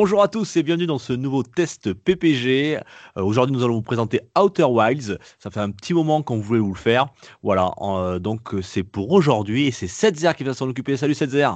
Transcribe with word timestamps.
Bonjour 0.00 0.22
à 0.22 0.28
tous 0.28 0.56
et 0.56 0.62
bienvenue 0.62 0.86
dans 0.86 1.00
ce 1.00 1.12
nouveau 1.12 1.42
test 1.42 1.92
PPG. 1.92 2.76
Euh, 2.76 2.80
Aujourd'hui, 3.20 3.56
nous 3.56 3.64
allons 3.64 3.74
vous 3.74 3.82
présenter 3.82 4.20
Outer 4.38 4.62
Wilds. 4.62 5.18
Ça 5.40 5.50
fait 5.50 5.58
un 5.58 5.72
petit 5.72 5.92
moment 5.92 6.22
qu'on 6.22 6.38
voulait 6.38 6.60
vous 6.60 6.72
le 6.72 6.78
faire. 6.78 7.08
Voilà, 7.42 7.72
euh, 7.80 8.20
donc 8.20 8.54
c'est 8.62 8.84
pour 8.84 9.10
aujourd'hui 9.10 9.66
et 9.66 9.70
c'est 9.72 9.88
Setzer 9.88 10.30
qui 10.36 10.44
va 10.44 10.54
s'en 10.54 10.68
occuper. 10.68 10.96
Salut 10.96 11.14
Setzer, 11.14 11.50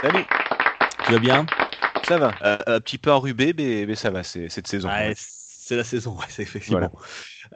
Salut, 0.00 0.24
tu 1.06 1.12
vas 1.12 1.18
bien? 1.18 1.46
Ça 2.04 2.18
va. 2.18 2.34
Euh, 2.42 2.58
un 2.68 2.78
petit 2.80 2.98
peu 2.98 3.10
enrubé, 3.10 3.52
mais, 3.58 3.84
mais 3.84 3.96
ça 3.96 4.10
va, 4.10 4.22
c'est 4.22 4.48
cette 4.48 4.68
saison. 4.68 4.86
Ouais, 4.90 5.14
C'est 5.16 5.74
la 5.74 5.82
saison, 5.82 6.12
ouais, 6.12 6.26
c'est 6.28 6.42
effectivement. 6.42 6.92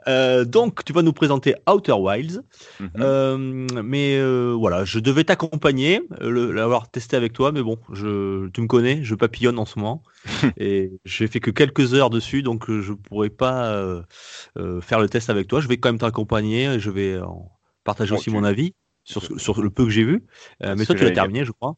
Euh, 0.07 0.45
donc, 0.45 0.83
tu 0.83 0.93
vas 0.93 1.01
nous 1.01 1.13
présenter 1.13 1.55
Outer 1.69 1.93
Wilds. 1.93 2.41
Mhm. 2.79 2.89
Euh, 2.99 3.37
mais 3.83 4.17
euh, 4.17 4.55
voilà, 4.57 4.85
je 4.85 4.99
devais 4.99 5.23
t'accompagner, 5.23 6.01
l'avoir 6.19 6.89
testé 6.89 7.15
avec 7.15 7.33
toi, 7.33 7.51
mais 7.51 7.61
bon, 7.61 7.77
je, 7.91 8.47
tu 8.49 8.61
me 8.61 8.67
connais, 8.67 9.03
je 9.03 9.15
papillonne 9.15 9.59
en 9.59 9.65
ce 9.65 9.79
moment 9.79 10.03
et 10.57 10.91
j'ai 11.05 11.27
fait 11.27 11.39
que 11.39 11.51
quelques 11.51 11.93
heures 11.93 12.09
dessus, 12.09 12.43
donc 12.43 12.69
je 12.69 12.93
pourrais 12.93 13.29
pas 13.29 14.03
faire 14.81 14.99
le 14.99 15.09
test 15.09 15.29
avec 15.29 15.47
toi. 15.47 15.61
Je 15.61 15.67
vais 15.67 15.77
quand 15.77 15.89
même 15.89 15.99
t'accompagner, 15.99 16.65
et 16.65 16.79
je 16.79 16.89
vais 16.89 17.19
partager 17.83 18.13
aussi 18.13 18.29
mon 18.29 18.43
avis 18.43 18.73
sur, 19.03 19.39
sur 19.39 19.61
le 19.61 19.69
peu 19.69 19.83
que 19.83 19.91
j'ai 19.91 20.03
vu. 20.03 20.25
C'est 20.61 20.75
mais 20.75 20.85
toi, 20.85 20.95
tu 20.95 21.03
l'as 21.03 21.11
terminé, 21.11 21.45
je 21.45 21.51
crois. 21.51 21.75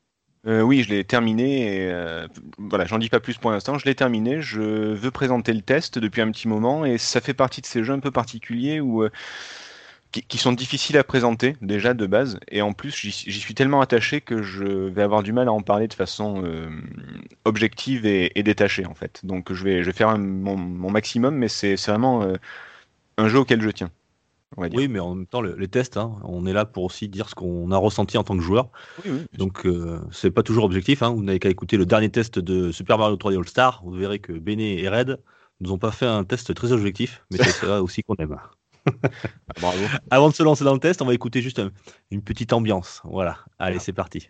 Euh, 0.47 0.61
oui, 0.61 0.83
je 0.83 0.89
l'ai 0.89 1.03
terminé. 1.03 1.85
Et, 1.85 1.91
euh, 1.91 2.27
voilà, 2.57 2.85
j'en 2.85 2.97
dis 2.97 3.09
pas 3.09 3.19
plus 3.19 3.37
pour 3.37 3.51
l'instant. 3.51 3.77
Je 3.77 3.85
l'ai 3.85 3.95
terminé. 3.95 4.41
Je 4.41 4.61
veux 4.61 5.11
présenter 5.11 5.53
le 5.53 5.61
test 5.61 5.97
depuis 5.99 6.21
un 6.21 6.31
petit 6.31 6.47
moment 6.47 6.85
et 6.85 6.97
ça 6.97 7.21
fait 7.21 7.33
partie 7.33 7.61
de 7.61 7.65
ces 7.65 7.83
jeux 7.83 7.93
un 7.93 7.99
peu 7.99 8.11
particuliers 8.11 8.79
où 8.79 9.03
euh, 9.03 9.09
qui, 10.11 10.37
sont 10.37 10.53
difficiles 10.53 10.97
à 10.97 11.03
présenter 11.03 11.57
déjà 11.61 11.93
de 11.93 12.05
base. 12.05 12.39
Et 12.49 12.61
en 12.61 12.73
plus, 12.73 12.95
j'y 12.95 13.11
suis 13.11 13.53
tellement 13.55 13.81
attaché 13.81 14.21
que 14.21 14.41
je 14.43 14.63
vais 14.63 15.01
avoir 15.01 15.23
du 15.23 15.33
mal 15.33 15.47
à 15.47 15.51
en 15.51 15.61
parler 15.61 15.87
de 15.87 15.93
façon 15.93 16.43
euh, 16.45 16.69
objective 17.43 18.05
et, 18.05 18.31
détachée 18.43 18.85
en 18.85 18.93
fait. 18.95 19.21
Donc 19.25 19.51
je 19.51 19.63
vais, 19.63 19.81
je 19.81 19.87
vais 19.87 19.93
faire 19.93 20.17
mon, 20.17 20.57
maximum, 20.89 21.35
mais 21.35 21.49
c'est 21.49 21.75
vraiment 21.75 22.25
un 23.17 23.27
jeu 23.27 23.39
auquel 23.39 23.61
je 23.61 23.69
tiens. 23.69 23.91
On 24.57 24.61
va 24.61 24.69
dire. 24.69 24.77
Oui, 24.79 24.87
mais 24.87 24.99
en 24.99 25.15
même 25.15 25.25
temps, 25.27 25.41
le- 25.41 25.55
les 25.55 25.67
tests, 25.67 25.97
hein, 25.97 26.15
on 26.23 26.45
est 26.45 26.53
là 26.53 26.65
pour 26.65 26.83
aussi 26.83 27.09
dire 27.09 27.29
ce 27.29 27.35
qu'on 27.35 27.71
a 27.71 27.77
ressenti 27.77 28.17
en 28.17 28.23
tant 28.23 28.37
que 28.37 28.43
joueur. 28.43 28.69
Oui, 29.03 29.11
oui. 29.11 29.25
Donc, 29.37 29.65
euh, 29.65 29.99
c'est 30.11 30.31
pas 30.31 30.43
toujours 30.43 30.63
objectif. 30.63 31.03
Hein. 31.03 31.09
Vous 31.09 31.23
n'avez 31.23 31.39
qu'à 31.39 31.49
écouter 31.49 31.77
le 31.77 31.85
dernier 31.85 32.09
test 32.09 32.39
de 32.39 32.71
Super 32.71 32.97
Mario 32.97 33.15
3D 33.17 33.37
All 33.37 33.47
Star. 33.47 33.81
Vous 33.83 33.91
verrez 33.91 34.19
que 34.19 34.31
Bene 34.33 34.59
et 34.61 34.87
Red 34.87 35.21
nous 35.59 35.71
ont 35.71 35.77
pas 35.77 35.91
fait 35.91 36.05
un 36.05 36.23
test 36.23 36.53
très 36.53 36.71
objectif, 36.71 37.25
mais 37.31 37.37
c'est 37.37 37.43
ça 37.67 37.81
aussi 37.83 38.01
qu'on 38.03 38.15
aime. 38.15 38.37
Bravo. 39.59 39.77
Avant 40.11 40.29
de 40.29 40.33
se 40.35 40.43
lancer 40.43 40.63
dans 40.63 40.73
le 40.73 40.79
test, 40.79 41.01
on 41.01 41.05
va 41.05 41.13
écouter 41.13 41.41
juste 41.41 41.59
un- 41.59 41.71
une 42.11 42.21
petite 42.21 42.53
ambiance. 42.53 43.01
Voilà. 43.03 43.39
Allez, 43.59 43.79
c'est 43.79 43.93
parti. 43.93 44.29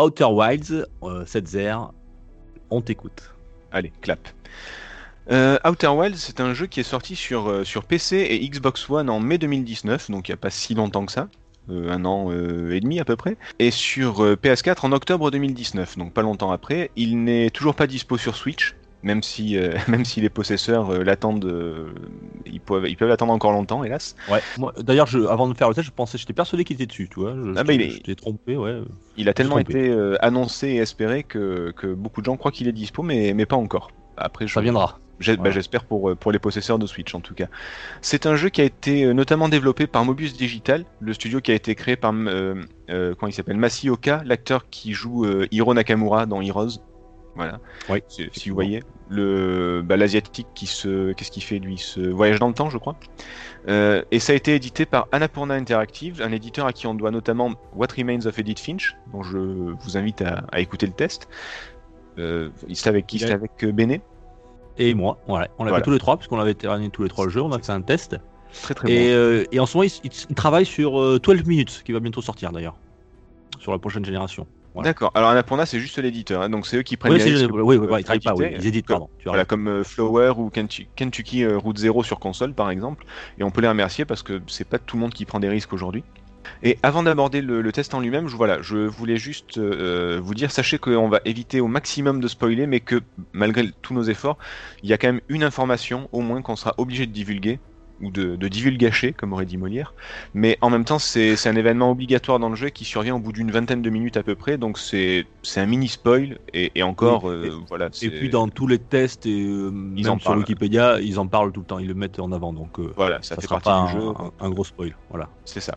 Outer 0.00 0.28
Wilds, 0.30 0.86
euh, 1.02 1.26
Setzer, 1.26 1.76
on 2.70 2.80
t'écoute. 2.80 3.34
Allez, 3.70 3.92
clap. 4.00 4.28
Euh, 5.30 5.58
Outer 5.64 5.88
Wilds, 5.88 6.16
c'est 6.16 6.40
un 6.40 6.54
jeu 6.54 6.66
qui 6.66 6.80
est 6.80 6.84
sorti 6.84 7.14
sur, 7.16 7.48
euh, 7.48 7.64
PC 7.86 8.16
et 8.16 8.48
Xbox 8.48 8.88
One 8.88 9.10
en 9.10 9.20
mai 9.20 9.36
2019, 9.36 10.10
donc 10.10 10.28
il 10.28 10.32
n'y 10.32 10.34
a 10.34 10.38
pas 10.38 10.50
si 10.50 10.74
longtemps 10.74 11.04
que 11.04 11.12
ça, 11.12 11.28
euh, 11.68 11.90
un 11.90 12.04
an 12.04 12.32
et 12.32 12.80
demi 12.80 12.98
à 12.98 13.04
peu 13.04 13.16
près, 13.16 13.36
et 13.58 13.70
sur 13.70 14.24
euh, 14.24 14.36
PS4 14.36 14.86
en 14.86 14.92
octobre 14.92 15.30
2019, 15.30 15.98
donc 15.98 16.14
pas 16.14 16.22
longtemps 16.22 16.50
après. 16.50 16.90
Il 16.96 17.22
n'est 17.22 17.50
toujours 17.50 17.74
pas 17.74 17.86
dispo 17.86 18.16
sur 18.16 18.36
Switch, 18.36 18.74
même 19.02 19.22
si, 19.22 19.56
euh, 19.56 19.72
même 19.88 20.04
si 20.04 20.20
les 20.20 20.28
possesseurs 20.30 20.90
euh, 20.90 21.02
l'attendent, 21.04 21.44
euh, 21.44 21.92
ils 22.46 22.60
peuvent 22.60 22.88
ils 22.88 22.96
peuvent 22.96 23.08
l'attendre 23.08 23.32
encore 23.32 23.52
longtemps, 23.52 23.84
hélas. 23.84 24.14
Ouais. 24.30 24.40
Moi, 24.58 24.72
D'ailleurs, 24.78 25.06
je- 25.06 25.20
avant 25.26 25.48
de 25.48 25.54
faire 25.54 25.68
le 25.68 25.74
test, 25.74 25.86
je 25.86 25.92
pensais, 25.92 26.18
j'étais 26.18 26.32
persuadé 26.32 26.64
qu'il 26.64 26.74
était 26.74 26.86
dessus, 26.86 27.08
tu 27.12 27.20
vois. 27.20 27.34
Je, 27.34 27.54
Ah 27.56 27.64
bah, 27.64 27.72
il 27.72 27.80
je- 27.80 27.86
est- 27.86 27.90
je 27.90 28.00
t'ai 28.00 28.14
trompé, 28.16 28.56
ouais. 28.56 28.80
Il 29.16 29.28
a 29.28 29.34
tellement 29.34 29.58
été 29.58 29.94
annoncé 30.20 30.68
et 30.68 30.76
espéré 30.78 31.22
que, 31.24 31.72
que 31.76 31.86
beaucoup 31.94 32.20
de 32.20 32.26
gens 32.26 32.36
croient 32.36 32.52
qu'il 32.52 32.68
est 32.68 32.72
dispo, 32.72 33.02
mais, 33.02 33.32
mais 33.34 33.46
pas 33.46 33.56
encore. 33.56 33.90
Après, 34.16 34.46
je, 34.46 34.54
Ça 34.54 34.60
viendra. 34.60 34.98
Bah, 35.20 35.34
Voilà. 35.36 35.50
J'espère 35.50 35.84
pour, 35.84 36.16
pour 36.16 36.32
les 36.32 36.38
possesseurs 36.38 36.78
de 36.78 36.86
Switch 36.86 37.14
en 37.14 37.20
tout 37.20 37.34
cas. 37.34 37.48
C'est 38.00 38.24
un 38.24 38.36
jeu 38.36 38.48
qui 38.48 38.62
a 38.62 38.64
été 38.64 39.12
notamment 39.12 39.50
développé 39.50 39.86
par 39.86 40.02
Mobius 40.06 40.34
Digital, 40.34 40.86
le 40.98 41.12
studio 41.12 41.42
qui 41.42 41.50
a 41.52 41.54
été 41.54 41.74
créé 41.74 41.96
par 41.96 42.14
euh, 42.14 42.54
euh, 42.88 43.14
comment 43.18 43.28
il 43.28 43.34
s'appelle? 43.34 43.58
Masioka, 43.58 44.22
l'acteur 44.24 44.70
qui 44.70 44.94
joue 44.94 45.26
euh, 45.26 45.46
Hiro 45.50 45.74
Nakamura 45.74 46.24
dans 46.24 46.40
Heroes. 46.40 46.78
Voilà. 47.40 47.58
Oui, 47.88 48.02
Si- 48.08 48.48
vous 48.48 48.54
voyez 48.54 48.82
le 49.08 49.82
bah, 49.84 49.96
l'asiatique 49.96 50.46
qui 50.54 50.66
se 50.66 51.12
qu'est-ce 51.12 51.30
qu'il 51.30 51.42
fait 51.42 51.58
lui? 51.58 51.74
Il 51.74 51.78
se 51.78 52.00
voyage 52.00 52.38
dans 52.38 52.48
le 52.48 52.54
temps, 52.54 52.68
je 52.70 52.76
crois. 52.78 52.96
Euh, 53.68 54.02
et 54.10 54.18
ça 54.18 54.32
a 54.32 54.36
été 54.36 54.54
édité 54.54 54.84
par 54.86 55.08
Annapurna 55.12 55.54
Interactive, 55.54 56.20
un 56.22 56.32
éditeur 56.32 56.66
à 56.66 56.72
qui 56.72 56.86
on 56.86 56.94
doit 56.94 57.10
notamment 57.10 57.52
What 57.74 57.88
Remains 57.96 58.26
of 58.26 58.38
Edith 58.38 58.60
Finch, 58.60 58.94
dont 59.12 59.22
je 59.22 59.38
vous 59.38 59.96
invite 59.96 60.20
à, 60.22 60.44
à 60.52 60.60
écouter 60.60 60.86
le 60.86 60.92
test. 60.92 61.28
Euh, 62.18 62.50
c'est 62.72 62.88
avec 62.88 63.06
qui 63.06 63.16
Il 63.16 63.20
C'est 63.26 63.32
avec 63.32 63.64
euh, 63.64 63.72
Bene. 63.72 63.98
Et 64.78 64.94
moi, 64.94 65.18
voilà. 65.26 65.48
On 65.58 65.64
l'a 65.64 65.70
Voilà. 65.70 65.84
tous 65.84 65.90
les 65.90 65.98
trois, 65.98 66.16
puisqu'on 66.16 66.38
avait 66.40 66.54
terminé 66.54 66.90
tous 66.90 67.02
les 67.02 67.08
trois 67.08 67.24
le 67.24 67.30
jeu. 67.30 67.40
On 67.42 67.52
a 67.52 67.58
fait 67.58 67.72
un 67.72 67.80
test. 67.82 68.16
Très 68.62 68.74
très 68.74 68.90
Et, 68.90 68.96
bon. 69.10 69.14
euh, 69.16 69.44
et 69.52 69.60
en 69.60 69.66
ce 69.66 69.76
moment, 69.76 69.84
il, 70.04 70.06
il- 70.10 70.26
il 70.28 70.34
travaille 70.34 70.66
sur 70.66 71.00
euh, 71.00 71.18
12 71.22 71.44
minutes, 71.46 71.82
qui 71.84 71.92
va 71.92 72.00
bientôt 72.00 72.20
sortir 72.22 72.52
d'ailleurs. 72.52 72.76
Sur 73.58 73.72
la 73.72 73.78
prochaine 73.78 74.04
génération. 74.04 74.46
Voilà. 74.74 74.90
D'accord. 74.90 75.10
Alors 75.14 75.30
Annapurna, 75.30 75.66
c'est 75.66 75.80
juste 75.80 75.98
l'éditeur, 75.98 76.42
hein, 76.42 76.48
donc 76.48 76.66
c'est 76.66 76.76
eux 76.76 76.82
qui 76.82 76.96
prennent 76.96 77.12
Oui, 77.12 77.18
les 77.18 77.24
risques 77.24 77.50
oui, 77.52 77.76
oui, 77.76 77.76
euh, 77.76 77.98
ils 77.98 78.04
travaillent 78.04 78.20
pas, 78.20 78.34
oui, 78.34 78.46
ils 78.58 78.66
éditent, 78.66 78.86
Comme- 78.86 78.98
pardon. 78.98 79.10
Tu 79.18 79.28
Voilà, 79.28 79.44
comme 79.44 79.68
euh, 79.68 79.84
Flower 79.84 80.32
ou 80.36 80.48
Kentu- 80.48 80.86
Kentucky 80.96 81.44
euh, 81.44 81.58
Route 81.58 81.78
Zero 81.78 82.02
sur 82.02 82.20
console, 82.20 82.54
par 82.54 82.70
exemple. 82.70 83.04
Et 83.38 83.42
on 83.42 83.50
peut 83.50 83.60
les 83.60 83.68
remercier 83.68 84.04
parce 84.04 84.22
que 84.22 84.40
c'est 84.46 84.68
pas 84.68 84.78
tout 84.78 84.96
le 84.96 85.00
monde 85.00 85.12
qui 85.12 85.24
prend 85.24 85.40
des 85.40 85.48
risques 85.48 85.72
aujourd'hui. 85.72 86.04
Et 86.62 86.78
avant 86.82 87.02
d'aborder 87.02 87.42
le, 87.42 87.60
le 87.60 87.72
test 87.72 87.94
en 87.94 88.00
lui-même, 88.00 88.28
je, 88.28 88.36
voilà, 88.36 88.62
je 88.62 88.76
voulais 88.78 89.16
juste 89.16 89.58
euh, 89.58 90.18
vous 90.22 90.34
dire, 90.34 90.50
sachez 90.50 90.78
qu'on 90.78 91.08
va 91.08 91.20
éviter 91.24 91.60
au 91.60 91.66
maximum 91.68 92.20
de 92.20 92.28
spoiler, 92.28 92.66
mais 92.66 92.80
que 92.80 93.00
malgré 93.32 93.70
tous 93.82 93.92
nos 93.94 94.02
efforts, 94.04 94.38
il 94.82 94.88
y 94.88 94.92
a 94.92 94.98
quand 94.98 95.08
même 95.08 95.20
une 95.28 95.42
information, 95.44 96.08
au 96.12 96.20
moins, 96.20 96.42
qu'on 96.42 96.56
sera 96.56 96.74
obligé 96.78 97.06
de 97.06 97.12
divulguer, 97.12 97.60
ou 98.00 98.10
de, 98.10 98.36
de 98.36 98.48
divulgacher, 98.48 99.12
comme 99.12 99.32
aurait 99.32 99.46
dit 99.46 99.56
Molière. 99.56 99.94
Mais 100.34 100.58
en 100.60 100.70
même 100.70 100.84
temps, 100.84 100.98
c'est 100.98 101.46
un 101.46 101.56
événement 101.56 101.90
obligatoire 101.90 102.38
dans 102.38 102.48
le 102.48 102.56
jeu 102.56 102.68
qui 102.70 102.84
survient 102.84 103.16
au 103.16 103.18
bout 103.18 103.32
d'une 103.32 103.50
vingtaine 103.50 103.82
de 103.82 103.90
minutes 103.90 104.16
à 104.16 104.22
peu 104.22 104.34
près, 104.34 104.58
donc 104.58 104.78
c'est 104.78 105.26
un 105.56 105.66
mini 105.66 105.88
spoil, 105.88 106.38
et, 106.52 106.72
et 106.74 106.82
encore, 106.82 107.24
Oui, 107.24 107.30
euh, 107.30 107.50
voilà. 107.68 107.90
Et 108.02 108.10
puis 108.10 108.28
dans 108.30 108.48
tous 108.48 108.66
les 108.66 108.78
tests 108.78 109.26
et 109.26 109.42
euh, 109.42 109.70
même 109.70 110.08
en 110.08 110.18
sur. 110.18 110.36
Wikipédia, 110.36 111.00
ils 111.00 111.18
en 111.18 111.26
parlent 111.26 111.52
tout 111.52 111.60
le 111.60 111.66
temps, 111.66 111.78
ils 111.78 111.88
le 111.88 111.94
mettent 111.94 112.18
en 112.20 112.32
avant, 112.32 112.52
donc 112.52 112.78
euh, 112.78 112.92
Voilà, 112.96 113.18
ça, 113.22 113.34
ça 113.34 113.40
fait 113.40 113.46
sera 113.46 113.60
partie 113.60 113.70
pas 113.70 113.86
du 113.86 113.92
jeu. 113.92 114.08
un, 114.08 114.26
un- 114.26 114.46
un 114.46 114.50
gros 114.50 114.64
spoil. 114.64 114.94
Voilà. 115.10 115.28
C'est 115.44 115.60
ça. 115.60 115.76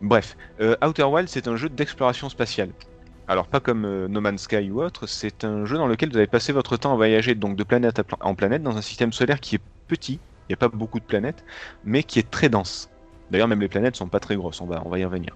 Bref, 0.00 0.36
Outer 0.82 1.04
Wild, 1.04 1.28
c'est 1.28 1.46
un 1.48 1.56
jeu 1.56 1.68
d'exploration 1.68 2.28
spatiale. 2.28 2.70
Alors 3.28 3.46
pas 3.46 3.60
comme 3.60 3.84
euh, 3.84 4.08
No 4.08 4.20
Man's 4.20 4.42
Sky 4.42 4.70
ou 4.70 4.82
autre, 4.82 5.06
c'est 5.06 5.44
un 5.44 5.64
jeu 5.64 5.76
dans 5.76 5.86
lequel 5.86 6.10
vous 6.10 6.16
allez 6.16 6.26
passer 6.26 6.52
votre 6.52 6.76
temps 6.76 6.92
à 6.92 6.96
voyager 6.96 7.34
donc 7.36 7.56
de 7.56 7.62
planète 7.62 8.02
pla- 8.02 8.18
en 8.20 8.34
planète 8.34 8.62
dans 8.62 8.76
un 8.76 8.82
système 8.82 9.12
solaire 9.12 9.38
qui 9.40 9.54
est 9.56 9.60
petit, 9.86 10.20
n'y 10.50 10.54
a 10.54 10.58
pas 10.58 10.68
beaucoup 10.68 11.00
de 11.00 11.04
planètes, 11.04 11.44
mais 11.84 12.02
qui 12.02 12.18
est 12.18 12.30
très 12.30 12.48
dense. 12.48 12.88
D'ailleurs, 13.30 13.48
même 13.48 13.60
les 13.60 13.68
planètes 13.68 13.96
sont 13.96 14.08
pas 14.08 14.20
très 14.20 14.36
grosses, 14.36 14.60
on 14.60 14.66
va, 14.66 14.82
on 14.84 14.88
va 14.88 14.98
y 14.98 15.04
revenir. 15.04 15.34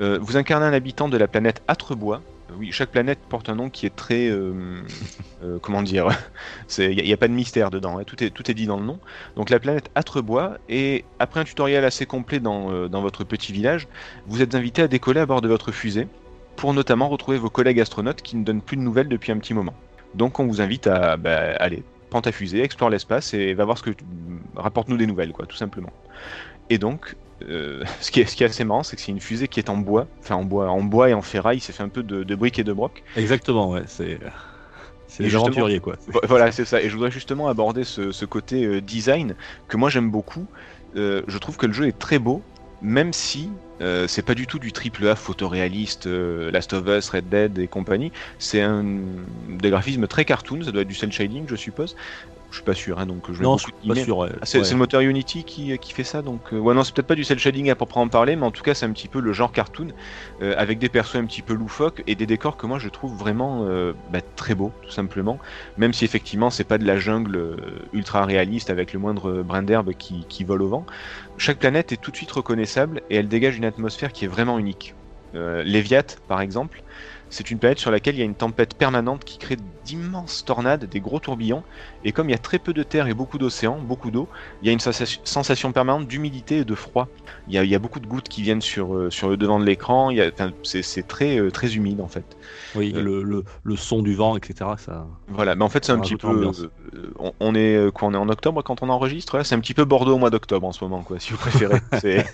Euh, 0.00 0.18
vous 0.20 0.36
incarnez 0.36 0.66
un 0.66 0.72
habitant 0.72 1.08
de 1.08 1.16
la 1.16 1.26
planète 1.26 1.62
Atrebois. 1.66 2.22
Euh, 2.50 2.54
Oui, 2.56 2.70
chaque 2.70 2.90
planète 2.90 3.18
porte 3.28 3.48
un 3.48 3.56
nom 3.56 3.68
qui 3.68 3.84
est 3.86 3.94
très. 3.94 4.28
euh, 4.28 4.82
comment 5.62 5.82
dire 5.82 6.08
Il 6.78 7.04
n'y 7.04 7.12
a, 7.12 7.16
pas 7.16 7.28
de 7.28 7.32
mystère 7.32 7.70
dedans, 7.70 7.98
hein, 7.98 8.04
tout, 8.04 8.22
est, 8.22 8.30
tout 8.30 8.48
est 8.50 8.54
dit 8.54 8.66
dans 8.66 8.78
le 8.78 8.84
nom. 8.84 9.00
Donc 9.34 9.50
la 9.50 9.58
planète 9.58 9.90
Atrebois, 9.94 10.58
et 10.68 11.04
après 11.18 11.40
un 11.40 11.44
tutoriel 11.44 11.84
assez 11.84 12.06
complet 12.06 12.38
dans, 12.38 12.88
dans 12.88 13.00
votre 13.00 13.24
petit 13.24 13.52
village, 13.52 13.88
vous 14.26 14.40
êtes 14.40 14.54
invité 14.54 14.82
à 14.82 14.88
décoller 14.88 15.20
à 15.20 15.26
bord 15.26 15.40
de 15.40 15.48
votre 15.48 15.72
fusée 15.72 16.06
pour 16.56 16.74
notamment 16.74 17.08
retrouver 17.08 17.38
vos 17.38 17.50
collègues 17.50 17.80
astronautes 17.80 18.22
qui 18.22 18.36
ne 18.36 18.44
donnent 18.44 18.62
plus 18.62 18.76
de 18.76 18.82
nouvelles 18.82 19.08
depuis 19.08 19.32
un 19.32 19.38
petit 19.38 19.54
moment. 19.54 19.74
Donc 20.14 20.38
on 20.38 20.46
vous 20.46 20.60
invite 20.60 20.86
à 20.86 21.16
bah, 21.16 21.54
aller 21.58 21.82
prends 22.12 22.22
ta 22.22 22.32
fusée, 22.32 22.62
explore 22.62 22.90
l'espace 22.90 23.34
et 23.34 23.54
va 23.54 23.64
voir 23.64 23.78
ce 23.78 23.82
que 23.84 23.90
tu... 23.90 24.04
rapporte-nous 24.56 24.98
des 24.98 25.06
nouvelles, 25.06 25.32
quoi, 25.32 25.46
tout 25.46 25.56
simplement. 25.56 25.92
Et 26.70 26.78
donc, 26.78 27.16
euh, 27.44 27.84
ce, 28.00 28.10
qui 28.10 28.20
est, 28.20 28.26
ce 28.26 28.36
qui 28.36 28.44
est 28.44 28.46
assez 28.46 28.64
marrant, 28.64 28.82
c'est 28.84 28.96
que 28.96 29.02
c'est 29.02 29.12
une 29.12 29.20
fusée 29.20 29.48
qui 29.48 29.60
est 29.60 29.70
en 29.70 29.78
bois, 29.78 30.06
enfin 30.22 30.36
en 30.36 30.44
bois, 30.44 30.70
en 30.70 30.82
bois 30.82 31.10
et 31.10 31.14
en 31.14 31.22
ferraille, 31.22 31.60
c'est 31.60 31.72
fait 31.72 31.82
un 31.84 31.88
peu 31.90 32.02
de, 32.02 32.24
de 32.24 32.34
briques 32.36 32.58
et 32.58 32.64
de 32.64 32.72
broc. 32.72 33.02
Exactement, 33.16 33.70
ouais. 33.70 33.84
C'est 33.86 34.18
c'est 35.06 35.24
justement- 35.24 35.44
aventuriers, 35.46 35.80
quoi. 35.80 35.96
Vo- 36.06 36.20
Voilà, 36.24 36.52
c'est 36.52 36.64
ça. 36.64 36.80
Et 36.82 36.88
je 36.88 36.94
voudrais 36.94 37.10
justement 37.10 37.48
aborder 37.48 37.84
ce, 37.84 38.12
ce 38.12 38.24
côté 38.24 38.64
euh, 38.64 38.80
design 38.80 39.36
que 39.68 39.76
moi 39.76 39.90
j'aime 39.90 40.10
beaucoup. 40.10 40.48
Euh, 40.96 41.22
je 41.26 41.38
trouve 41.38 41.56
que 41.56 41.66
le 41.66 41.72
jeu 41.72 41.86
est 41.86 41.98
très 41.98 42.18
beau, 42.18 42.42
même 42.82 43.12
si 43.12 43.50
euh, 43.80 44.06
c'est 44.06 44.22
pas 44.22 44.34
du 44.34 44.46
tout 44.46 44.58
du 44.58 44.72
triple 44.72 45.08
A 45.08 45.16
photoréaliste, 45.16 46.06
euh, 46.06 46.50
Last 46.50 46.72
of 46.72 46.86
Us, 46.86 47.08
Red 47.10 47.28
Dead 47.28 47.58
et 47.58 47.68
compagnie. 47.68 48.12
C'est 48.38 48.60
un 48.60 48.84
des 49.48 49.70
graphismes 49.70 50.06
très 50.06 50.24
cartoon, 50.24 50.62
ça 50.62 50.72
doit 50.72 50.82
être 50.82 50.88
du 50.88 50.94
cel 50.94 51.12
je 51.12 51.56
suppose. 51.56 51.94
Je 52.52 52.58
suis 52.58 52.64
pas 52.64 52.74
sûr, 52.74 52.98
hein, 52.98 53.06
donc 53.06 53.32
je 53.32 53.42
Non, 53.42 53.56
suis 53.56 53.72
pas 53.88 53.94
sûr. 53.94 54.24
Ah, 54.24 54.44
c'est 54.44 54.58
Ouais. 54.60 54.70
le 54.70 54.76
moteur 54.76 55.00
Unity 55.00 55.42
qui, 55.42 55.78
qui 55.78 55.92
fait 55.94 56.04
ça, 56.04 56.20
donc 56.20 56.52
euh, 56.52 56.58
ouais 56.58 56.74
non 56.74 56.84
c'est 56.84 56.94
peut-être 56.94 57.06
pas 57.06 57.14
du 57.14 57.24
cel 57.24 57.38
shading 57.38 57.70
à 57.70 57.74
proprement 57.76 58.08
parler, 58.08 58.36
mais 58.36 58.44
en 58.44 58.50
tout 58.50 58.62
cas 58.62 58.74
c'est 58.74 58.84
un 58.84 58.92
petit 58.92 59.08
peu 59.08 59.20
le 59.20 59.32
genre 59.32 59.52
cartoon 59.52 59.88
euh, 60.42 60.54
avec 60.58 60.78
des 60.78 60.90
persos 60.90 61.16
un 61.16 61.24
petit 61.24 61.40
peu 61.40 61.54
loufoques 61.54 62.02
et 62.06 62.14
des 62.14 62.26
décors 62.26 62.58
que 62.58 62.66
moi 62.66 62.78
je 62.78 62.90
trouve 62.90 63.16
vraiment 63.16 63.64
euh, 63.66 63.94
bah, 64.10 64.20
très 64.36 64.54
beaux 64.54 64.74
tout 64.82 64.90
simplement, 64.90 65.40
même 65.78 65.94
si 65.94 66.04
effectivement 66.04 66.50
c'est 66.50 66.64
pas 66.64 66.76
de 66.76 66.84
la 66.84 66.98
jungle 66.98 67.36
euh, 67.36 67.56
ultra 67.94 68.26
réaliste 68.26 68.68
avec 68.68 68.92
le 68.92 68.98
moindre 68.98 69.42
brin 69.42 69.62
d'herbe 69.62 69.94
qui, 69.94 70.26
qui 70.28 70.44
vole 70.44 70.60
au 70.62 70.68
vent. 70.68 70.86
Chaque 71.38 71.58
planète 71.58 71.92
est 71.92 71.96
tout 71.96 72.10
de 72.10 72.16
suite 72.16 72.32
reconnaissable 72.32 73.02
et 73.08 73.16
elle 73.16 73.28
dégage 73.28 73.56
une 73.56 73.64
atmosphère 73.64 74.12
qui 74.12 74.26
est 74.26 74.28
vraiment 74.28 74.58
unique. 74.58 74.94
Euh, 75.34 75.62
Léviat 75.62 76.04
par 76.28 76.42
exemple, 76.42 76.82
c'est 77.30 77.50
une 77.50 77.58
planète 77.58 77.78
sur 77.78 77.90
laquelle 77.90 78.14
il 78.16 78.18
y 78.18 78.22
a 78.22 78.26
une 78.26 78.36
tempête 78.36 78.74
permanente 78.76 79.24
qui 79.24 79.38
crée 79.38 79.56
d'immenses 79.84 80.44
tornades, 80.44 80.84
des 80.86 81.00
gros 81.00 81.20
tourbillons, 81.20 81.64
et 82.02 82.12
comme 82.12 82.28
il 82.28 82.32
y 82.32 82.34
a 82.34 82.38
très 82.38 82.58
peu 82.58 82.72
de 82.72 82.82
terre 82.82 83.06
et 83.08 83.14
beaucoup 83.14 83.38
d'océan, 83.38 83.80
beaucoup 83.80 84.10
d'eau, 84.10 84.28
il 84.60 84.66
y 84.66 84.70
a 84.70 84.72
une 84.72 84.80
sensation, 84.80 85.72
permanente 85.72 86.06
d'humidité 86.08 86.58
et 86.58 86.64
de 86.64 86.74
froid. 86.74 87.08
Il 87.46 87.54
y, 87.54 87.58
a, 87.58 87.64
il 87.64 87.70
y 87.70 87.74
a 87.74 87.78
beaucoup 87.78 88.00
de 88.00 88.06
gouttes 88.06 88.28
qui 88.28 88.42
viennent 88.42 88.60
sur, 88.62 88.94
euh, 88.94 89.10
sur 89.10 89.28
le 89.28 89.36
devant 89.36 89.58
de 89.60 89.64
l'écran, 89.64 90.10
il 90.10 90.16
y 90.18 90.20
a- 90.22 90.30
enfin, 90.32 90.52
c'est 90.62 91.06
très, 91.06 91.38
euh, 91.38 91.50
très 91.50 91.74
humide 91.76 92.00
en 92.00 92.08
fait. 92.08 92.36
Oui, 92.74 92.92
Euh, 92.94 93.02
le, 93.02 93.22
le, 93.22 93.44
le 93.62 93.76
son 93.76 94.02
du 94.02 94.14
vent, 94.14 94.36
etc. 94.36 94.70
Ça... 94.78 95.06
Voilà, 95.28 95.54
mais 95.54 95.64
en 95.64 95.68
fait 95.68 95.84
c'est 95.84 95.92
un 95.92 95.98
petit 96.00 96.16
peu... 96.16 96.52
euh, 96.94 97.12
on, 97.18 97.32
on 97.40 97.54
est 97.54 97.92
quoi, 97.92 98.08
on 98.08 98.14
est 98.14 98.16
en 98.16 98.28
octobre 98.28 98.62
quand 98.62 98.82
on 98.82 98.88
enregistre 98.88 99.36
ouais 99.36 99.44
C'est 99.44 99.54
un 99.54 99.60
petit 99.60 99.74
peu 99.74 99.84
Bordeaux 99.84 100.14
au 100.14 100.18
mois 100.18 100.30
d'octobre 100.30 100.66
en 100.66 100.72
ce 100.72 100.82
moment, 100.84 101.02
quoi, 101.02 101.18
si 101.18 101.32
vous 101.32 101.38
préférez. 101.38 101.80
C'est 101.92 102.24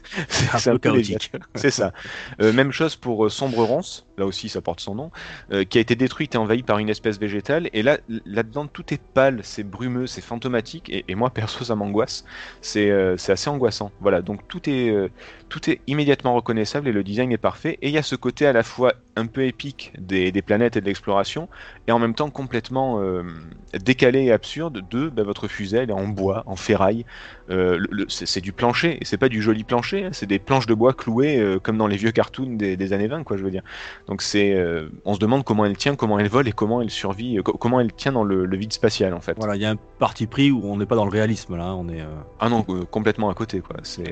un 0.55 0.61
peu 0.61 0.79
chaotique. 0.79 1.33
C'est 1.55 1.71
ça. 1.71 1.93
Euh, 2.41 2.53
même 2.53 2.73
chose 2.73 2.97
pour 2.97 3.31
Sombre 3.31 3.63
Ronce, 3.65 4.07
là 4.17 4.27
aussi 4.27 4.49
ça 4.49 4.61
porte 4.61 4.81
son 4.81 4.95
nom, 4.95 5.11
qui 5.69 5.79
a 5.79 5.81
été 5.81 5.95
détruite 5.97 6.35
et 6.35 6.39
envahie 6.39 6.63
par 6.63 6.79
une 6.79 6.89
espèce 6.89 7.19
végétale. 7.19 7.38
Et 7.73 7.83
là, 7.83 7.99
là-dedans, 8.27 8.67
tout 8.67 8.93
est 8.93 9.01
pâle, 9.15 9.41
c'est 9.45 9.63
brumeux, 9.65 10.07
c'est 10.07 10.21
fantomatique. 10.21 10.91
Et, 10.91 11.15
moi, 11.15 11.31
perso, 11.31 11.65
ça 11.65 11.75
m'angoisse. 11.75 12.25
C'est 12.61 12.91
euh, 12.91 13.15
assez 13.15 13.51
angoissant. 13.51 13.93
Voilà, 14.01 14.23
donc 14.23 14.47
tout 14.49 14.69
est, 14.69 14.91
euh, 14.91 15.09
tout 15.49 15.71
est 15.71 15.81
immédiatement 15.87 16.35
reconnaissable 16.35 16.89
et 16.89 16.93
le 16.93 17.05
design 17.05 17.33
est 17.33 17.39
parfait. 17.39 17.79
Et 17.83 17.89
il 17.89 17.95
y 17.95 17.99
a 17.99 18.03
ce 18.03 18.17
côté 18.17 18.47
à 18.47 18.53
la 18.53 18.63
fois 18.63 18.95
un 19.19 19.27
peu 19.27 19.45
épique 19.45 19.93
des, 19.99 20.33
des 20.33 20.43
planètes 20.43 20.77
et 20.77 20.81
de 20.81 20.87
l'exploration, 20.87 21.49
et 21.87 21.93
en 21.93 21.99
même 21.99 22.15
temps 22.15 22.31
complètement 22.31 23.01
euh, 23.01 23.23
décalé 23.85 24.25
et 24.25 24.33
absurde 24.33 24.83
de 24.91 25.09
bah, 25.09 25.23
votre 25.25 25.49
fusée, 25.49 25.79
elle 25.79 25.91
est 25.91 25.93
en 25.93 26.09
bois, 26.09 26.43
en 26.47 26.57
ferraille. 26.57 27.05
Euh, 27.51 27.79
c'est 28.09 28.41
du 28.41 28.53
plancher, 28.53 28.99
et 29.01 29.05
c'est 29.05 29.17
pas 29.19 29.29
du 29.29 29.43
joli 29.43 29.65
plancher, 29.65 30.05
hein, 30.05 30.11
c'est 30.13 30.27
des 30.27 30.39
planches 30.39 30.67
de 30.67 30.75
bois 30.75 30.93
clouées 30.93 31.39
euh, 31.39 31.59
comme 31.59 31.77
dans 31.77 31.87
les 31.87 31.97
vieux 31.97 32.13
cartoons 32.13 32.55
des, 32.57 32.77
des 32.77 32.93
années 32.93 33.09
20, 33.09 33.25
quoi, 33.25 33.37
je 33.37 33.43
veux 33.43 33.51
dire. 33.51 33.63
Donc 34.07 34.23
c'est, 34.23 34.57
on 35.05 35.15
se 35.15 35.19
demande 35.19 35.45
comment 35.45 35.65
elle 35.65 35.77
tient, 35.77 35.97
comment 35.97 36.19
elle 36.19 36.29
vole 36.29 36.49
et 36.49 36.53
comment 36.53 36.81
elle 36.81 36.91
survit, 36.91 37.37
co- 37.45 37.53
comment 37.53 37.81
elle 37.81 37.93
tient 37.93 38.13
dans 38.13 38.25
le, 38.25 38.47
le 38.47 38.57
vide 38.57 38.73
spatial 38.73 39.15
en 39.15 39.21
fait. 39.21 39.35
Voilà, 39.37 39.57
il 39.57 39.63
y 39.63 39.65
a 39.67 39.71
un 39.71 39.77
parti 39.99 40.27
pris 40.27 40.51
où 40.51 40.61
on 40.65 40.77
n'est 40.77 40.87
pas 40.87 40.97
dans 40.97 41.05
le 41.05 41.11
réalisme 41.11 41.57
là. 41.57 41.75
On 41.75 41.89
est. 41.89 42.03
Ah 42.39 42.49
non, 42.49 42.63
complètement 42.63 43.31
à 43.31 43.35
côté, 43.35 43.61
quoi. 43.61 43.77
C'est 43.83 44.05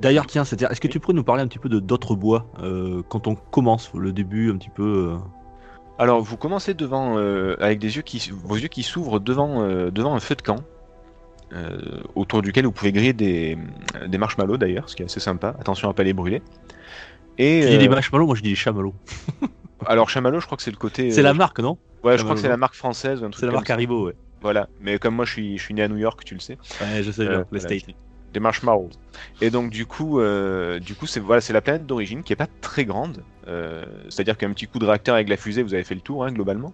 D'ailleurs, 0.00 0.26
tiens, 0.26 0.44
c'est- 0.44 0.60
est-ce 0.62 0.80
que 0.80 0.88
tu 0.88 0.98
pourrais 1.00 1.14
nous 1.14 1.24
parler 1.24 1.42
un 1.42 1.46
petit 1.46 1.58
peu 1.58 1.68
de 1.68 1.78
d'autres 1.80 2.14
bois 2.14 2.46
euh, 2.62 3.02
quand 3.08 3.26
on 3.26 3.34
commence 3.34 3.92
le 3.94 4.12
début 4.12 4.50
un 4.50 4.56
petit 4.56 4.70
peu 4.70 5.12
euh, 5.12 5.16
Alors, 5.98 6.20
vous 6.22 6.36
commencez 6.36 6.74
devant, 6.74 7.18
euh, 7.18 7.56
avec 7.60 7.78
des 7.78 7.96
yeux 7.96 8.02
qui, 8.02 8.30
vos 8.32 8.56
yeux 8.56 8.68
qui 8.68 8.82
s'ouvrent 8.82 9.20
devant, 9.20 9.62
devant 9.90 10.14
un 10.14 10.20
feu 10.20 10.34
de 10.34 10.42
camp, 10.42 10.56
autour 12.14 12.42
duquel 12.42 12.64
vous 12.64 12.72
pouvez 12.72 12.92
griller 12.92 13.12
des, 13.12 13.58
des 14.06 14.18
marshmallows 14.18 14.56
d'ailleurs, 14.56 14.88
ce 14.88 14.96
qui 14.96 15.02
est 15.02 15.06
assez 15.06 15.20
sympa. 15.20 15.54
Attention 15.58 15.90
à 15.90 15.94
pas 15.94 16.02
les 16.04 16.12
brûler. 16.12 16.42
Et 17.38 17.60
Tu 17.62 17.68
dis 17.70 17.78
des 17.78 17.88
marshmallows, 17.88 18.26
moi 18.26 18.36
je 18.36 18.42
dis 18.42 18.50
des 18.50 18.54
chamallows. 18.54 18.94
alors 19.86 20.10
chamallow, 20.10 20.40
je 20.40 20.46
crois 20.46 20.56
que 20.56 20.62
c'est 20.62 20.70
le 20.70 20.76
côté. 20.76 21.10
C'est 21.10 21.22
la 21.22 21.34
marque, 21.34 21.60
non? 21.60 21.78
Ouais, 22.02 22.16
je 22.16 22.22
crois 22.22 22.34
que 22.34 22.40
c'est 22.40 22.48
la 22.48 22.56
marque 22.56 22.74
française 22.74 23.24
C'est 23.34 23.46
la 23.46 23.52
marque. 23.52 23.68
Haribo, 23.70 24.06
ouais. 24.06 24.14
Voilà. 24.40 24.68
Mais 24.80 24.98
comme 24.98 25.14
moi, 25.14 25.24
je 25.24 25.32
suis, 25.32 25.58
je 25.58 25.62
suis 25.62 25.74
né 25.74 25.82
à 25.82 25.88
New 25.88 25.98
York, 25.98 26.22
tu 26.24 26.34
le 26.34 26.40
sais. 26.40 26.56
Ouais, 26.80 27.02
je 27.02 27.10
sais 27.10 27.26
bien, 27.26 27.38
les 27.52 27.60
voilà, 27.60 27.78
States. 27.78 27.94
Des 28.32 28.40
marshmallows. 28.40 28.90
Et 29.40 29.50
donc 29.50 29.70
du 29.70 29.86
coup, 29.86 30.20
euh, 30.20 30.78
du 30.78 30.94
coup, 30.94 31.06
c'est 31.06 31.20
voilà, 31.20 31.40
c'est 31.40 31.52
la 31.52 31.60
planète 31.60 31.86
d'origine 31.86 32.22
qui 32.22 32.32
est 32.32 32.36
pas 32.36 32.48
très 32.60 32.84
grande. 32.84 33.22
Euh, 33.48 33.84
C'est-à-dire 34.08 34.36
qu'un 34.36 34.52
petit 34.52 34.66
coup 34.66 34.78
de 34.78 34.86
réacteur 34.86 35.14
avec 35.14 35.28
la 35.28 35.36
fusée, 35.36 35.62
vous 35.62 35.74
avez 35.74 35.84
fait 35.84 35.94
le 35.94 36.00
tour 36.00 36.24
hein, 36.24 36.32
globalement, 36.32 36.72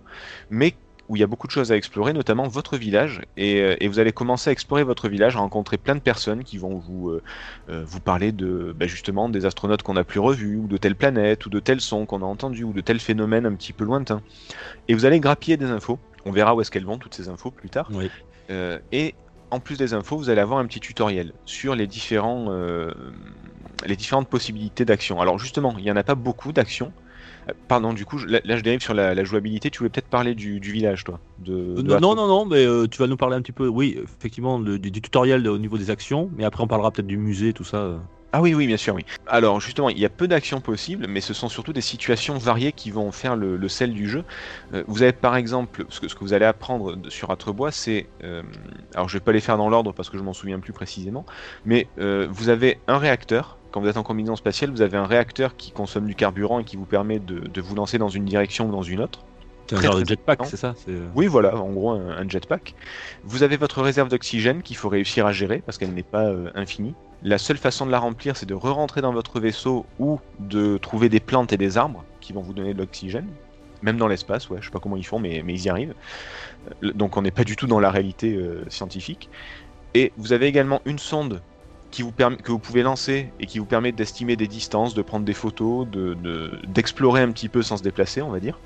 mais 0.51 0.75
où 1.09 1.15
il 1.15 1.21
y 1.21 1.23
a 1.23 1.29
beaucoup 1.29 1.47
de 1.47 1.53
choses 1.53 1.71
à 1.71 1.77
explorer, 1.77 2.13
notamment 2.13 2.49
votre 2.49 2.77
village. 2.77 3.23
Et, 3.37 3.61
euh, 3.61 3.77
et 3.79 3.87
vous 3.87 4.01
allez 4.01 4.11
commencer 4.13 4.51
à 4.51 4.53
explorer 4.53 4.83
votre 4.83 5.09
village, 5.09 5.37
à 5.37 5.39
rencontrer 5.39 5.77
plein 5.79 5.95
de 5.95 6.01
personnes 6.01 6.43
qui 6.43 6.59
vont 6.59 6.79
vous 6.79 7.11
euh, 7.11 7.23
vous 7.69 8.01
parler 8.01 8.33
de 8.33 8.75
bah, 8.77 8.89
justement 8.89 9.29
des 9.29 9.47
astronautes 9.47 9.83
qu'on 9.83 9.95
n'a 9.95 10.05
plus 10.05 10.21
revus, 10.21 10.57
ou 10.57 10.67
de 10.67 10.77
telle 10.77 10.97
planète, 10.97 11.47
ou 11.47 11.51
de 11.51 11.61
tel 11.61 11.81
son 11.81 12.07
qu'on 12.07 12.23
a 12.23 12.27
entendu, 12.27 12.65
ou 12.65 12.73
de 12.73 12.81
tel 12.81 12.99
phénomène 12.99 13.47
un 13.47 13.55
petit 13.55 13.73
peu 13.73 13.85
lointain. 13.85 14.21
Et 14.89 14.95
vous 14.95 15.05
allez 15.05 15.21
grappiller 15.21 15.57
des 15.57 15.67
infos. 15.67 16.01
On 16.25 16.33
verra 16.33 16.57
où 16.57 16.61
est-ce 16.61 16.73
qu'elles 16.73 16.85
vont 16.85 16.99
toutes 16.99 17.15
ces 17.15 17.29
infos 17.29 17.53
plus 17.53 17.71
tard. 17.71 17.89
Oui. 17.93 18.11
Euh, 18.51 18.79
et 18.93 19.15
en 19.51 19.61
plus 19.61 19.79
des 19.79 19.95
infos, 19.95 20.17
vous 20.19 20.31
allez 20.31 20.41
avoir 20.41 20.59
un 20.59 20.67
petit 20.67 20.81
tutoriel 20.81 21.33
sur 21.45 21.75
les 21.75 21.87
différents, 21.87 22.47
euh, 22.51 22.91
les 23.87 23.97
différentes 23.97 24.29
possibilités 24.29 24.85
d'action. 24.85 25.21
Alors 25.21 25.39
justement, 25.39 25.75
il 25.79 25.85
n'y 25.85 25.91
en 25.91 25.97
a 25.97 26.05
pas 26.05 26.15
beaucoup 26.15 26.53
d'actions. 26.53 26.93
Euh, 27.49 27.53
Pardon, 27.69 27.93
du 27.93 28.05
coup, 28.05 28.19
je- 28.19 28.27
là, 28.27 28.41
là, 28.45 28.57
je 28.57 28.63
dérive 28.63 28.81
sur 28.83 28.95
la, 28.95 29.15
la 29.15 29.25
jouabilité. 29.25 29.71
Tu 29.71 29.79
voulais 29.79 29.91
peut-être 29.91 30.09
parler 30.09 30.35
du, 30.35 30.61
du 30.61 30.73
village, 30.73 31.05
toi 31.05 31.21
de, 31.39 31.53
Euh, 31.79 31.83
de 31.83 31.97
non, 31.99 32.15
non, 32.15 32.27
non, 32.27 32.47
mais 32.47 32.65
euh, 32.67 32.87
tu 32.89 32.99
vas 32.99 33.07
nous 33.07 33.17
parler 33.17 33.37
un 33.37 33.43
petit 33.43 33.53
peu, 33.53 33.69
oui, 33.69 33.99
effectivement, 34.03 34.59
le- 34.59 34.79
du, 34.79 34.91
du 34.91 35.03
tutoriel 35.03 35.47
au 35.49 35.59
niveau 35.59 35.79
des 35.79 35.91
actions, 35.91 36.31
mais 36.35 36.45
après 36.45 36.63
on 36.63 36.69
parlera 36.69 36.91
peut-être 36.93 37.07
du 37.07 37.19
musée, 37.19 37.53
tout 37.53 37.65
ça. 37.65 38.01
Ah 38.33 38.43
oui, 38.43 38.55
oui, 38.55 38.67
bien 38.67 38.77
sûr, 38.77 38.95
oui. 38.95 39.05
Alors 39.27 39.61
justement, 39.61 39.89
il 39.89 39.99
y 39.99 40.05
a 40.05 40.11
peu 40.11 40.29
d'actions 40.29 40.61
possibles, 40.61 41.07
mais 41.09 41.23
ce 41.23 41.33
sont 41.33 41.49
surtout 41.49 41.73
des 41.73 41.81
situations 41.81 42.37
variées 42.37 42.73
qui 42.73 42.91
vont 42.91 43.11
faire 43.11 43.35
le, 43.35 43.57
le 43.57 43.69
sel 43.69 43.95
du 43.95 44.09
jeu. 44.09 44.25
Euh, 44.75 44.85
vous 44.89 45.03
avez 45.03 45.13
par 45.13 45.37
exemple, 45.37 45.87
ce 45.89 46.01
que, 46.01 46.09
ce 46.09 46.15
que 46.15 46.21
vous 46.23 46.35
allez 46.35 46.45
apprendre 46.45 46.97
de- 46.97 47.09
sur 47.09 47.31
Atrebois, 47.31 47.71
c'est... 47.73 48.11
euh, 48.25 48.43
alors 48.95 49.09
je 49.09 49.15
vais 49.17 49.25
pas 49.25 49.33
les 49.33 49.41
faire 49.41 49.57
dans 49.57 49.71
l'ordre 49.71 49.93
parce 49.93 50.11
que 50.11 50.19
je 50.19 50.23
m'en 50.23 50.35
souviens 50.35 50.61
plus 50.61 50.75
précisément, 50.75 51.25
mais 51.65 51.89
euh, 51.99 52.27
vous 52.31 52.49
avez 52.51 52.83
un 52.89 52.99
réacteur. 52.99 53.59
Quand 53.71 53.81
vous 53.81 53.89
êtes 53.89 53.97
en 53.97 54.03
combinaison 54.03 54.37
spatiale, 54.37 54.71
vous 54.71 54.83
avez 54.83 54.97
un 54.99 55.07
réacteur 55.07 55.57
qui 55.57 55.71
consomme 55.73 56.07
du 56.07 56.15
carburant 56.15 56.59
et 56.61 56.65
qui 56.65 56.77
vous 56.77 56.87
permet 56.87 57.19
de, 57.21 57.39
de 57.41 57.61
vous 57.61 57.75
lancer 57.75 57.97
dans 57.99 58.09
une 58.09 58.25
direction 58.25 58.69
ou 58.69 58.73
dans 58.73 58.83
une 58.83 59.01
autre. 59.01 59.25
C'est 59.69 59.77
un 59.77 59.83
genre 59.83 59.97
de 59.97 60.05
jetpack, 60.07 60.45
c'est 60.47 60.57
ça 60.57 60.77
Oui, 61.15 61.27
voilà, 61.27 61.57
en 61.57 61.73
gros 61.73 61.91
un, 61.91 62.09
un 62.19 62.29
jetpack. 62.29 62.75
Vous 63.25 63.43
avez 63.43 63.57
votre 63.57 63.83
réserve 63.83 64.09
d'oxygène 64.09 64.63
qu'il 64.63 64.77
faut 64.77 64.89
réussir 64.89 65.27
à 65.27 65.33
gérer 65.33 65.63
parce 65.65 65.79
qu'elle 65.79 65.93
n'est 65.95 66.03
pas 66.03 66.27
euh, 66.27 66.51
infinie. 66.55 66.95
La 67.23 67.39
seule 67.39 67.57
façon 67.57 67.87
de 67.87 67.91
la 67.91 67.99
remplir, 67.99 68.37
c'est 68.37 68.47
de 68.47 68.55
re-rentrer 68.55 69.01
dans 69.01 69.13
votre 69.13 69.41
vaisseau 69.41 69.87
ou 69.99 70.21
de 70.39 70.79
trouver 70.79 71.09
des 71.09 71.21
plantes 71.21 71.53
et 71.53 71.57
des 71.57 71.79
arbres 71.79 72.05
qui 72.21 72.33
vont 72.33 72.43
vous 72.43 72.53
donner 72.53 72.75
de 72.75 72.79
l'oxygène. 72.79 73.27
Même 73.83 73.97
dans 73.97 74.09
l'espace, 74.09 74.49
ouais, 74.51 74.59
je 74.61 74.67
sais 74.67 74.71
pas 74.71 74.81
comment 74.81 74.97
ils 74.97 75.07
font, 75.07 75.19
mais, 75.19 75.43
mais 75.45 75.55
ils 75.55 75.65
y 75.65 75.69
arrivent. 75.69 75.95
Euh, 76.83 76.93
Donc 76.93 77.17
on 77.17 77.23
n'est 77.23 77.31
pas 77.31 77.45
du 77.45 77.57
tout 77.57 77.67
dans 77.67 77.81
la 77.81 77.91
réalité 77.91 78.35
euh, 78.35 78.65
scientifique. 78.69 79.29
Et 79.95 80.13
vous 80.17 80.33
avez 80.33 80.47
également 80.47 80.81
une 80.85 80.99
sonde 80.99 81.41
qui 81.91 82.03
vous 82.03 82.13
permet, 82.13 82.37
que 82.37 82.53
vous 82.53 82.59
pouvez 82.59 82.83
lancer 82.83 83.33
et 83.41 83.47
qui 83.47 83.59
vous 83.59 83.65
permet 83.65 83.93
d'estimer 83.93 84.37
des 84.37 84.47
distances, 84.49 84.93
de 84.95 85.03
prendre 85.03 85.25
des 85.25 85.33
photos, 85.35 85.87
de- 85.89 86.15
de- 86.15 86.61
d'explorer 86.67 87.23
un 87.23 87.31
petit 87.33 87.49
peu 87.49 87.63
sans 87.63 87.77
se 87.79 87.83
déplacer, 87.83 88.21
on 88.23 88.31
va 88.31 88.41
dire. 88.41 88.59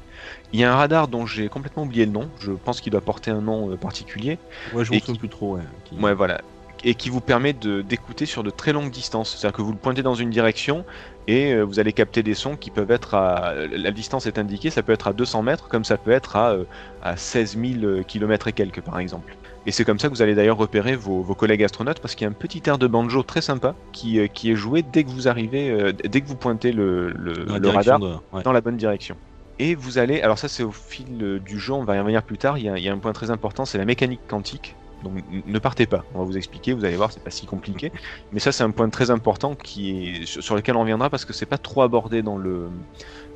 Il 0.53 0.59
y 0.61 0.65
a 0.65 0.73
un 0.73 0.77
radar 0.77 1.07
dont 1.07 1.27
j'ai 1.27 1.49
complètement 1.49 1.85
oublié 1.85 2.07
le 2.07 2.13
nom, 2.13 2.29
je 2.41 2.53
pense 2.53 2.81
qu'il 2.81 2.91
doit 2.93 3.01
porter 3.01 3.31
un 3.31 3.41
nom 3.41 3.71
euh, 3.71 3.77
particulier. 3.77 4.39
Ouais, 4.75 4.85
je 4.85 4.93
m'en 4.93 4.99
souviens 4.99 5.15
plus 5.21 5.29
trop, 5.29 5.57
ouais. 5.57 5.63
qui- 5.85 5.97
Ouais, 5.97 6.15
voilà. 6.15 6.41
Et 6.83 6.95
qui 6.95 7.11
vous 7.11 7.21
permet 7.21 7.53
d'écouter 7.53 8.25
sur 8.25 8.43
de 8.43 8.49
très 8.51 8.73
longues 8.73 8.91
distances. 8.91 9.37
C'est-à-dire 9.37 9.55
que 9.57 9.61
vous 9.63 9.73
le 9.73 9.79
pointez 9.79 10.03
dans 10.03 10.15
une 10.15 10.31
direction 10.31 10.87
et 11.27 11.53
euh, 11.53 11.63
vous 11.63 11.79
allez 11.79 11.93
capter 11.93 12.23
des 12.23 12.35
sons 12.35 12.57
qui 12.57 12.71
peuvent 12.71 12.91
être 12.91 13.15
à. 13.15 13.53
La 13.71 13.91
distance 13.91 14.25
est 14.27 14.39
indiquée, 14.39 14.71
ça 14.71 14.83
peut 14.83 14.93
être 14.93 15.07
à 15.09 15.13
200 15.13 15.43
mètres, 15.43 15.69
comme 15.69 15.85
ça 15.85 15.99
peut 15.99 16.11
être 16.11 16.37
à, 16.37 16.53
euh, 16.53 16.65
à 17.03 17.17
16 17.19 17.59
000 17.59 18.03
km 18.05 18.49
et 18.49 18.55
quelques, 18.55 18.81
par 18.81 18.99
exemple. 18.99 19.37
Et 19.67 19.73
c'est 19.73 19.85
comme 19.85 19.99
ça 19.99 20.09
que 20.09 20.15
vous 20.15 20.23
allez 20.23 20.35
d'ailleurs 20.35 20.57
repérer 20.57 20.97
vos, 20.97 21.23
vos 21.23 21.35
collègues 21.35 21.63
astronautes 21.65 22.01
parce 22.01 22.15
qu'il 22.15 22.25
y 22.25 22.29
a 22.29 22.31
un 22.31 22.35
petit 22.35 22.63
air 22.67 22.79
de 22.79 22.87
banjo 22.87 23.23
très 23.23 23.43
sympa 23.43 23.75
qui, 23.93 24.19
euh, 24.19 24.27
qui 24.27 24.51
est 24.51 24.57
joué 24.57 24.83
dès 24.83 25.05
que 25.05 25.11
vous 25.11 25.29
arrivez, 25.29 25.93
dès 25.93 26.23
que 26.23 26.27
vous 26.29 26.37
pointez 26.37 26.73
le, 26.73 27.11
le- 27.11 27.45
radar 27.69 27.99
de- 28.01 28.07
ouais. 28.33 28.43
dans 28.43 28.53
la 28.53 28.63
bonne 28.63 28.79
direction. 28.79 29.17
Et 29.59 29.75
vous 29.75 29.99
allez, 29.99 30.23
alors 30.23 30.39
ça 30.39 30.49
c'est 30.49 30.63
au 30.63 30.73
fil 30.73 31.41
du 31.45 31.59
jeu, 31.59 31.75
on 31.75 31.85
va 31.85 31.97
y 31.97 31.99
revenir 32.01 32.23
plus 32.23 32.39
tard, 32.39 32.57
il 32.57 32.65
y 32.65 32.69
a, 32.71 32.79
il 32.79 32.83
y 32.83 32.89
a 32.89 32.93
un 32.95 32.99
point 32.99 33.13
très 33.13 33.31
important, 33.31 33.67
c'est 33.67 33.77
la 33.77 33.85
mécanique 33.85 34.23
quantique. 34.27 34.75
Donc 35.03 35.25
ne 35.31 35.59
partez 35.59 35.87
pas, 35.87 36.05
on 36.15 36.19
va 36.21 36.25
vous 36.25 36.37
expliquer, 36.37 36.73
vous 36.73 36.85
allez 36.85 36.97
voir, 36.97 37.13
c'est 37.13 37.23
pas 37.23 37.31
si 37.31 37.47
compliqué. 37.47 37.93
Mais 38.33 38.41
ça 38.41 38.53
c'est 38.53 38.63
un 38.65 38.71
point 38.71 38.91
très 38.91 39.11
important 39.11 39.55
qui 39.55 39.91
est, 39.91 40.27
sur 40.27 40.55
lequel 40.55 40.77
on 40.77 40.81
reviendra 40.81 41.11
parce 41.11 41.25
que 41.25 41.33
c'est 41.33 41.47
pas 41.47 41.59
trop 41.59 41.83
abordé 41.83 42.23
dans 42.23 42.37
le, 42.37 42.69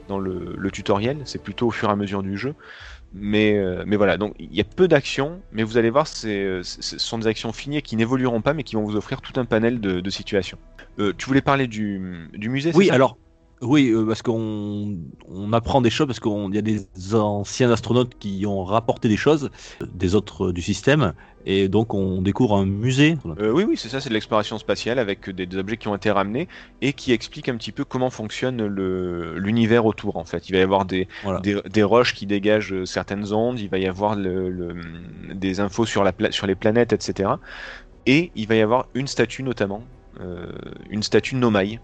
dans 0.08 0.18
le, 0.18 0.54
le 0.56 0.70
tutoriel, 0.70 1.22
c'est 1.24 1.42
plutôt 1.42 1.68
au 1.68 1.70
fur 1.70 1.88
et 1.88 1.92
à 1.92 1.96
mesure 1.96 2.22
du 2.22 2.36
jeu. 2.36 2.54
Mais, 3.16 3.56
euh, 3.56 3.84
mais 3.86 3.94
voilà, 3.96 4.16
donc 4.18 4.34
il 4.40 4.52
y 4.52 4.60
a 4.60 4.64
peu 4.64 4.88
d'actions, 4.88 5.40
mais 5.52 5.62
vous 5.62 5.78
allez 5.78 5.90
voir, 5.90 6.08
c'est, 6.08 6.42
euh, 6.42 6.62
ce 6.64 6.98
sont 6.98 7.18
des 7.18 7.28
actions 7.28 7.52
finies 7.52 7.80
qui 7.80 7.94
n'évolueront 7.94 8.42
pas, 8.42 8.54
mais 8.54 8.64
qui 8.64 8.74
vont 8.74 8.82
vous 8.82 8.96
offrir 8.96 9.20
tout 9.20 9.38
un 9.38 9.44
panel 9.44 9.80
de, 9.80 10.00
de 10.00 10.10
situations. 10.10 10.58
Euh, 10.98 11.12
tu 11.16 11.26
voulais 11.26 11.40
parler 11.40 11.68
du, 11.68 12.28
du 12.32 12.48
musée 12.48 12.72
Oui, 12.74 12.90
alors, 12.90 13.16
oui, 13.62 13.88
euh, 13.90 14.04
parce 14.04 14.20
qu'on 14.22 14.98
on 15.28 15.52
apprend 15.52 15.80
des 15.80 15.90
choses, 15.90 16.06
parce 16.06 16.20
qu'il 16.20 16.54
y 16.54 16.58
a 16.58 16.62
des 16.62 16.86
anciens 17.14 17.70
astronautes 17.70 18.14
qui 18.18 18.44
ont 18.46 18.64
rapporté 18.64 19.08
des 19.08 19.16
choses 19.16 19.50
euh, 19.80 19.86
des 19.94 20.14
autres 20.14 20.46
euh, 20.48 20.52
du 20.52 20.60
système, 20.60 21.14
et 21.46 21.68
donc 21.68 21.94
on 21.94 22.20
découvre 22.20 22.56
un 22.56 22.66
musée. 22.66 23.16
Euh, 23.38 23.50
oui, 23.52 23.64
oui, 23.66 23.76
c'est 23.76 23.88
ça, 23.88 24.00
c'est 24.00 24.08
de 24.08 24.14
l'exploration 24.14 24.58
spatiale 24.58 24.98
avec 24.98 25.30
des, 25.30 25.46
des 25.46 25.56
objets 25.56 25.76
qui 25.76 25.88
ont 25.88 25.94
été 25.94 26.10
ramenés 26.10 26.48
et 26.82 26.92
qui 26.92 27.12
expliquent 27.12 27.48
un 27.48 27.56
petit 27.56 27.72
peu 27.72 27.84
comment 27.84 28.10
fonctionne 28.10 28.66
l'univers 28.66 29.86
autour. 29.86 30.16
En 30.16 30.24
fait, 30.24 30.48
il 30.48 30.52
va 30.52 30.58
y 30.58 30.62
avoir 30.62 30.84
des, 30.84 31.08
Voilà. 31.22 31.40
des, 31.40 31.60
des 31.70 31.82
roches 31.82 32.14
qui 32.14 32.26
dégagent 32.26 32.84
certaines 32.84 33.32
ondes, 33.32 33.58
il 33.60 33.68
va 33.68 33.78
y 33.78 33.86
avoir 33.86 34.14
le- 34.16 34.50
le- 34.50 34.74
des 35.34 35.60
infos 35.60 35.86
sur, 35.86 36.02
la 36.04 36.12
sur 36.30 36.46
les 36.46 36.54
planètes, 36.54 36.92
etc. 36.92 37.30
Et 38.06 38.30
il 38.34 38.46
va 38.48 38.56
y 38.56 38.60
avoir 38.60 38.86
une 38.94 39.06
statue 39.06 39.42
notamment, 39.42 39.82
une 40.90 41.02
statue 41.02 41.36
Nomai. 41.36 41.78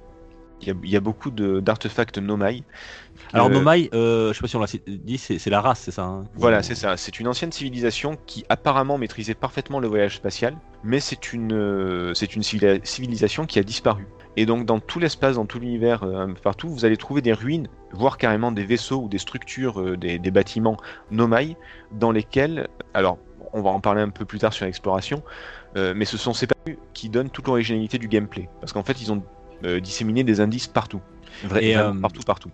Il 0.62 0.69
y 0.69 0.71
a, 0.71 0.75
y 0.83 0.97
a 0.97 1.00
beaucoup 1.00 1.31
d'artefacts 1.31 2.19
Nomai. 2.19 2.62
Alors 3.33 3.49
Euh, 3.49 3.50
Nomai, 3.50 3.90
euh, 3.95 4.29
je 4.29 4.35
sais 4.35 4.40
pas 4.40 4.49
si 4.49 4.57
on 4.57 4.61
l'a 4.61 4.67
dit, 4.87 5.19
c'est 5.19 5.50
la 5.50 5.61
race, 5.61 5.81
c'est 5.81 5.90
ça 5.90 6.05
hein 6.05 6.25
Voilà, 6.35 6.62
c'est 6.62 6.75
ça. 6.75 6.97
C'est 6.97 7.21
une 7.21 7.29
ancienne 7.29 7.52
civilisation 7.52 8.19
qui 8.26 8.45
apparemment 8.49 8.99
maîtrisait 8.99 9.35
parfaitement 9.35 9.81
le 9.81 9.88
voyage 9.88 10.17
spatial, 10.17 10.57
mais 10.85 11.00
c'est 11.00 11.33
une, 11.33 11.52
euh, 11.52 12.14
c'est 12.14 12.35
une 12.35 12.43
civilisation 12.43 13.47
qui 13.47 13.59
a 13.59 13.62
disparu. 13.62 14.07
Et 14.37 14.47
donc 14.47 14.64
dans 14.64 14.81
tout 14.81 15.00
l'espace, 15.00 15.37
dans 15.37 15.47
tout 15.47 15.59
l'univers, 15.59 16.02
euh, 16.05 16.29
partout, 16.43 16.69
vous 16.69 16.85
allez 16.85 16.97
trouver 16.97 17.21
des 17.21 17.33
ruines, 17.33 17.69
voire 17.93 18.17
carrément 18.17 18.52
des 18.52 18.64
vaisseaux 18.64 19.02
ou 19.02 19.09
des 19.09 19.19
structures, 19.19 19.97
des, 19.97 20.19
des 20.19 20.31
bâtiments 20.31 20.76
nomai, 21.11 21.57
dans 21.90 22.12
lesquels, 22.12 22.69
alors 22.95 23.19
on 23.52 23.62
va 23.62 23.71
en 23.71 23.81
parler 23.81 24.02
un 24.02 24.11
peu 24.11 24.25
plus 24.25 24.38
tard 24.38 24.52
sur 24.52 24.64
l'exploration, 24.64 25.23
euh, 25.76 25.93
mais 25.97 26.05
ce 26.05 26.17
sont 26.17 26.33
ces 26.33 26.47
bâtiments 26.47 26.81
qui 26.95 27.09
donnent 27.09 27.31
toute 27.31 27.47
l'originalité 27.47 27.99
du 27.99 28.09
gameplay. 28.09 28.49
Parce 28.61 28.73
qu'en 28.73 28.83
fait, 28.83 29.00
ils 29.00 29.12
ont 29.12 29.23
euh, 29.64 29.81
disséminé 29.81 30.25
des 30.25 30.40
indices 30.40 30.67
partout. 30.67 31.00
Vra- 31.45 31.62
Et, 31.62 31.75
vraiment 31.75 31.97
euh, 31.97 32.00
partout, 32.00 32.23
partout. 32.23 32.50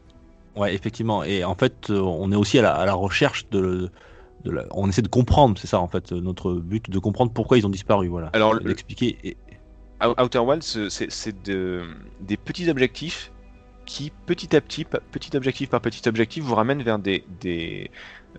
Ouais, 0.57 0.75
effectivement. 0.75 1.23
Et 1.25 1.45
en 1.45 1.55
fait, 1.55 1.91
euh, 1.91 2.01
on 2.01 2.33
est 2.33 2.37
aussi 2.37 2.59
à 2.59 2.63
la, 2.63 2.73
à 2.75 2.87
la 2.87 2.95
recherche 2.95 3.49
de, 3.51 3.91
de 4.45 4.51
la- 4.51 4.65
on 4.71 4.89
essaie 4.89 5.03
de 5.03 5.09
comprendre, 5.09 5.59
c'est 5.59 5.67
ça 5.67 5.81
en 5.81 5.89
fait, 5.89 6.13
notre 6.13 6.55
but, 6.55 6.89
de 6.89 6.99
comprendre 6.99 7.33
pourquoi 7.33 7.59
ils 7.59 7.67
ont 7.67 7.71
disparu, 7.71 8.09
voilà. 8.09 8.29
Alors, 8.33 8.55
le- 8.55 8.61
d'expliquer. 8.61 9.19
Et... 9.25 9.37
Out- 10.05 10.21
Outer 10.21 10.39
Wilds, 10.41 10.89
c'est 10.89 11.11
c'est 11.11 11.43
de- 11.45 11.85
des 12.21 12.37
petits 12.37 12.69
objectifs 12.71 13.33
qui, 13.87 14.13
petit 14.27 14.57
à 14.57 14.61
petit, 14.61 14.85
petit 14.85 15.37
objectif 15.37 15.71
par 15.71 15.81
petit 15.81 16.09
objectif, 16.09 16.43
vous 16.43 16.55
ramènent 16.55 16.83
vers 16.83 16.99
des, 16.99 17.25
des, 17.41 17.91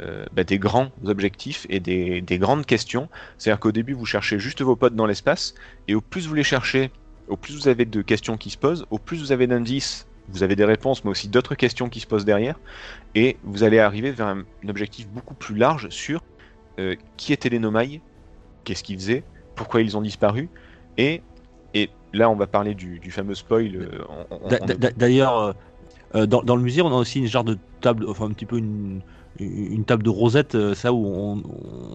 euh, 0.02 0.26
bah, 0.34 0.44
des 0.44 0.60
grands 0.60 0.92
objectifs 1.06 1.66
et 1.70 1.80
des, 1.80 2.22
des 2.22 2.38
grandes 2.38 2.66
questions. 2.66 3.10
C'est-à-dire 3.38 3.60
qu'au 3.60 3.72
début, 3.72 3.94
vous 3.94 4.06
cherchez 4.06 4.40
juste 4.40 4.62
vos 4.62 4.76
potes 4.76 4.96
dans 4.96 5.06
l'espace, 5.06 5.56
et 5.88 5.96
au 5.96 6.02
plus 6.02 6.28
vous 6.28 6.34
les 6.36 6.44
cherchez, 6.44 6.92
au 7.28 7.38
plus 7.38 7.56
vous 7.56 7.68
avez 7.68 7.86
de 7.86 8.02
questions 8.02 8.38
qui 8.38 8.50
se 8.50 8.58
posent, 8.58 8.86
au 8.90 9.00
plus 9.00 9.20
vous 9.20 9.32
avez 9.32 9.48
d'indices, 9.48 10.08
vous 10.30 10.44
avez 10.44 10.56
des 10.56 10.66
réponses, 10.66 11.04
mais 11.04 11.12
aussi 11.12 11.28
d'autres 11.28 11.56
questions 11.56 11.90
qui 11.90 12.00
se 12.00 12.08
posent 12.08 12.26
derrière, 12.26 12.60
et 13.16 13.38
vous 13.44 13.64
allez 13.64 13.80
arriver 13.80 14.12
vers 14.12 14.28
un, 14.28 14.44
un 14.64 14.70
objectif 14.70 15.08
beaucoup 15.10 15.34
plus 15.34 15.56
large 15.56 15.90
sur 15.90 16.22
euh, 16.80 16.96
qui 17.16 17.34
étaient 17.34 17.50
les 17.50 17.60
Nomai, 17.60 18.02
qu'est-ce 18.64 18.84
qu'ils 18.84 18.98
faisaient, 18.98 19.24
pourquoi 19.56 19.82
ils 19.82 19.96
ont 19.98 20.02
disparu, 20.02 20.50
et, 20.98 21.22
et 21.74 21.90
là 22.14 22.30
on 22.30 22.36
va 22.36 22.48
parler 22.48 22.76
du, 22.76 23.00
du 23.00 23.12
fameux 23.12 23.36
spoil. 23.36 23.76
euh, 23.76 24.92
D'ailleurs, 24.98 25.56
euh, 26.16 26.26
dans, 26.26 26.42
dans 26.42 26.56
le 26.56 26.62
musée, 26.62 26.82
on 26.82 26.90
a 26.90 26.96
aussi 26.96 27.20
une 27.20 27.28
genre 27.28 27.44
de 27.44 27.58
table, 27.82 28.06
enfin 28.08 28.26
un 28.26 28.32
petit 28.32 28.46
peu 28.46 28.58
une, 28.58 29.02
une 29.39 29.86
table 29.86 30.03
de 30.03 30.10
rosette, 30.10 30.56
euh, 30.56 30.74
ça 30.74 30.91
où 30.94 31.06
on, 31.06 31.44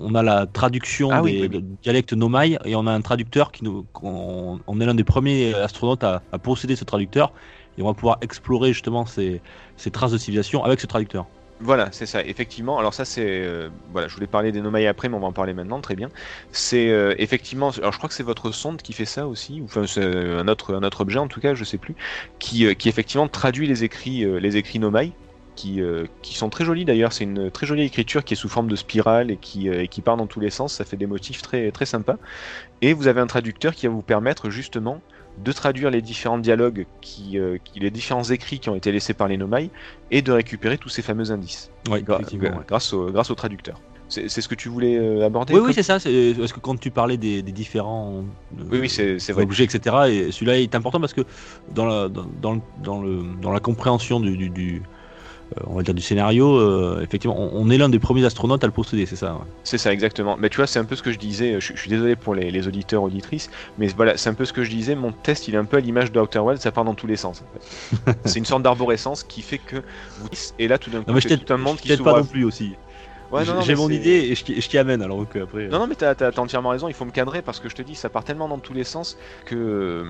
on 0.02 0.14
a 0.14 0.22
la 0.22 0.46
traduction 0.46 1.10
Ah 1.10 1.22
des 1.22 1.22
oui, 1.22 1.40
oui. 1.42 1.48
des 1.48 1.64
dialectes 1.82 2.12
nomai 2.12 2.58
et 2.64 2.76
on 2.76 2.86
a 2.86 2.92
un 2.92 3.00
traducteur 3.00 3.52
qui 3.52 3.64
nous, 3.64 3.86
on, 4.02 4.60
on 4.66 4.80
est 4.80 4.86
l'un 4.86 4.94
des 4.94 5.04
premiers 5.04 5.54
astronautes 5.54 6.04
à, 6.04 6.22
à 6.32 6.38
posséder 6.38 6.76
ce 6.76 6.84
traducteur 6.84 7.32
et 7.78 7.82
on 7.82 7.86
va 7.86 7.94
pouvoir 7.94 8.18
explorer 8.20 8.72
justement 8.72 9.06
ces, 9.06 9.40
ces 9.76 9.90
traces 9.90 10.12
de 10.12 10.18
civilisation 10.18 10.64
avec 10.64 10.80
ce 10.80 10.86
traducteur. 10.86 11.26
Voilà, 11.64 11.88
c'est 11.92 12.06
ça, 12.06 12.24
effectivement. 12.24 12.80
Alors 12.80 12.92
ça, 12.92 13.04
c'est... 13.04 13.24
euh, 13.24 13.68
voilà, 13.92 14.08
je 14.08 14.14
voulais 14.14 14.26
parler 14.26 14.50
des 14.50 14.60
Nomai 14.60 14.88
après, 14.88 15.08
mais 15.08 15.14
on 15.16 15.20
va 15.20 15.28
en 15.28 15.32
parler 15.32 15.54
maintenant, 15.54 15.80
très 15.80 15.94
bien. 15.94 16.08
C'est 16.50 16.90
euh, 16.90 17.14
effectivement... 17.18 17.70
Alors 17.78 17.92
je 17.92 17.98
crois 17.98 18.08
que 18.08 18.16
c'est 18.16 18.24
votre 18.24 18.50
sonde 18.50 18.82
qui 18.82 18.92
fait 18.92 19.04
ça 19.04 19.28
aussi, 19.28 19.60
ou 19.60 19.66
enfin 19.66 19.86
c'est 19.86 20.04
un 20.04 20.48
autre, 20.48 20.74
un 20.74 20.82
autre 20.82 21.02
objet 21.02 21.20
en 21.20 21.28
tout 21.28 21.40
cas, 21.40 21.54
je 21.54 21.62
sais 21.62 21.78
plus, 21.78 21.94
qui, 22.40 22.66
euh, 22.66 22.74
qui 22.74 22.88
effectivement 22.88 23.28
traduit 23.28 23.68
les 23.68 23.84
écrits, 23.84 24.24
les 24.40 24.56
écrits 24.56 24.80
Nomai, 24.80 25.12
qui, 25.54 25.80
euh, 25.80 26.06
qui 26.22 26.34
sont 26.34 26.48
très 26.50 26.64
jolis 26.64 26.84
d'ailleurs. 26.84 27.12
C'est 27.12 27.24
une 27.24 27.50
très 27.50 27.66
jolie 27.66 27.82
écriture 27.82 28.24
qui 28.24 28.34
est 28.34 28.36
sous 28.36 28.48
forme 28.48 28.68
de 28.68 28.76
spirale 28.76 29.30
et 29.30 29.36
qui, 29.36 29.68
euh, 29.68 29.82
et 29.82 29.88
qui 29.88 30.00
part 30.00 30.16
dans 30.16 30.26
tous 30.26 30.40
les 30.40 30.50
sens, 30.50 30.74
ça 30.74 30.84
fait 30.84 30.96
des 30.96 31.06
motifs 31.06 31.42
très, 31.42 31.70
très 31.70 31.86
sympas. 31.86 32.16
Et 32.80 32.92
vous 32.92 33.06
avez 33.06 33.20
un 33.20 33.26
traducteur 33.26 33.74
qui 33.74 33.86
va 33.86 33.92
vous 33.92 34.02
permettre 34.02 34.50
justement 34.50 35.00
de 35.42 35.52
traduire 35.52 35.90
les 35.90 36.02
différents 36.02 36.38
dialogues, 36.38 36.86
qui, 37.00 37.38
euh, 37.38 37.56
qui- 37.64 37.80
les 37.80 37.90
différents 37.90 38.24
écrits 38.24 38.58
qui 38.58 38.68
ont 38.68 38.74
été 38.74 38.92
laissés 38.92 39.14
par 39.14 39.28
les 39.28 39.36
Nomai, 39.38 39.70
et 40.10 40.20
de 40.20 40.30
récupérer 40.32 40.76
tous 40.78 40.90
ces 40.90 41.00
fameux 41.02 41.30
indices 41.30 41.70
Oui, 41.90 42.02
gra- 42.02 42.18
ouais. 42.38 42.50
grâce, 42.68 42.92
au, 42.92 43.10
grâce 43.10 43.30
au 43.30 43.34
traducteur. 43.34 43.80
C'est 44.08 44.28
ce 44.28 44.46
que 44.46 44.54
tu 44.54 44.68
voulais 44.68 45.22
aborder 45.24 45.54
Oui, 45.54 45.60
oui, 45.64 45.72
c'est 45.72 45.82
ça. 45.82 45.94
Parce 45.94 46.52
que 46.52 46.60
quand 46.60 46.78
tu 46.78 46.90
parlais 46.90 47.16
des, 47.16 47.40
des 47.40 47.52
différents 47.52 48.24
euh, 48.58 48.64
Oui, 48.70 48.78
oui, 48.80 48.88
c'est 48.90 49.18
c'est 49.18 49.32
vrai. 49.32 49.42
objets, 49.42 49.64
etc., 49.64 49.96
et 50.10 50.32
celui-là 50.32 50.58
est 50.60 50.74
important 50.74 51.00
parce 51.00 51.14
que 51.14 51.22
dans 51.74 51.86
la, 51.86 52.08
dans, 52.10 52.26
dans 52.42 52.52
le, 52.52 52.60
dans 52.82 53.00
le, 53.00 53.22
dans 53.40 53.50
la 53.52 53.60
compréhension 53.60 54.20
du, 54.20 54.36
du, 54.36 54.50
du, 54.50 54.82
on 55.66 55.74
va 55.74 55.82
dire 55.82 55.94
du 55.94 56.02
scénario, 56.02 56.56
euh, 56.58 57.00
effectivement, 57.02 57.36
on, 57.38 57.50
on 57.54 57.70
est 57.70 57.78
l'un 57.78 57.88
des 57.88 57.98
premiers 57.98 58.24
astronautes 58.24 58.62
à 58.64 58.66
le 58.66 58.72
posséder, 58.72 59.06
c'est 59.06 59.16
ça. 59.16 59.34
ouais. 59.34 59.40
C'est 59.64 59.78
ça, 59.78 59.92
exactement. 59.92 60.36
Mais 60.38 60.48
tu 60.48 60.56
vois, 60.56 60.66
c'est 60.66 60.78
un 60.78 60.84
peu 60.84 60.96
ce 60.96 61.02
que 61.02 61.12
je 61.12 61.18
disais. 61.18 61.60
Je, 61.60 61.72
je 61.74 61.80
suis 61.80 61.90
désolé 61.90 62.16
pour 62.16 62.34
les, 62.34 62.50
les 62.50 62.66
auditeurs, 62.68 63.02
auditrices, 63.02 63.50
mais 63.78 63.88
voilà, 63.88 64.16
c'est 64.16 64.30
un 64.30 64.34
peu 64.34 64.44
ce 64.44 64.52
que 64.52 64.64
je 64.64 64.70
disais. 64.70 64.94
Mon 64.94 65.12
test, 65.12 65.48
il 65.48 65.54
est 65.54 65.58
un 65.58 65.64
peu 65.64 65.76
à 65.78 65.80
l'image 65.80 66.12
de 66.12 66.20
Outer 66.20 66.38
Wilds, 66.40 66.60
ça 66.62 66.72
part 66.72 66.84
dans 66.84 66.94
tous 66.94 67.06
les 67.06 67.16
sens. 67.16 67.42
en 67.42 67.58
fait. 67.58 68.18
c'est 68.24 68.38
une 68.38 68.44
sorte 68.44 68.62
d'arborescence 68.62 69.22
qui 69.24 69.42
fait 69.42 69.58
que 69.58 69.76
vous. 69.76 70.28
Et 70.58 70.68
là, 70.68 70.78
tout 70.78 70.90
d'un 70.90 71.02
coup, 71.02 71.20
c'est 71.20 71.44
tout 71.44 71.52
un 71.52 71.56
monde 71.58 71.76
qui 71.76 71.88
s'ouvre. 71.96 72.10
pas 72.12 72.16
à- 72.18 72.20
non 72.20 72.26
plus 72.26 72.44
aussi. 72.44 72.72
Ouais, 73.32 73.44
J'ai 73.62 73.74
mon 73.74 73.88
idée 73.88 74.10
et 74.30 74.34
je, 74.34 74.44
t'y- 74.44 74.60
je 74.60 74.68
t'y 74.68 74.78
amène 74.78 75.00
alors 75.02 75.20
euh, 75.22 75.42
après. 75.42 75.66
Non, 75.68 75.78
non, 75.78 75.86
mais 75.86 75.94
t'as 75.94 76.14
entièrement 76.38 76.68
raison, 76.68 76.88
il 76.88 76.94
faut 76.94 77.04
me 77.06 77.10
cadrer 77.10 77.40
parce 77.42 77.60
que 77.60 77.68
je 77.68 77.74
te 77.74 77.82
dis, 77.82 77.94
ça 77.94 78.10
part 78.10 78.24
tellement 78.24 78.48
dans 78.48 78.58
tous 78.58 78.74
les 78.74 78.84
sens 78.84 79.16
que. 79.46 79.54
euh, 79.54 80.04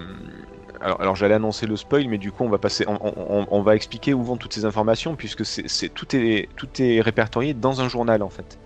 Alors, 0.80 1.00
alors 1.00 1.16
j'allais 1.16 1.34
annoncer 1.34 1.66
le 1.66 1.76
spoil, 1.76 2.08
mais 2.08 2.18
du 2.18 2.32
coup, 2.32 2.44
on 2.44 2.48
va 2.48 2.58
passer, 2.58 2.84
on, 2.88 2.98
on- 3.02 3.46
on 3.48 3.62
va 3.62 3.76
expliquer 3.76 4.12
où 4.14 4.22
vont 4.24 4.36
toutes 4.36 4.54
ces 4.54 4.64
informations 4.64 5.14
puisque 5.16 5.44
c'est 5.46 5.68
c'est- 5.68 5.88
tout, 5.90 6.16
est, 6.16 6.48
tout 6.56 6.68
est 6.80 7.00
répertorié 7.00 7.54
dans 7.54 7.80
un 7.80 7.88
journal 7.88 8.22
en 8.22 8.30
fait. 8.30 8.58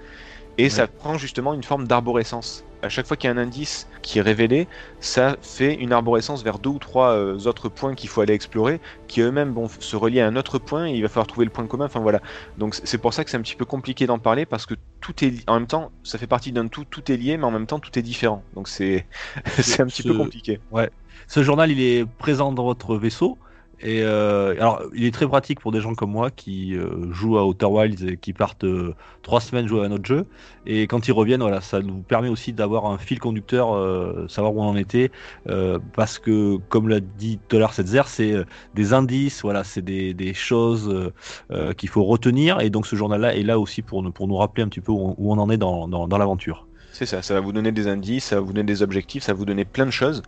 Et 0.59 0.71
ça 0.71 0.89
prend 0.89 1.19
justement 1.19 1.55
une 1.55 1.63
forme 1.63 1.87
d'arborescence. 1.87 2.67
À 2.83 2.89
chaque 2.89 3.07
fois 3.07 3.17
qu'il 3.17 3.29
y 3.29 3.33
a 3.33 3.35
un 3.35 3.39
indice 3.39 3.89
qui 4.03 4.19
est 4.19 4.23
révélé, 4.23 4.69
ça 5.01 5.37
fait 5.43 5.75
une 5.75 5.93
arborescence 5.93 6.43
vers 6.45 6.59
deux 6.59 6.71
ou 6.71 6.79
trois 6.79 7.13
euh, 7.15 7.39
autres 7.47 7.69
points 7.69 7.95
qu'il 7.95 8.09
faut 8.09 8.21
aller 8.21 8.35
explorer, 8.35 8.81
qui 9.09 9.21
eux-mêmes 9.23 9.53
vont 9.53 9.69
se 9.69 9.97
relier 9.97 10.21
à 10.21 10.27
un 10.29 10.37
autre 10.37 10.59
point 10.59 10.87
et 10.87 10.93
il 10.95 11.03
va 11.03 11.09
falloir 11.09 11.27
trouver 11.27 11.47
le 11.47 11.51
point 11.51 11.67
commun. 11.67 11.87
Enfin 11.87 12.01
voilà. 12.01 12.21
Donc 12.57 12.75
c'est- 12.75 12.99
pour 12.99 13.13
ça 13.15 13.25
que 13.25 13.31
c'est 13.31 13.37
un 13.39 13.43
petit 13.43 13.57
peu 13.57 13.65
compliqué 13.65 14.07
d'en 14.07 14.19
parler 14.19 14.47
parce 14.47 14.67
que 14.67 14.75
tout 15.01 15.25
est 15.25 15.43
en 15.49 15.55
même 15.55 15.67
temps, 15.67 15.93
ça 16.03 16.19
fait 16.19 16.27
partie 16.27 16.53
d'un 16.53 16.69
tout, 16.69 16.85
tout 16.85 17.11
est 17.11 17.17
lié, 17.17 17.37
mais 17.39 17.45
en 17.45 17.51
même 17.51 17.67
temps 17.67 17.81
tout 17.81 17.99
est 17.99 18.03
différent. 18.03 18.47
Donc 18.53 18.69
c'est 18.69 19.09
c'est 19.61 19.83
un 19.83 19.89
petit 19.89 20.03
peu 20.05 20.15
compliqué. 20.15 20.61
Ce 21.29 21.43
journal, 21.43 21.71
il 21.71 21.81
est 21.81 22.07
présent 22.07 22.53
dans 22.53 22.65
votre 22.65 22.97
vaisseau? 22.97 23.39
Et 23.83 24.02
euh, 24.02 24.54
alors, 24.59 24.83
il 24.95 25.04
est 25.04 25.12
très 25.12 25.28
pratique 25.28 25.61
pour 25.61 25.71
des 25.71 25.80
gens 25.80 25.95
comme 25.95 26.11
moi 26.11 26.30
qui 26.30 26.75
euh, 26.75 27.12
jouent 27.12 27.37
à 27.37 27.45
Outer 27.45 27.66
Wilds 27.66 28.09
et 28.09 28.16
qui 28.16 28.33
partent 28.33 28.64
euh, 28.64 28.95
trois 29.23 29.40
semaines 29.40 29.68
jouer 29.68 29.85
à 29.85 29.88
notre 29.88 30.06
jeu. 30.06 30.26
Et 30.64 30.87
quand 30.87 31.09
ils 31.09 31.12
reviennent, 31.12 31.42
voilà, 31.42 31.61
ça 31.61 31.80
nous 31.80 31.99
permet 31.99 32.28
aussi 32.28 32.54
d'avoir 32.54 32.87
un 32.87 32.97
fil 32.97 33.18
conducteur, 33.18 33.68
savoir 34.30 34.54
où 34.54 34.62
on 34.62 34.68
en 34.68 34.76
était, 34.76 35.11
parce 35.92 36.18
que, 36.18 36.56
comme 36.68 36.88
l'a 36.88 37.00
dit 37.00 37.38
l'heure 37.52 37.73
Setzer, 37.73 38.02
c'est 38.06 38.35
des 38.75 38.92
indices, 38.92 39.42
voilà, 39.42 39.62
c'est 39.62 39.83
des, 39.83 40.14
des 40.14 40.35
choses 40.35 41.12
qu'il 41.76 41.88
faut 41.88 42.04
retenir. 42.04 42.61
Et 42.61 42.71
donc, 42.71 42.87
ce 42.87 42.97
journal-là 42.97 43.37
est 43.37 43.42
là 43.42 43.61
aussi 43.61 43.83
pour 43.83 44.02
nous, 44.02 44.11
pour 44.11 44.26
nous 44.26 44.37
rappeler 44.37 44.64
un 44.64 44.68
petit 44.68 44.80
peu 44.80 44.90
où 44.90 44.99
on, 44.99 45.14
où 45.18 45.33
on 45.33 45.38
en 45.38 45.50
est 45.50 45.56
dans, 45.59 45.87
dans, 45.87 46.09
dans 46.09 46.18
l'aventure. 46.18 46.66
C'est 46.92 47.04
ça, 47.04 47.21
ça 47.21 47.35
va 47.35 47.40
vous 47.40 47.52
donner 47.52 47.73
des 47.73 47.88
indices, 47.88 48.25
ça 48.25 48.37
va 48.37 48.40
vous 48.40 48.54
donner 48.54 48.64
des 48.64 48.83
objectifs, 48.83 49.23
ça 49.23 49.35
va 49.35 49.38
vous 49.38 49.45
donner 49.45 49.66
plein 49.66 49.85
de 49.85 49.90
choses. 49.90 50.23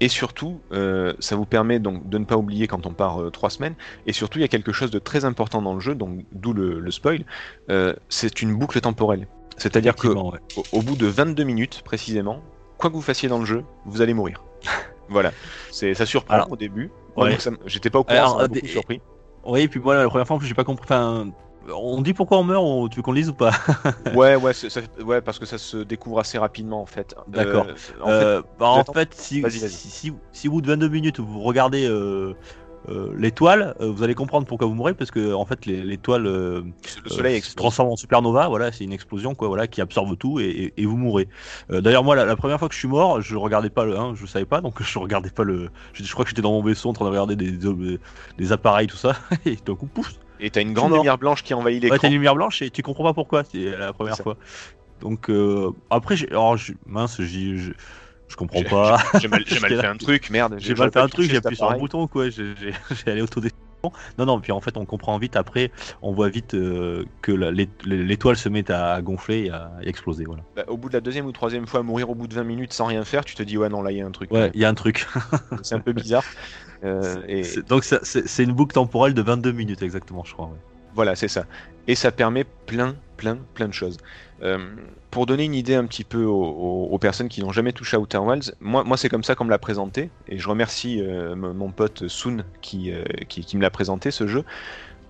Et 0.00 0.08
surtout, 0.08 0.60
euh, 0.72 1.14
ça 1.20 1.36
vous 1.36 1.46
permet 1.46 1.78
donc 1.78 2.08
de 2.08 2.18
ne 2.18 2.24
pas 2.24 2.36
oublier 2.36 2.66
quand 2.66 2.86
on 2.86 2.92
part 2.92 3.22
euh, 3.22 3.30
trois 3.30 3.50
semaines. 3.50 3.74
Et 4.06 4.12
surtout, 4.12 4.38
il 4.38 4.42
y 4.42 4.44
a 4.44 4.48
quelque 4.48 4.72
chose 4.72 4.90
de 4.90 4.98
très 4.98 5.24
important 5.24 5.62
dans 5.62 5.74
le 5.74 5.80
jeu, 5.80 5.94
donc 5.94 6.24
d'où 6.32 6.52
le, 6.52 6.80
le 6.80 6.90
spoil. 6.90 7.24
euh, 7.70 7.94
c'est 8.08 8.42
une 8.42 8.54
boucle 8.56 8.80
temporelle. 8.80 9.26
C'est-à-dire 9.56 9.96
que 9.96 10.08
ouais. 10.08 10.38
au, 10.56 10.64
au 10.72 10.82
bout 10.82 10.96
de 10.96 11.06
22 11.06 11.42
minutes 11.44 11.82
précisément, 11.82 12.42
quoi 12.76 12.90
que 12.90 12.94
vous 12.94 13.02
fassiez 13.02 13.28
dans 13.28 13.38
le 13.38 13.46
jeu, 13.46 13.64
vous 13.86 14.02
allez 14.02 14.12
mourir. 14.12 14.44
voilà. 15.08 15.32
C'est 15.70 15.94
ça 15.94 16.04
surprend 16.04 16.34
Alors, 16.34 16.52
au 16.52 16.56
début. 16.56 16.90
Ouais. 17.16 17.38
J'étais 17.64 17.88
pas 17.88 17.98
au 18.00 18.04
courant, 18.04 18.16
Alors, 18.18 18.40
ça 18.40 18.48
beaucoup 18.48 18.66
surpris. 18.66 19.00
Oui, 19.46 19.60
et 19.62 19.68
puis 19.68 19.80
voilà, 19.80 20.02
la 20.02 20.08
première 20.08 20.26
fois, 20.26 20.36
en 20.36 20.38
plus, 20.38 20.48
j'ai 20.48 20.54
pas 20.54 20.64
compris. 20.64 20.84
Enfin, 20.84 21.28
on 21.74 22.00
dit 22.02 22.14
pourquoi 22.14 22.38
on 22.38 22.44
meurt, 22.44 22.62
on- 22.62 22.88
tu 22.88 22.96
veux 22.96 23.02
qu'on 23.02 23.12
le 23.12 23.20
dise 23.20 23.30
ou 23.30 23.34
pas 23.34 23.50
Ouais, 24.14 24.36
ouais, 24.36 24.52
ça- 24.52 24.80
ouais, 25.04 25.20
parce 25.20 25.38
que 25.38 25.46
ça 25.46 25.58
se 25.58 25.78
découvre 25.78 26.20
assez 26.20 26.38
rapidement 26.38 26.80
en 26.82 26.86
fait. 26.86 27.14
D'accord. 27.28 27.66
Euh, 27.66 27.72
en 28.02 28.06
fait, 28.06 28.12
Euh, 28.12 28.42
bah, 28.58 28.66
en 28.66 28.76
j'attends- 28.76 28.92
fait, 28.92 29.14
si, 29.14 29.40
Vas-y, 29.40 29.58
vas-y. 29.58 29.70
si, 29.70 29.88
si, 29.90 30.12
si 30.32 30.48
au 30.48 30.52
bout 30.52 30.60
de 30.60 30.66
22 30.68 30.88
minutes 30.88 31.20
vous 31.20 31.40
regardez 31.40 31.86
euh, 31.88 32.34
l'étoile, 33.16 33.74
vous 33.80 34.04
allez 34.04 34.14
comprendre 34.14 34.46
pourquoi 34.46 34.68
vous 34.68 34.74
mourrez 34.74 34.94
parce 34.94 35.10
que 35.10 35.32
en 35.34 35.44
fait 35.44 35.66
l'étoile 35.66 36.22
Le 36.22 36.64
soleil 37.06 37.40
se 37.42 37.56
transforme 37.56 37.88
en 37.88 37.96
supernova, 37.96 38.46
voilà, 38.46 38.70
c'est 38.70 38.84
une 38.84 38.92
explosion 38.92 39.34
quoi, 39.34 39.48
voilà, 39.48 39.66
qui 39.66 39.80
absorbe 39.80 40.16
tout 40.16 40.38
et, 40.38 40.44
et- 40.44 40.74
et 40.82 40.86
vous 40.86 40.96
mourrez. 40.96 41.28
D'ailleurs 41.68 42.04
moi 42.04 42.14
la, 42.14 42.24
la 42.24 42.36
première 42.36 42.60
fois 42.60 42.68
que 42.68 42.74
je 42.74 42.78
suis 42.78 42.86
mort, 42.86 43.20
je 43.20 43.34
regardais 43.34 43.70
pas 43.70 43.84
le, 43.84 43.98
hein, 43.98 44.12
je 44.14 44.24
savais 44.26 44.44
pas 44.44 44.60
donc 44.60 44.80
je 44.82 44.98
regardais 45.00 45.30
pas 45.30 45.42
le, 45.42 45.70
je, 45.94 46.04
je 46.04 46.12
crois 46.12 46.24
que 46.24 46.28
j'étais 46.30 46.42
dans 46.42 46.52
mon 46.52 46.62
vaisseau 46.62 46.88
en 46.88 46.92
train 46.92 47.06
de 47.06 47.10
regarder 47.10 47.34
des, 47.34 47.50
des, 47.50 47.98
des 48.38 48.52
appareils 48.52 48.86
tout 48.86 48.96
ça 48.96 49.16
et 49.44 49.56
d'un 49.56 49.74
coup 49.74 49.86
pouf, 49.86 50.12
Et 50.40 50.50
t'as 50.50 50.62
une 50.62 50.72
grande 50.72 50.90
mort. 50.90 50.98
lumière 51.00 51.18
blanche 51.18 51.42
qui 51.42 51.54
envahit 51.54 51.82
ouais, 51.82 51.90
l'écran. 51.90 51.98
t'as 52.00 52.08
une 52.08 52.14
lumière 52.14 52.34
blanche 52.34 52.62
et 52.62 52.70
tu 52.70 52.82
comprends 52.82 53.04
pas 53.04 53.14
pourquoi, 53.14 53.44
c'est 53.44 53.76
la 53.76 53.92
première 53.92 54.16
fois. 54.16 54.36
Donc 55.00 55.30
euh, 55.30 55.70
après, 55.90 56.16
j'ai- 56.16 56.28
alors 56.30 56.56
mince, 56.86 57.20
je, 57.20 57.72
je 58.28 58.36
comprends 58.36 58.62
pas. 58.62 58.98
J'ai 59.20 59.28
mal, 59.28 59.44
j'ai 59.46 59.60
mal 59.60 59.70
J'étais 59.70 59.82
fait 59.82 59.88
un 59.88 59.96
truc, 59.96 60.30
merde. 60.30 60.56
J'ai 60.58 60.74
mal 60.74 60.90
fait 60.92 61.00
un 61.00 61.08
truc, 61.08 61.30
j'ai 61.30 61.36
appuyé 61.36 61.56
sur 61.56 61.70
un 61.70 61.78
bouton, 61.78 62.06
quoi. 62.06 62.28
J'ai 62.30 62.54
allé 63.06 63.22
autodestruction. 63.22 63.56
Non, 64.18 64.26
non, 64.26 64.40
puis 64.40 64.50
en 64.52 64.60
fait, 64.60 64.76
on 64.76 64.84
comprend 64.84 65.16
vite 65.18 65.36
après, 65.36 65.70
on 66.02 66.12
voit 66.12 66.28
vite 66.28 66.54
euh, 66.54 67.04
que 67.22 67.30
la- 67.30 67.52
l'é- 67.52 67.68
l'étoile 67.84 68.36
se 68.36 68.48
met 68.48 68.68
à 68.70 69.00
gonfler 69.00 69.44
et 69.44 69.50
à, 69.50 69.70
exploser. 69.82 70.24
Voilà. 70.24 70.42
Bah, 70.56 70.64
au 70.66 70.76
bout 70.76 70.88
de 70.88 70.94
la 70.94 71.00
deuxième 71.00 71.26
ou 71.26 71.32
troisième 71.32 71.66
fois, 71.66 71.82
mourir 71.82 72.10
au 72.10 72.14
bout 72.14 72.26
de 72.26 72.34
20 72.34 72.42
minutes 72.42 72.72
sans 72.72 72.86
rien 72.86 73.04
faire, 73.04 73.24
tu 73.24 73.34
te 73.34 73.42
dis 73.42 73.56
ouais 73.56 73.68
non 73.68 73.82
là 73.82 73.92
il 73.92 73.98
y 73.98 74.00
a 74.00 74.06
un 74.06 74.10
truc. 74.10 74.32
Ouais, 74.32 74.50
il 74.54 74.60
y 74.60 74.64
a 74.64 74.68
un 74.68 74.74
truc. 74.74 75.06
C'est 75.62 75.74
un 75.74 75.80
peu 75.80 75.92
bizarre. 75.92 76.24
Euh, 76.84 77.22
et 77.28 77.62
Donc, 77.62 77.84
c'est 77.84 78.44
une 78.44 78.52
boucle 78.52 78.74
temporelle 78.74 79.14
de 79.14 79.22
22 79.22 79.52
minutes, 79.52 79.82
exactement, 79.82 80.24
je 80.24 80.32
crois. 80.32 80.50
voilà, 80.92 81.14
c'est 81.16 81.28
ça. 81.28 81.46
Et 81.86 81.94
ça 81.94 82.10
permet 82.12 82.44
plein, 82.66 82.96
plein, 83.16 83.38
plein 83.54 83.68
de 83.68 83.72
choses. 83.74 83.96
Euh, 84.42 84.74
pour 85.10 85.26
donner 85.26 85.44
une 85.44 85.54
idée 85.54 85.74
un 85.74 85.86
petit 85.86 86.04
peu 86.04 86.24
aux, 86.24 86.34
aux- 86.44 86.88
aux 86.90 86.98
personnes 86.98 87.28
qui 87.28 87.40
n'ont 87.40 87.52
jamais 87.52 87.72
touché 87.72 87.96
à 87.96 88.00
Outer 88.00 88.18
Wilds, 88.18 88.54
moi, 88.60 88.82
moi 88.84 88.96
c'est 88.96 89.08
comme 89.08 89.22
ça 89.24 89.34
qu'on 89.34 89.44
me 89.44 89.50
l'a 89.50 89.58
présenté, 89.58 90.10
et 90.26 90.38
je 90.38 90.48
remercie 90.48 91.00
euh, 91.02 91.34
mon 91.36 91.72
pote 91.72 92.08
Soon 92.08 92.44
qui, 92.62 92.92
qui, 93.28 93.44
qui 93.44 93.56
me 93.56 93.62
l'a 93.62 93.70
présenté 93.70 94.10
ce 94.10 94.26
jeu. 94.26 94.44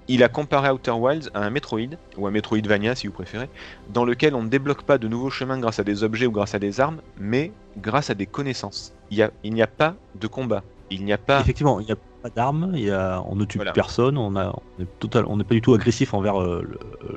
Il 0.08 0.22
a 0.22 0.28
comparé 0.28 0.70
Outer 0.70 0.92
Wilds 0.92 1.30
à 1.34 1.40
un 1.44 1.50
Metroid, 1.50 1.96
ou 2.16 2.26
un 2.26 2.30
Metroidvania 2.30 2.94
si 2.94 3.06
vous 3.08 3.12
préférez, 3.12 3.50
dans 3.88 4.04
lequel 4.04 4.34
on 4.36 4.42
ne 4.44 4.48
débloque 4.48 4.84
pas 4.84 4.98
de 4.98 5.08
nouveaux 5.08 5.30
chemins 5.30 5.58
grâce 5.58 5.80
à 5.80 5.84
des 5.84 6.04
objets 6.04 6.26
ou 6.26 6.32
grâce 6.32 6.54
à 6.54 6.58
des 6.60 6.80
armes, 6.80 7.02
mais 7.16 7.56
grâce 7.76 8.10
à 8.10 8.14
des 8.14 8.26
connaissances. 8.26 8.94
Il 9.10 9.16
y 9.18 9.22
a- 9.22 9.32
il 9.42 9.52
n'y 9.54 9.62
a, 9.62 9.66
pas 9.66 9.96
de 10.14 10.26
combat, 10.28 10.64
il 10.90 11.04
n'y 11.04 11.12
a 11.12 11.18
pas... 11.18 11.40
Effectivement, 11.40 11.80
il 11.80 11.86
n'y 11.86 11.92
a 11.92 11.96
pas 12.22 12.30
d'armes, 12.30 12.74
a- 12.90 13.22
on 13.28 13.36
ne 13.36 13.44
tue 13.44 13.58
Voilà. 13.58 13.72
personne, 13.72 14.16
on 14.18 14.36
a- 14.36 14.54
on 14.78 14.82
est 14.82 14.98
total- 14.98 15.24
on 15.28 15.36
n'est 15.36 15.44
pas 15.44 15.54
du 15.54 15.62
tout 15.62 15.74
agressif 15.74 16.14
envers 16.14 16.40
euh, 16.40 16.62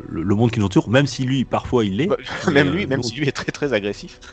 le, 0.08 0.36
monde 0.36 0.52
qui 0.52 0.60
nous 0.60 0.66
entoure, 0.66 0.90
même 0.90 1.08
si 1.08 1.24
lui, 1.24 1.46
parfois, 1.46 1.86
il 1.86 1.98
l'est. 1.98 2.08
Bah, 2.08 2.18
même 2.52 2.68
euh, 2.70 2.72
lui, 2.72 2.88
même 2.88 2.98
nous- 2.98 3.04
si 3.04 3.16
lui 3.16 3.28
est 3.28 3.32
très 3.32 3.52
très 3.52 3.74
agressif. 3.74 4.20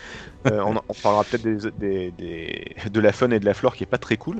Euh, 0.46 0.62
on, 0.64 0.94
parlera 1.02 1.24
peut-être 1.24 1.42
des, 1.42 1.70
des- 1.76 2.10
des- 2.12 2.88
de 2.88 3.00
la 3.00 3.10
faune 3.10 3.32
et 3.32 3.40
de 3.40 3.44
la 3.44 3.52
flore 3.52 3.74
qui 3.74 3.82
est 3.82 3.86
pas 3.86 3.98
très 3.98 4.16
cool. 4.16 4.36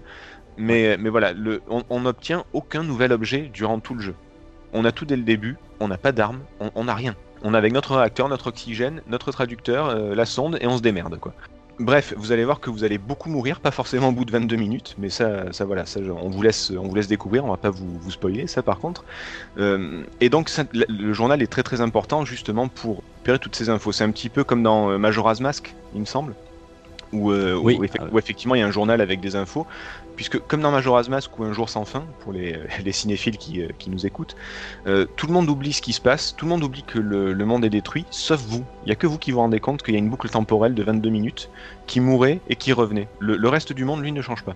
Mais, 0.56 0.96
mais 0.98 1.08
voilà, 1.08 1.32
le, 1.32 1.62
on 1.68 2.00
n'obtient 2.00 2.44
aucun 2.52 2.84
nouvel 2.84 3.10
objet 3.10 3.50
durant 3.52 3.80
tout 3.80 3.94
le 3.94 4.00
jeu. 4.02 4.14
On 4.72 4.84
a 4.84 4.92
tout 4.92 5.04
dès 5.04 5.16
le 5.16 5.24
début, 5.24 5.56
on 5.80 5.88
n'a 5.88 5.98
pas 5.98 6.12
d'armes, 6.12 6.38
on 6.76 6.84
n'a 6.84 6.94
rien. 6.94 7.16
On 7.42 7.54
a 7.54 7.58
avec 7.58 7.72
notre 7.72 7.96
réacteur, 7.96 8.28
notre 8.28 8.48
oxygène, 8.48 9.02
notre 9.06 9.30
traducteur, 9.32 9.86
euh, 9.88 10.14
la 10.14 10.26
sonde 10.26 10.58
et 10.60 10.66
on 10.66 10.76
se 10.76 10.82
démerde 10.82 11.18
quoi. 11.18 11.32
Bref, 11.78 12.14
vous 12.16 12.32
allez 12.32 12.44
voir 12.44 12.60
que 12.60 12.70
vous 12.70 12.84
allez 12.84 12.96
beaucoup 12.96 13.28
mourir, 13.28 13.60
pas 13.60 13.70
forcément 13.70 14.08
au 14.08 14.12
bout 14.12 14.24
de 14.24 14.32
22 14.32 14.56
minutes, 14.56 14.94
mais 14.96 15.10
ça, 15.10 15.52
ça 15.52 15.66
voilà, 15.66 15.84
ça, 15.84 16.00
on 16.00 16.30
vous 16.30 16.40
laisse, 16.40 16.70
on 16.70 16.88
vous 16.88 16.94
laisse 16.94 17.06
découvrir, 17.06 17.44
on 17.44 17.50
va 17.50 17.58
pas 17.58 17.68
vous, 17.68 17.98
vous 17.98 18.10
spoiler 18.10 18.46
ça 18.46 18.62
par 18.62 18.78
contre. 18.78 19.04
Euh, 19.58 20.02
et 20.20 20.30
donc 20.30 20.48
ça- 20.48 20.64
le, 20.72 21.12
journal 21.12 21.42
est 21.42 21.46
très 21.48 21.62
très 21.62 21.82
important 21.82 22.24
justement 22.24 22.68
pour 22.68 23.02
récupérer 23.16 23.38
toutes 23.38 23.56
ces 23.56 23.68
infos. 23.68 23.92
C'est 23.92 24.04
un 24.04 24.10
petit 24.10 24.30
peu 24.30 24.42
comme 24.42 24.62
dans 24.62 24.90
euh, 24.90 24.96
Majora's 24.96 25.40
Mask, 25.40 25.74
il 25.94 26.00
me 26.00 26.06
semble, 26.06 26.34
où, 27.12 27.30
euh, 27.30 27.54
Oui, 27.54 27.76
où 27.78 27.84
ah 27.98 28.04
où 28.10 28.18
effectivement 28.18 28.54
il 28.54 28.60
y 28.60 28.62
a 28.62 28.66
un 28.66 28.70
journal 28.70 29.02
avec 29.02 29.20
des 29.20 29.36
infos, 29.36 29.66
puisque 30.16 30.38
comme 30.40 30.60
dans 30.62 30.70
Majora's 30.72 31.08
Mask 31.08 31.38
ou 31.38 31.44
Un 31.44 31.52
jour 31.52 31.68
sans 31.68 31.84
fin, 31.84 32.04
pour 32.20 32.32
les, 32.32 32.58
les 32.84 32.92
cinéphiles 32.92 33.36
qui, 33.36 33.62
euh, 33.62 33.68
qui 33.78 33.90
nous 33.90 34.06
écoutent, 34.06 34.34
euh, 34.86 35.06
tout 35.16 35.26
le 35.26 35.32
monde 35.32 35.48
oublie 35.48 35.72
ce 35.72 35.82
qui 35.82 35.92
se 35.92 36.00
passe, 36.00 36.34
tout 36.36 36.46
le 36.46 36.50
monde 36.50 36.64
oublie 36.64 36.82
que 36.82 36.98
le, 36.98 37.32
le 37.32 37.44
monde 37.44 37.64
est 37.64 37.70
détruit, 37.70 38.04
sauf 38.10 38.40
vous. 38.40 38.64
Il 38.84 38.88
y 38.88 38.92
a 38.92 38.94
que 38.96 39.06
vous 39.06 39.18
qui 39.18 39.30
vous 39.30 39.38
rendez 39.38 39.60
compte 39.60 39.82
qu'il 39.82 39.94
y 39.94 39.96
a 39.96 40.00
une 40.00 40.08
boucle 40.10 40.28
temporelle 40.28 40.74
de 40.74 40.82
22 40.82 41.10
minutes 41.10 41.50
qui 41.86 42.00
mourait 42.00 42.40
et 42.48 42.56
qui 42.56 42.72
revenait. 42.72 43.08
Le, 43.20 43.36
le 43.36 43.48
reste 43.48 43.72
du 43.72 43.84
monde, 43.84 44.02
lui, 44.02 44.10
ne 44.12 44.22
change 44.22 44.42
pas. 44.42 44.54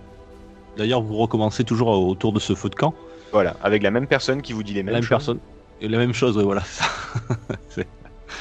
D'ailleurs, 0.77 1.01
vous 1.01 1.15
recommencez 1.17 1.63
toujours 1.63 1.89
autour 1.89 2.33
de 2.33 2.39
ce 2.39 2.55
feu 2.55 2.69
de 2.69 2.75
camp, 2.75 2.93
Voilà, 3.31 3.55
avec 3.61 3.83
la 3.83 3.91
même 3.91 4.07
personne 4.07 4.41
qui 4.41 4.53
vous 4.53 4.63
dit 4.63 4.73
les 4.73 4.79
la 4.79 4.85
mêmes 4.85 4.93
même 4.95 5.03
choses. 5.03 5.09
personne. 5.09 5.39
Et 5.81 5.87
la 5.87 5.97
même 5.97 6.13
chose, 6.13 6.37
ouais, 6.37 6.43
voilà. 6.43 6.63
c'est 7.69 7.87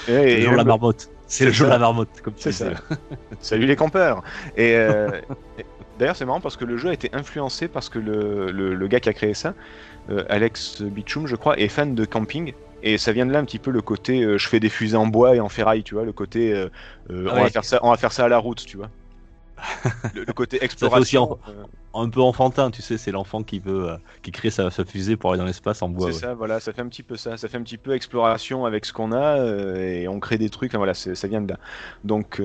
le 0.09 0.41
jour 0.41 0.53
de 0.53 0.57
la 0.57 0.65
marmotte. 0.65 1.11
C'est 1.27 1.45
le 1.45 1.53
jour 1.53 1.67
de 1.67 1.73
la 1.73 1.79
marmotte, 1.79 2.21
comme 2.23 2.35
tu 2.35 2.53
ça. 2.53 2.67
Salut 3.41 3.67
les 3.67 3.77
campeurs 3.77 4.23
Et 4.57 4.75
euh, 4.75 5.21
d'ailleurs, 6.01 6.17
c'est 6.17 6.25
marrant 6.25 6.41
parce 6.41 6.57
que 6.57 6.65
le 6.65 6.77
jeu 6.77 6.89
a 6.89 6.93
été 6.93 7.11
influencé 7.13 7.69
parce 7.69 7.89
que 7.89 7.99
le, 7.99 8.51
le- 8.51 8.75
le 8.75 8.89
gars 8.89 9.01
qui 9.01 9.09
a 9.09 9.13
créé 9.13 9.35
ça, 9.35 9.55
euh, 10.11 10.25
Alex 10.29 10.83
Bichum, 10.83 11.27
je 11.27 11.37
crois, 11.37 11.59
est 11.59 11.69
fan 11.69 11.95
de 11.95 12.05
camping. 12.05 12.55
Et 12.83 12.97
ça 12.97 13.13
vient 13.13 13.27
de 13.27 13.33
là 13.33 13.39
un 13.39 13.45
petit 13.45 13.59
peu 13.59 13.71
le 13.71 13.83
côté 13.83 14.23
euh, 14.23 14.39
je 14.39 14.49
fais 14.49 14.59
des 14.59 14.71
fusées 14.71 14.97
en 14.97 15.07
bois 15.07 15.37
et 15.37 15.41
en 15.41 15.51
ferraille, 15.51 15.83
tu 15.85 15.95
vois, 15.95 16.05
le 16.05 16.13
côté 16.13 16.55
euh, 16.55 16.69
on, 17.11 17.23
va 17.25 17.51
faire 17.51 17.65
ça, 17.65 17.79
on 17.83 17.91
va 17.91 17.99
faire 17.99 18.13
ça 18.13 18.25
à 18.25 18.29
la 18.29 18.39
route, 18.39 18.65
tu 18.65 18.79
vois. 18.79 18.89
le, 20.15 20.25
le 20.25 20.33
côté 20.33 20.65
exploration. 20.65 21.33
aussi 21.33 21.41
euh, 21.51 21.65
Un 21.93 22.09
peu 22.09 22.23
enfantin, 22.23 22.71
tu 22.71 22.81
sais, 22.81 22.97
c'est 22.97 23.13
l'enfant 23.13 23.43
qui 23.43 23.59
veut, 23.61 23.91
qui 24.23 24.33
crée 24.33 24.49
sa, 24.49 24.71
sa 24.71 24.87
fusée 24.87 25.19
pour 25.19 25.31
aller 25.33 25.41
dans 25.41 25.45
l'espace 25.45 25.83
en 25.83 25.91
bois. 25.91 26.07
c'est 26.07 26.15
ouais. 26.15 26.21
ça, 26.21 26.35
voilà, 26.35 26.59
ça 26.61 26.73
fait 26.73 26.81
un 26.81 26.89
petit 26.89 27.03
peu 27.03 27.19
ça, 27.19 27.37
ça 27.37 27.47
fait 27.49 27.59
un 27.59 27.63
petit 27.63 27.77
peu 27.77 27.95
exploration 27.95 28.65
avec 28.65 28.87
ce 28.87 28.95
qu'on 28.95 29.13
a 29.13 29.37
et 29.77 30.09
on 30.09 30.19
crée 30.19 30.39
des 30.39 30.49
trucs, 30.49 30.71
enfin, 30.71 30.79
voilà, 30.79 30.95
ça 30.95 31.29
vient 31.29 31.43
de 31.43 31.53
là. 31.53 31.59
Donc, 32.05 32.41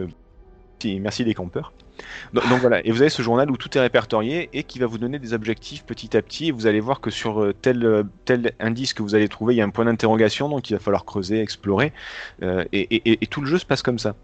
merci 0.83 1.23
les 1.23 1.33
campeurs. 1.33 1.73
Donc, 2.33 2.59
voilà, 2.59 2.85
et 2.85 2.91
vous 2.91 3.01
avez 3.01 3.09
ce 3.09 3.21
journal 3.21 3.49
où 3.49 3.57
tout 3.57 3.77
est 3.77 3.81
répertorié 3.81 4.49
et 4.53 4.63
qui 4.63 4.79
va 4.79 4.87
vous 4.87 4.97
donner 4.97 5.19
des 5.19 5.33
objectifs 5.33 5.85
petit 5.85 6.15
à 6.17 6.21
petit. 6.21 6.47
Et 6.47 6.51
vous 6.51 6.67
allez 6.67 6.79
voir 6.79 6.99
que 6.99 7.09
sur 7.09 7.41
euh, 7.41 7.53
tel, 7.53 7.85
euh, 7.85 8.03
tel 8.25 8.53
indice 8.59 8.93
que 8.93 9.01
vous 9.03 9.15
allez 9.15 9.29
trouver, 9.29 9.53
il 9.53 9.57
y 9.57 9.61
a 9.61 9.65
un 9.65 9.69
point 9.69 9.85
d'interrogation, 9.85 10.49
donc 10.49 10.69
il 10.69 10.73
va 10.73 10.79
falloir 10.79 11.05
creuser, 11.05 11.41
explorer. 11.41 11.93
euh, 12.43 12.65
et, 12.73 13.27
tout 13.27 13.41
le 13.41 13.47
jeu 13.47 13.57
se 13.57 13.65
passe 13.65 13.81
comme 13.81 13.99
ça. 13.99 14.15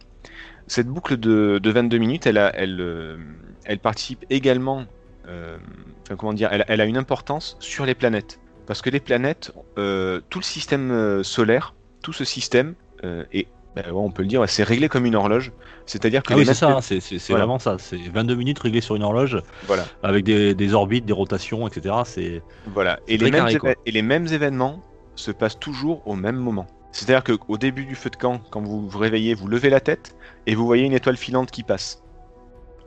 Cette 0.68 0.88
boucle 0.88 1.18
de, 1.18 1.60
de 1.62 1.72
22 1.72 1.98
minutes, 1.98 2.28
elle, 2.28 3.80
participe 3.82 4.26
également, 4.30 4.86
enfin 5.26 6.16
comment 6.18 6.34
dire, 6.34 6.50
elle, 6.52 6.82
a 6.82 6.86
une 6.86 6.98
importance 6.98 7.58
sur 7.60 7.86
les 7.86 7.96
planètes. 7.96 8.40
Parce 8.68 8.82
que 8.82 8.90
les 8.90 9.00
planètes, 9.00 9.52
tout 9.76 10.40
le 10.40 10.44
système 10.44 11.24
solaire, 11.24 11.74
tout 12.02 12.14
ce 12.14 12.24
système 12.24 12.76
est, 13.04 13.48
ben 13.76 13.86
ouais, 13.86 13.92
on 13.94 14.12
peut 14.12 14.22
le 14.24 14.28
dire, 14.28 14.42
ouais, 14.42 14.48
c'est 14.48 14.64
réglé 14.64 14.90
comme 14.90 15.06
une 15.06 15.16
horloge. 15.16 15.52
C'est-à-dire 15.86 16.24
que 16.24 16.34
Ah 16.34 16.38
oui, 16.38 16.46
c'est 16.46 16.54
ça, 16.54 16.70
hein, 16.78 16.82
c'est 16.82 17.00
Voilà. 17.30 17.46
vraiment 17.46 17.60
ça. 17.60 17.78
C'est 17.80 17.98
22 17.98 18.36
minutes 18.36 18.60
réglées 18.60 18.82
sur 18.82 18.96
une 18.96 19.04
horloge 19.04 19.42
Voilà. 19.68 19.86
avec 20.04 20.26
des, 20.26 20.54
des 20.54 20.74
orbites, 20.74 21.06
des 21.06 21.14
rotations, 21.14 21.68
etc. 21.68 21.96
C'est 22.06 22.42
Voilà. 22.68 23.00
Et 23.08 23.18
les, 23.18 23.32
mêmes 23.32 23.42
carré, 23.42 23.56
quoi. 23.58 23.72
éve- 23.72 23.76
et 23.86 23.92
les 23.92 24.02
mêmes 24.02 24.28
événements 24.28 24.82
se 25.16 25.32
passent 25.32 25.58
toujours 25.60 26.06
au 26.08 26.16
même 26.16 26.36
moment. 26.36 26.68
C'est-à-dire 26.92 27.24
qu'au 27.24 27.58
début 27.58 27.86
du 27.86 27.96
feu 27.96 28.10
de 28.10 28.18
camp, 28.18 28.42
quand 28.50 28.62
vous 28.62 28.90
vous 28.90 28.98
réveillez, 29.00 29.34
vous 29.34 29.48
levez 29.48 29.70
la 29.70 29.80
tête 29.80 30.16
et 30.48 30.56
vous 30.56 30.66
voyez 30.66 30.84
une 30.86 30.92
étoile 30.94 31.16
filante 31.16 31.50
qui 31.50 31.64
passe. 31.64 32.04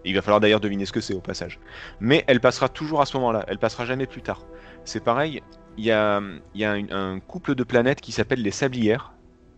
Il 0.04 0.14
va 0.14 0.20
falloir 0.20 0.40
d'ailleurs 0.40 0.60
deviner 0.60 0.84
ce 0.84 0.92
que 0.92 1.00
c'est 1.00 1.14
au 1.14 1.20
passage. 1.22 1.58
Mais 2.00 2.22
elle 2.26 2.40
passera 2.40 2.68
toujours 2.68 3.00
à 3.00 3.06
ce 3.06 3.16
moment-là, 3.16 3.46
elle 3.48 3.56
passera 3.56 3.86
jamais 3.86 4.04
plus 4.06 4.20
tard. 4.20 4.42
C'est 4.84 5.02
pareil, 5.02 5.42
il 5.78 5.84
y 5.86 5.90
a, 5.90 6.20
y 6.54 6.64
un 6.66 7.18
couple 7.20 7.54
de 7.54 7.64
planètes 7.64 8.02
qui 8.02 8.12
s'appelle 8.12 8.42
les 8.42 8.50
sablières. 8.50 9.13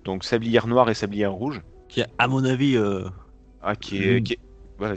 Donc 0.07 0.25
sablière 0.25 0.67
noire 0.67 0.89
et 0.89 0.95
sablière 0.95 1.33
rouge. 1.33 1.61
qui 1.89 2.01
est, 2.01 2.07
à 2.19 2.29
mon 2.29 2.45
avis, 2.45 2.77
euh, 2.77 3.05
Ah, 3.63 3.77
qui 3.77 3.99
est. 3.99 4.23
Qui 4.23 4.39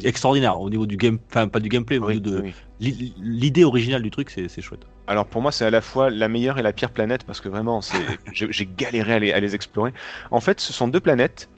extraordinaire 0.04 0.60
au 0.60 0.70
niveau 0.70 0.86
du 0.86 0.98
game, 0.98 1.20
enfin 1.30 1.48
pas 1.48 1.62
du 1.62 1.70
gameplay, 1.70 2.00
au 2.00 2.06
Oui, 2.06 2.20
niveau 2.20 2.38
de 2.38 2.42
oui. 2.42 2.54
l'idée 2.82 3.64
originale 3.64 4.02
du 4.04 4.12
truc, 4.12 4.30
c'est 4.30 4.62
chouette. 4.62 4.86
Alors 5.08 5.26
pour 5.26 5.42
moi, 5.42 5.52
c'est 5.52 5.66
à 5.66 5.70
la 5.70 5.82
fois 5.82 6.10
la 6.10 6.28
meilleure 6.28 6.58
et 6.60 6.62
la 6.62 6.74
pire 6.74 6.92
planète 6.92 7.24
parce 7.24 7.40
que 7.42 7.48
vraiment, 7.50 7.80
j'ai 8.34 8.66
galéré 8.78 9.14
à 9.14 9.20
les, 9.20 9.32
à 9.32 9.40
les 9.40 9.56
explorer. 9.56 9.94
En 10.32 10.42
fait, 10.42 10.60
ce 10.60 10.74
sont 10.74 10.88
deux 10.90 11.00
planètes. 11.00 11.50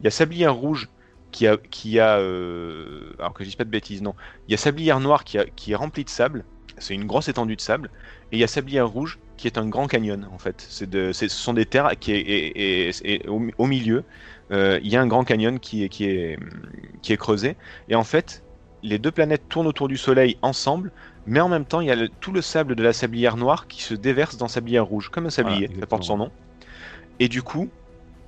Il 0.00 0.04
y 0.04 0.08
a 0.08 0.10
Sablière 0.10 0.54
Rouge 0.54 0.88
qui 1.32 1.46
a, 1.46 1.56
qui 1.56 1.98
a 1.98 2.18
euh, 2.18 3.12
alors 3.18 3.32
que 3.32 3.44
je 3.44 3.48
dise 3.48 3.56
pas 3.56 3.64
de 3.64 3.70
bêtises, 3.70 4.02
non. 4.02 4.14
Il 4.46 4.52
y 4.52 4.54
a 4.54 4.58
Sablière 4.58 5.00
Noire 5.00 5.24
qui, 5.24 5.38
a, 5.38 5.46
qui 5.46 5.72
est 5.72 5.76
remplie 5.76 6.04
de 6.04 6.10
sable. 6.10 6.44
C'est 6.80 6.94
une 6.94 7.06
grosse 7.06 7.28
étendue 7.28 7.56
de 7.56 7.60
sable. 7.60 7.90
Et 8.32 8.36
il 8.36 8.40
y 8.40 8.44
a 8.44 8.48
Sablière 8.48 8.88
Rouge 8.88 9.20
qui 9.36 9.46
est 9.46 9.58
un 9.58 9.68
grand 9.68 9.86
canyon 9.88 10.28
en 10.32 10.38
fait. 10.38 10.66
C'est 10.68 10.88
de, 10.90 11.12
ce 11.12 11.28
sont 11.28 11.54
des 11.54 11.66
terres 11.66 11.90
qui 12.00 12.12
est, 12.12 12.20
et, 12.20 12.88
et- 12.88 12.92
et 13.24 13.28
au, 13.28 13.42
au 13.58 13.66
milieu, 13.66 14.04
euh, 14.52 14.80
il 14.82 14.90
y 14.90 14.96
a 14.96 15.00
un 15.02 15.06
grand 15.06 15.24
canyon 15.24 15.60
qui 15.60 15.84
est, 15.84 15.88
qui 15.88 16.04
est, 16.06 16.38
qui 17.02 17.12
est 17.12 17.16
creusé. 17.16 17.56
Et 17.88 17.94
en 17.94 18.04
fait, 18.04 18.44
les 18.82 18.98
deux 18.98 19.10
planètes 19.12 19.48
tournent 19.48 19.66
autour 19.66 19.88
du 19.88 19.96
Soleil 19.96 20.38
ensemble 20.42 20.92
mais 21.26 21.40
en 21.40 21.48
même 21.50 21.66
temps, 21.66 21.80
il 21.82 21.86
y 21.86 21.90
a 21.90 21.96
le- 21.96 22.08
tout 22.08 22.32
le 22.32 22.40
sable 22.42 22.74
de 22.74 22.82
la 22.82 22.94
sablière 22.94 23.36
noire 23.36 23.66
qui 23.68 23.82
se 23.82 23.94
déverse 23.94 24.36
dans 24.38 24.48
sablière 24.48 24.86
rouge, 24.86 25.10
comme 25.10 25.26
un 25.26 25.30
sablier, 25.30 25.66
Voilà, 25.66 25.80
ça 25.80 25.86
porte 25.86 26.04
son 26.04 26.16
nom. 26.16 26.32
Et 27.18 27.28
du 27.28 27.42
coup, 27.42 27.68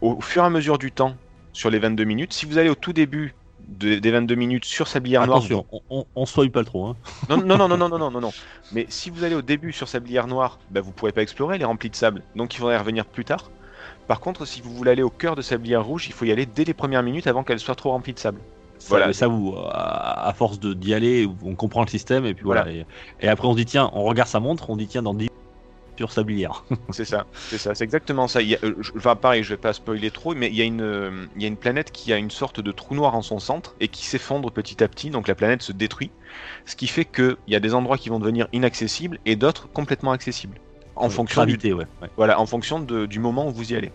au 0.00 0.20
fur 0.20 0.42
et 0.42 0.46
à 0.46 0.50
mesure 0.50 0.78
du 0.78 0.92
temps, 0.92 1.16
sur 1.52 1.70
les 1.70 1.78
22 1.78 2.04
minutes, 2.04 2.32
si 2.32 2.46
vous 2.46 2.58
allez 2.58 2.70
au 2.70 2.74
tout 2.74 2.92
début 2.92 3.34
de, 3.68 3.98
des 3.98 4.10
22 4.10 4.34
minutes 4.34 4.64
sur 4.64 4.88
Sablière 4.88 5.26
Noire. 5.26 5.38
Attention, 5.38 5.66
on, 5.72 6.06
on, 6.14 6.24
on 6.36 6.48
pas 6.48 6.64
trop. 6.64 6.86
Hein. 6.86 6.96
Non, 7.28 7.36
non, 7.36 7.56
non, 7.56 7.68
non, 7.68 7.76
non, 7.76 7.98
non, 7.98 8.10
non, 8.10 8.20
non, 8.20 8.32
Mais 8.72 8.86
si 8.88 9.10
vous 9.10 9.24
allez 9.24 9.34
au 9.34 9.42
début 9.42 9.72
sur 9.72 9.88
Sablière 9.88 10.26
Noire, 10.26 10.58
bah, 10.70 10.80
vous 10.80 10.92
pourrez 10.92 11.12
pas 11.12 11.22
explorer, 11.22 11.56
elle 11.56 11.62
est 11.62 11.66
remplie 11.66 11.90
de 11.90 11.96
sable. 11.96 12.22
Donc 12.36 12.54
il 12.54 12.58
faudrait 12.58 12.78
revenir 12.78 13.04
plus 13.06 13.24
tard. 13.24 13.50
Par 14.08 14.20
contre, 14.20 14.44
si 14.44 14.60
vous 14.60 14.72
voulez 14.72 14.90
aller 14.90 15.02
au 15.02 15.10
cœur 15.10 15.36
de 15.36 15.42
Sablière 15.42 15.84
Rouge, 15.84 16.06
il 16.08 16.12
faut 16.12 16.24
y 16.24 16.32
aller 16.32 16.46
dès 16.46 16.64
les 16.64 16.74
premières 16.74 17.02
minutes 17.02 17.26
avant 17.26 17.44
qu'elle 17.44 17.60
soit 17.60 17.74
trop 17.74 17.90
remplie 17.90 18.12
de 18.12 18.18
sable. 18.18 18.40
Ça, 18.78 18.88
voilà. 18.88 19.12
ça 19.12 19.28
vous, 19.28 19.54
à 19.70 20.32
force 20.36 20.58
d'y 20.58 20.92
aller, 20.92 21.28
on 21.44 21.54
comprend 21.54 21.82
le 21.82 21.88
système 21.88 22.26
et 22.26 22.34
puis 22.34 22.44
voilà. 22.44 22.66
Et, 23.20 23.28
après, 23.28 23.46
on 23.46 23.52
se 23.52 23.58
dit 23.58 23.64
tiens, 23.64 23.90
on 23.92 24.02
regarde 24.02 24.28
sa 24.28 24.40
montre, 24.40 24.70
on 24.70 24.76
dit 24.76 24.88
tiens, 24.88 25.02
dans 25.02 25.14
10 25.14 25.28
Sablière. 26.10 26.64
C'est 26.90 27.04
ça, 27.04 27.26
c'est 27.48 27.58
ça, 27.58 27.74
c'est 27.74 27.84
exactement 27.84 28.26
ça. 28.28 28.42
Il 28.42 28.48
y 28.48 28.54
a, 28.56 28.58
euh, 28.64 28.74
je, 28.80 28.90
enfin, 28.96 29.14
pareil, 29.16 29.42
je 29.44 29.50
vais 29.50 29.56
pas 29.60 29.72
spoiler 29.72 30.10
trop, 30.10 30.34
mais 30.34 30.48
il 30.48 30.54
y, 30.56 30.60
a 30.62 30.64
une, 30.64 30.80
euh, 30.80 31.26
il 31.36 31.42
y 31.42 31.44
a 31.44 31.48
une 31.48 31.56
planète 31.56 31.92
qui 31.92 32.12
a 32.12 32.16
une 32.16 32.30
sorte 32.30 32.60
de 32.60 32.72
trou 32.72 32.94
noir 32.94 33.14
en 33.14 33.22
son 33.22 33.38
centre 33.38 33.74
et 33.80 33.88
qui 33.88 34.04
s'effondre 34.04 34.50
petit 34.50 34.82
à 34.82 34.88
petit, 34.88 35.10
donc 35.10 35.28
la 35.28 35.34
planète 35.34 35.62
se 35.62 35.72
détruit. 35.72 36.10
Ce 36.66 36.76
qui 36.76 36.86
fait 36.86 37.04
qu'il 37.04 37.36
y 37.46 37.54
a 37.54 37.60
des 37.60 37.74
endroits 37.74 37.98
qui 37.98 38.08
vont 38.08 38.18
devenir 38.18 38.48
inaccessibles 38.52 39.18
et 39.26 39.36
d'autres 39.36 39.68
complètement 39.68 40.12
accessibles. 40.12 40.58
En 40.96 41.08
fonction, 41.08 41.42
du, 41.42 41.52
Gravité, 41.56 41.72
ouais. 41.72 41.86
ouais. 42.02 42.10
voilà, 42.16 42.38
en 42.40 42.46
fonction 42.46 42.80
de- 42.80 43.06
du 43.06 43.18
moment 43.18 43.46
où 43.48 43.50
vous 43.52 43.72
y 43.72 43.76
allez, 43.76 43.92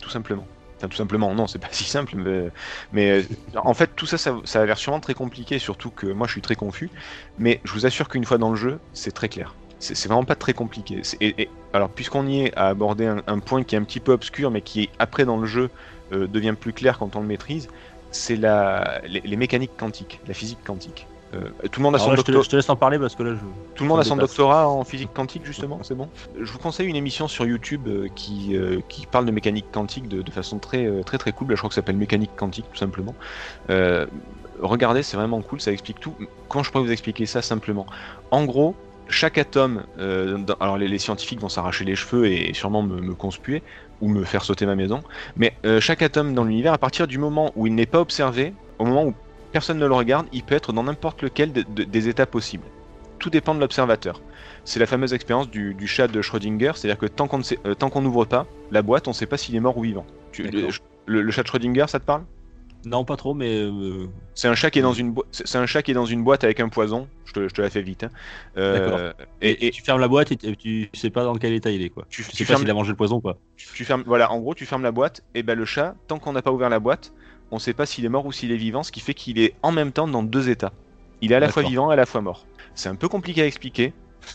tout 0.00 0.10
simplement. 0.10 0.46
Enfin, 0.76 0.88
tout 0.88 0.96
simplement, 0.96 1.34
non, 1.34 1.46
c'est 1.46 1.58
pas 1.58 1.68
si 1.70 1.84
simple, 1.84 2.16
mais, 2.16 2.50
mais 2.92 3.10
euh, 3.10 3.22
en 3.56 3.74
fait, 3.74 3.94
tout 3.96 4.06
ça, 4.06 4.18
ça, 4.18 4.36
ça 4.44 4.60
a 4.60 4.66
l'air 4.66 4.76
sûrement 4.78 5.00
très 5.00 5.14
compliqué, 5.14 5.58
surtout 5.58 5.90
que 5.90 6.06
moi 6.06 6.26
je 6.26 6.32
suis 6.32 6.42
très 6.42 6.56
confus. 6.56 6.90
Mais 7.38 7.60
je 7.64 7.72
vous 7.72 7.86
assure 7.86 8.08
qu'une 8.08 8.24
fois 8.24 8.38
dans 8.38 8.50
le 8.50 8.56
jeu, 8.56 8.80
c'est 8.92 9.12
très 9.12 9.28
clair. 9.28 9.56
C'est 9.92 10.08
vraiment 10.08 10.24
pas 10.24 10.34
très 10.36 10.54
compliqué. 10.54 11.02
Et, 11.20 11.42
et- 11.42 11.50
alors, 11.72 11.90
puisqu'on 11.90 12.26
y 12.26 12.42
est 12.42 12.56
à 12.56 12.68
aborder 12.68 13.06
un, 13.06 13.22
un 13.26 13.38
point 13.40 13.62
qui 13.64 13.74
est 13.74 13.78
un 13.78 13.84
petit 13.84 14.00
peu 14.00 14.12
obscur, 14.12 14.50
mais 14.50 14.62
qui 14.62 14.88
après 14.98 15.24
dans 15.24 15.36
le 15.36 15.46
jeu 15.46 15.70
euh, 16.12 16.26
devient 16.26 16.54
plus 16.58 16.72
clair 16.72 16.98
quand 16.98 17.16
on 17.16 17.20
le 17.20 17.26
maîtrise, 17.26 17.68
c'est 18.10 18.36
la, 18.36 19.00
les, 19.06 19.20
les 19.20 19.36
mécaniques 19.36 19.76
quantiques, 19.76 20.20
la 20.26 20.34
physique 20.34 20.60
quantique. 20.64 21.06
Euh, 21.34 21.50
tout 21.70 21.80
le 21.80 21.82
monde 21.84 21.96
a 21.96 21.98
son 21.98 22.10
là, 22.10 22.16
je, 22.16 22.22
je 22.42 22.48
te 22.48 22.54
laisse 22.56 22.68
en 22.68 22.76
parler 22.76 22.98
parce 22.98 23.16
que 23.16 23.24
là, 23.24 23.34
je. 23.34 23.40
tout 23.74 23.82
le 23.82 23.88
monde 23.88 23.98
a 23.98 24.04
son 24.04 24.16
doctorat 24.16 24.68
en 24.68 24.84
physique 24.84 25.12
quantique 25.12 25.44
justement, 25.44 25.80
c'est 25.82 25.96
bon? 25.96 26.08
Je 26.40 26.50
vous 26.52 26.58
conseille 26.60 26.88
une 26.88 26.94
émission 26.94 27.26
sur 27.26 27.44
YouTube 27.44 27.88
euh, 27.88 28.06
qui, 28.14 28.56
euh, 28.56 28.80
qui 28.88 29.06
parle 29.06 29.26
de 29.26 29.32
mécanique 29.32 29.66
quantique 29.72 30.06
de, 30.08 30.22
de 30.22 30.30
façon 30.30 30.60
très 30.60 30.88
très 31.02 31.18
très 31.18 31.32
cool. 31.32 31.48
Je 31.50 31.56
crois 31.56 31.68
que 31.68 31.74
ça 31.74 31.80
s'appelle 31.80 31.96
mécanique 31.96 32.30
quantique 32.36 32.66
tout 32.70 32.78
simplement. 32.78 33.16
Regardez, 34.60 35.02
c'est 35.02 35.16
vraiment 35.16 35.42
cool, 35.42 35.60
ça 35.60 35.72
explique 35.72 35.98
tout. 35.98 36.14
Comment 36.48 36.62
je 36.62 36.70
pourrais 36.70 36.84
vous 36.84 36.92
expliquer 36.92 37.26
ça 37.26 37.42
simplement? 37.42 37.86
En 38.30 38.44
gros, 38.44 38.76
chaque 39.08 39.38
atome, 39.38 39.84
euh, 39.98 40.38
dans- 40.38 40.54
alors 40.60 40.76
les, 40.78 40.88
les 40.88 40.98
scientifiques 40.98 41.40
vont 41.40 41.48
s'arracher 41.48 41.84
les 41.84 41.96
cheveux 41.96 42.26
et 42.26 42.52
sûrement 42.54 42.82
me, 42.82 43.00
me 43.00 43.14
conspuer 43.14 43.62
ou 44.00 44.08
me 44.08 44.24
faire 44.24 44.44
sauter 44.44 44.66
ma 44.66 44.74
maison, 44.74 45.02
mais 45.36 45.54
euh, 45.64 45.80
chaque 45.80 46.02
atome 46.02 46.34
dans 46.34 46.44
l'univers, 46.44 46.72
à 46.72 46.78
partir 46.78 47.06
du 47.06 47.18
moment 47.18 47.52
où 47.56 47.66
il 47.66 47.74
n'est 47.74 47.86
pas 47.86 48.00
observé, 48.00 48.52
au 48.78 48.84
moment 48.84 49.04
où 49.04 49.14
personne 49.52 49.78
ne 49.78 49.86
le 49.86 49.94
regarde, 49.94 50.26
il 50.32 50.42
peut 50.42 50.54
être 50.54 50.72
dans 50.72 50.82
n'importe 50.82 51.22
lequel 51.22 51.52
de- 51.52 51.62
de- 51.62 51.84
des 51.84 52.08
états 52.08 52.26
possibles. 52.26 52.64
Tout 53.18 53.30
dépend 53.30 53.54
de 53.54 53.60
l'observateur. 53.60 54.20
C'est 54.64 54.80
la 54.80 54.86
fameuse 54.86 55.14
expérience 55.14 55.48
du, 55.50 55.74
du 55.74 55.86
chat 55.86 56.08
de 56.08 56.20
Schrödinger, 56.22 56.72
c'est-à-dire 56.74 56.98
que 56.98 57.06
tant 57.06 57.28
qu'on 57.28 57.40
euh, 57.66 57.74
tant 57.74 57.90
qu'on 57.90 58.00
n'ouvre 58.02 58.24
pas 58.24 58.46
la 58.70 58.82
boîte, 58.82 59.06
on 59.08 59.12
ne 59.12 59.14
sait 59.14 59.26
pas 59.26 59.36
s'il 59.36 59.54
est 59.54 59.60
mort 59.60 59.76
ou 59.76 59.82
vivant. 59.82 60.06
Tu- 60.32 60.42
le, 60.42 60.50
D'accord. 60.50 60.70
le- 61.06 61.22
le 61.22 61.30
chat 61.30 61.42
de 61.42 61.48
Schrödinger, 61.48 61.84
ça 61.86 62.00
te 62.00 62.04
parle? 62.04 62.22
Non, 62.84 63.04
pas 63.04 63.16
trop, 63.16 63.34
mais. 63.34 63.48
euh, 63.54 64.06
C'est 64.34 64.48
un 64.48 64.54
chat 64.54 64.70
qui 64.70 64.78
est 64.78 64.82
dans 64.82 64.92
une 64.92 65.14
c'est 65.30 65.46
c'est 65.46 65.58
un 65.58 65.66
chat 65.66 65.82
qui 65.82 65.90
est 65.90 65.94
dans 65.94 66.06
une 66.06 66.22
boîte 66.22 66.44
avec 66.44 66.60
un 66.60 66.68
poison. 66.68 67.08
Je 67.24 67.32
te, 67.32 67.48
je 67.48 67.54
te 67.54 67.62
la 67.62 67.70
fais 67.70 67.82
vite. 67.82 68.04
hein. 68.04 68.10
Euh, 68.56 69.12
D'accord. 69.12 69.26
et, 69.40 69.70
tu 69.70 69.82
fermes 69.82 70.00
la 70.00 70.08
boîte 70.08 70.32
et, 70.32 70.36
tu 70.56 70.90
sais 70.92 71.10
pas 71.10 71.24
dans 71.24 71.34
quel 71.36 71.52
état 71.54 71.70
il 71.70 71.82
est, 71.82 71.88
quoi. 71.88 72.04
tu, 72.08 72.22
Tu 72.22 72.30
tu 72.30 72.36
sais 72.36 72.44
pas 72.44 72.48
fermes, 72.48 72.60
s'il 72.62 72.70
a 72.70 72.74
mangé 72.74 72.90
le 72.90 72.96
poison, 72.96 73.20
quoi. 73.20 73.38
tu 73.56 73.84
fermes, 73.84 74.04
voilà, 74.06 74.30
en 74.30 74.38
gros, 74.38 74.54
tu 74.54 74.66
fermes 74.66 74.82
la 74.82 74.92
boîte. 74.92 75.22
Et 75.34 75.42
ben 75.42 75.58
le 75.58 75.64
chat, 75.64 75.94
tant 76.08 76.18
qu'on 76.18 76.32
n'a 76.32 76.42
pas 76.42 76.52
ouvert 76.52 76.68
la 76.68 76.78
boîte, 76.80 77.12
on 77.50 77.56
ne 77.56 77.60
sait 77.60 77.74
pas 77.74 77.86
s'il 77.86 78.04
est 78.04 78.08
mort 78.10 78.26
ou 78.26 78.32
s'il 78.32 78.52
est 78.52 78.56
vivant, 78.56 78.82
ce 78.82 78.92
qui 78.92 79.00
fait 79.00 79.14
qu'il 79.14 79.38
est 79.38 79.54
en 79.62 79.72
même 79.72 79.92
temps 79.92 80.08
dans 80.08 80.22
deux 80.22 80.48
états. 80.48 80.72
Il 81.20 81.32
est 81.32 81.34
à 81.36 81.40
la 81.40 81.48
fois 81.48 81.62
vivant 81.62 81.90
et 81.90 81.94
à 81.94 81.96
la 81.96 82.06
fois 82.06 82.20
mort. 82.20 82.46
C'est 82.74 82.88
un 82.88 82.96
peu 82.96 83.08
compliqué 83.08 83.42
à 83.42 83.46
expliquer, 83.46 83.92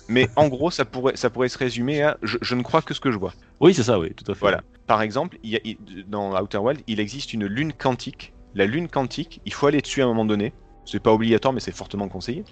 mais 0.07 0.27
en 0.35 0.47
gros, 0.47 0.71
ça 0.71 0.85
pourrait, 0.85 1.15
ça 1.17 1.29
pourrait 1.29 1.49
se 1.49 1.57
résumer 1.57 2.01
à 2.01 2.17
je, 2.23 2.37
je 2.41 2.55
ne 2.55 2.63
crois 2.63 2.81
que 2.81 2.93
ce 2.93 2.99
que 2.99 3.11
je 3.11 3.17
vois. 3.17 3.33
Oui, 3.59 3.73
c'est 3.73 3.83
ça, 3.83 3.99
oui, 3.99 4.13
tout 4.15 4.29
à 4.31 4.33
fait. 4.33 4.41
Voilà. 4.41 4.61
Par 4.87 5.01
exemple, 5.01 5.37
il 5.43 5.51
y 5.51 5.55
a- 5.55 5.59
il- 5.63 5.77
dans 6.07 6.39
Outer 6.41 6.57
Wild, 6.57 6.81
il 6.87 6.99
existe 6.99 7.33
une 7.33 7.45
lune 7.45 7.73
quantique. 7.73 8.33
La 8.55 8.65
lune 8.65 8.87
quantique, 8.87 9.41
il 9.45 9.53
faut 9.53 9.67
aller 9.67 9.81
dessus 9.81 10.01
à 10.01 10.05
un 10.05 10.07
moment 10.07 10.25
donné. 10.25 10.53
C'est 10.85 10.99
pas 10.99 11.13
obligatoire, 11.13 11.53
mais 11.53 11.59
c'est 11.59 11.71
fortement 11.71 12.07
conseillé. 12.07 12.43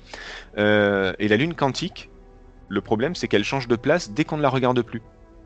Euh, 0.57 1.13
et 1.17 1.27
la 1.27 1.37
lune 1.37 1.55
quantique, 1.55 2.09
le 2.69 2.81
problème, 2.81 3.15
c'est 3.15 3.27
qu'elle 3.27 3.43
change 3.43 3.67
de 3.67 3.75
place 3.75 4.11
dès 4.11 4.23
qu'on 4.23 4.37
ne 4.37 4.41
la 4.41 4.49
regarde 4.49 4.81
plus. 4.81 5.01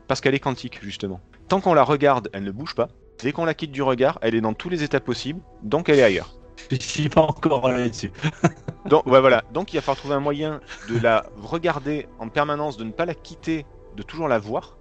Parce 0.08 0.20
qu'elle 0.20 0.34
est 0.34 0.40
quantique, 0.40 0.80
justement. 0.82 1.20
Tant 1.48 1.60
qu'on 1.60 1.74
la 1.74 1.84
regarde, 1.84 2.28
elle 2.32 2.44
ne 2.44 2.50
bouge 2.50 2.74
pas. 2.74 2.88
Dès 3.20 3.32
qu'on 3.32 3.44
la 3.44 3.54
quitte 3.54 3.72
du 3.72 3.82
regard, 3.82 4.18
elle 4.20 4.34
est 4.34 4.40
dans 4.40 4.52
tous 4.52 4.68
les 4.68 4.82
états 4.82 5.00
possibles, 5.00 5.40
donc 5.62 5.88
elle 5.88 6.00
est 6.00 6.02
ailleurs. 6.02 6.34
Je 6.70 6.76
suis 6.76 7.08
pas 7.08 7.22
encore 7.22 7.66
allé 7.66 7.88
dessus. 7.88 8.12
Donc, 8.86 9.06
ouais, 9.06 9.20
voilà. 9.20 9.44
donc 9.52 9.72
il 9.72 9.76
va 9.76 9.80
falloir 9.80 9.96
trouver 9.96 10.14
un 10.16 10.20
moyen 10.20 10.60
de 10.88 10.98
la 10.98 11.24
regarder 11.40 12.08
en 12.18 12.28
permanence, 12.28 12.76
de 12.76 12.82
ne 12.82 12.90
pas 12.90 13.06
la 13.06 13.14
quitter, 13.14 13.64
de 13.96 14.02
toujours 14.02 14.26
la 14.26 14.40
voir, 14.40 14.76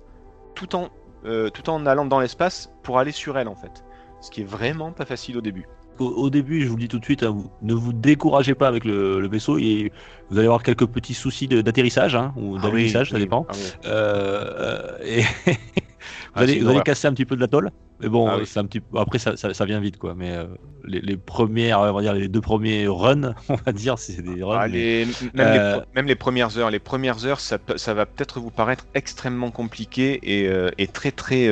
tout 0.56 0.76
en, 0.76 0.90
euh, 1.24 1.50
tout 1.52 1.70
en 1.70 1.86
allant 1.86 2.06
dans 2.06 2.20
l'espace 2.20 2.72
pour 2.82 2.98
aller 2.98 3.12
sur 3.12 3.38
elle, 3.38 3.48
en 3.48 3.56
fait. 3.56 3.84
Ce 4.22 4.30
qui 4.32 4.42
est 4.42 4.46
vraiment 4.46 4.92
pas 4.92 5.06
facile 5.06 5.38
au 5.38 5.42
début. 5.42 5.66
Au, 6.00 6.06
au 6.06 6.30
début, 6.30 6.62
je 6.64 6.68
vous 6.70 6.76
le 6.78 6.82
dis 6.82 6.88
tout 6.88 7.00
de 7.00 7.04
suite, 7.04 7.24
hein, 7.24 7.32
vous- 7.32 7.52
ne 7.62 7.74
vous 7.74 7.92
découragez 7.94 8.56
pas 8.56 8.68
avec 8.68 8.86
le, 8.86 9.20
le 9.20 9.28
vaisseau. 9.28 9.58
Et 9.58 9.92
vous 10.30 10.38
allez 10.38 10.46
avoir 10.48 10.64
quelques 10.64 10.86
petits 10.88 11.14
soucis 11.14 11.48
d'atterrissage 11.48 12.16
hein, 12.16 12.34
ou 12.38 12.58
d'alunissage, 12.58 13.10
ça 13.10 13.16
oui, 13.16 13.22
dépend. 13.24 13.46
ah 13.50 13.54
oui. 13.56 13.62
Euh, 13.86 14.98
et 15.04 15.24
Ah, 16.34 16.40
allez, 16.42 16.60
vous 16.60 16.70
allez 16.70 16.82
casser 16.82 17.08
un 17.08 17.14
petit 17.14 17.26
peu 17.26 17.36
de 17.36 17.42
l'atoll. 17.42 17.72
Mais 18.00 18.10
bon, 18.10 18.28
Ah 18.28 18.38
oui. 18.40 18.46
c'est 18.46 18.60
un 18.60 18.66
petit 18.66 18.80
peu- 18.80 18.98
après 18.98 19.20
ça, 19.20 19.38
ça, 19.38 19.54
ça 19.54 19.66
vient 19.66 19.80
vite 19.80 19.98
quoi. 19.98 20.16
Mais 20.16 20.32
euh, 20.32 20.46
les, 20.86 21.02
les 21.02 21.18
premières, 21.18 21.80
on 21.82 21.94
va 21.94 22.02
dire 22.02 22.14
les 22.14 22.28
deux 22.30 22.42
premiers 22.42 22.88
runs, 22.88 23.36
on 23.50 23.56
va 23.56 23.72
dire, 23.72 24.00
c'est 24.00 24.22
des 24.22 24.42
runs. 24.42 24.58
Ah, 24.62 24.68
mais- 24.68 25.06
même, 25.34 25.48
Euh, 25.48 25.80
même 25.96 26.08
les 26.08 26.16
premières 26.16 26.58
heures, 26.58 26.72
les 26.72 26.80
premières 26.80 27.26
heures, 27.26 27.40
ça, 27.40 27.58
va 27.94 28.06
peut-être 28.06 28.40
vous 28.40 28.50
paraître 28.52 28.86
extrêmement 28.94 29.52
compliqué 29.52 30.20
et, 30.24 30.48
euh, 30.48 30.70
et 30.78 30.88
très 30.88 31.12
très, 31.12 31.48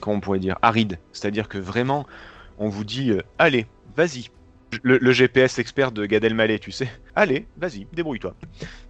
comment 0.00 0.16
on 0.16 0.20
pourrait 0.20 0.40
dire, 0.40 0.56
aride. 0.62 0.98
C'est-à-dire 1.12 1.48
que 1.48 1.58
vraiment, 1.58 2.06
on 2.58 2.68
vous 2.68 2.84
dit, 2.84 3.12
allez, 3.38 3.66
vas-y. 3.96 4.28
Le, 4.82 4.98
le 4.98 5.12
GPS 5.12 5.58
expert 5.58 5.92
de 5.92 6.04
Gad 6.04 6.22
Elmaleh, 6.24 6.58
tu 6.58 6.72
sais. 6.72 6.88
Allez, 7.16 7.46
vas-y, 7.56 7.86
débrouille-toi. 7.92 8.34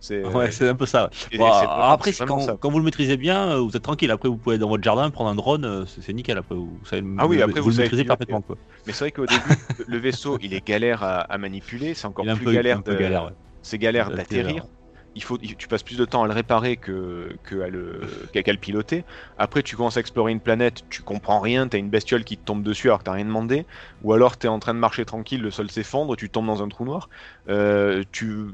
C'est 0.00 0.24
Ouais, 0.24 0.50
c'est 0.50 0.68
un 0.68 0.74
peu 0.74 0.86
ça. 0.86 1.08
Bon, 1.36 1.46
après, 1.46 2.12
quand, 2.12 2.40
ça. 2.40 2.56
quand 2.58 2.70
vous 2.70 2.78
le 2.78 2.84
maîtrisez 2.84 3.16
bien, 3.16 3.50
euh, 3.52 3.58
vous 3.60 3.76
êtes 3.76 3.82
tranquille. 3.82 4.10
Après, 4.10 4.28
vous 4.28 4.36
pouvez 4.36 4.54
aller 4.54 4.60
dans 4.60 4.68
votre 4.68 4.82
jardin, 4.82 5.08
prendre 5.10 5.30
un 5.30 5.36
drone, 5.36 5.64
euh, 5.64 5.84
c'est 5.86 6.12
nickel. 6.12 6.36
Après, 6.38 6.56
vous, 6.56 6.78
savez, 6.84 7.02
Ah 7.18 7.26
oui, 7.28 7.36
vous, 7.36 7.42
après, 7.44 7.60
vous 7.60 7.70
vous 7.70 7.76
le 7.76 7.82
maîtrisez 7.82 8.04
parfaitement. 8.04 8.40
Quoi. 8.42 8.56
Mais 8.86 8.92
c'est 8.92 9.04
vrai 9.04 9.12
qu'au 9.12 9.26
début, 9.26 9.40
le- 9.86 9.98
vaisseau, 9.98 10.36
il 10.42 10.52
est 10.52 10.66
galère 10.66 11.02
à, 11.04 11.20
à 11.20 11.38
manipuler. 11.38 11.94
C'est 11.94 12.06
encore 12.06 12.24
plus 12.24 12.44
peu, 12.44 12.52
galère. 12.52 12.78
un 12.78 12.82
peu 12.82 12.94
de- 12.94 12.98
galère. 12.98 13.24
ouais. 13.26 13.32
C'est 13.62 13.78
galère 13.78 14.10
D'atterrir. 14.10 14.64
Il 15.18 15.24
faut, 15.24 15.36
tu 15.36 15.66
passes 15.66 15.82
plus 15.82 15.98
de 15.98 16.04
temps 16.04 16.22
à 16.22 16.28
le 16.28 16.32
réparer 16.32 16.76
que, 16.76 17.36
le, 17.50 18.00
qu'à 18.32 18.52
le 18.52 18.58
piloter. 18.58 19.04
Après, 19.36 19.64
tu 19.64 19.74
commences 19.74 19.96
à 19.96 20.00
explorer 20.00 20.30
une 20.30 20.38
planète, 20.38 20.84
tu 20.90 21.02
comprends 21.02 21.40
rien, 21.40 21.66
t'as 21.66 21.78
une 21.78 21.90
bestiole 21.90 22.22
qui 22.22 22.36
te 22.36 22.44
tombe 22.44 22.62
dessus 22.62 22.86
alors 22.86 23.00
que 23.00 23.04
t'as 23.04 23.14
rien 23.14 23.24
demandé, 23.24 23.66
ou 24.04 24.12
alors 24.12 24.36
t'es 24.36 24.46
en 24.46 24.60
train 24.60 24.74
de 24.74 24.78
marcher 24.78 25.04
tranquille, 25.04 25.42
le 25.42 25.50
sol 25.50 25.72
s'effondre, 25.72 26.16
tu 26.16 26.30
tombes 26.30 26.46
dans 26.46 26.62
un 26.62 26.68
trou 26.68 26.84
noir. 26.84 27.08
Euh, 27.48 28.04
tu, 28.12 28.46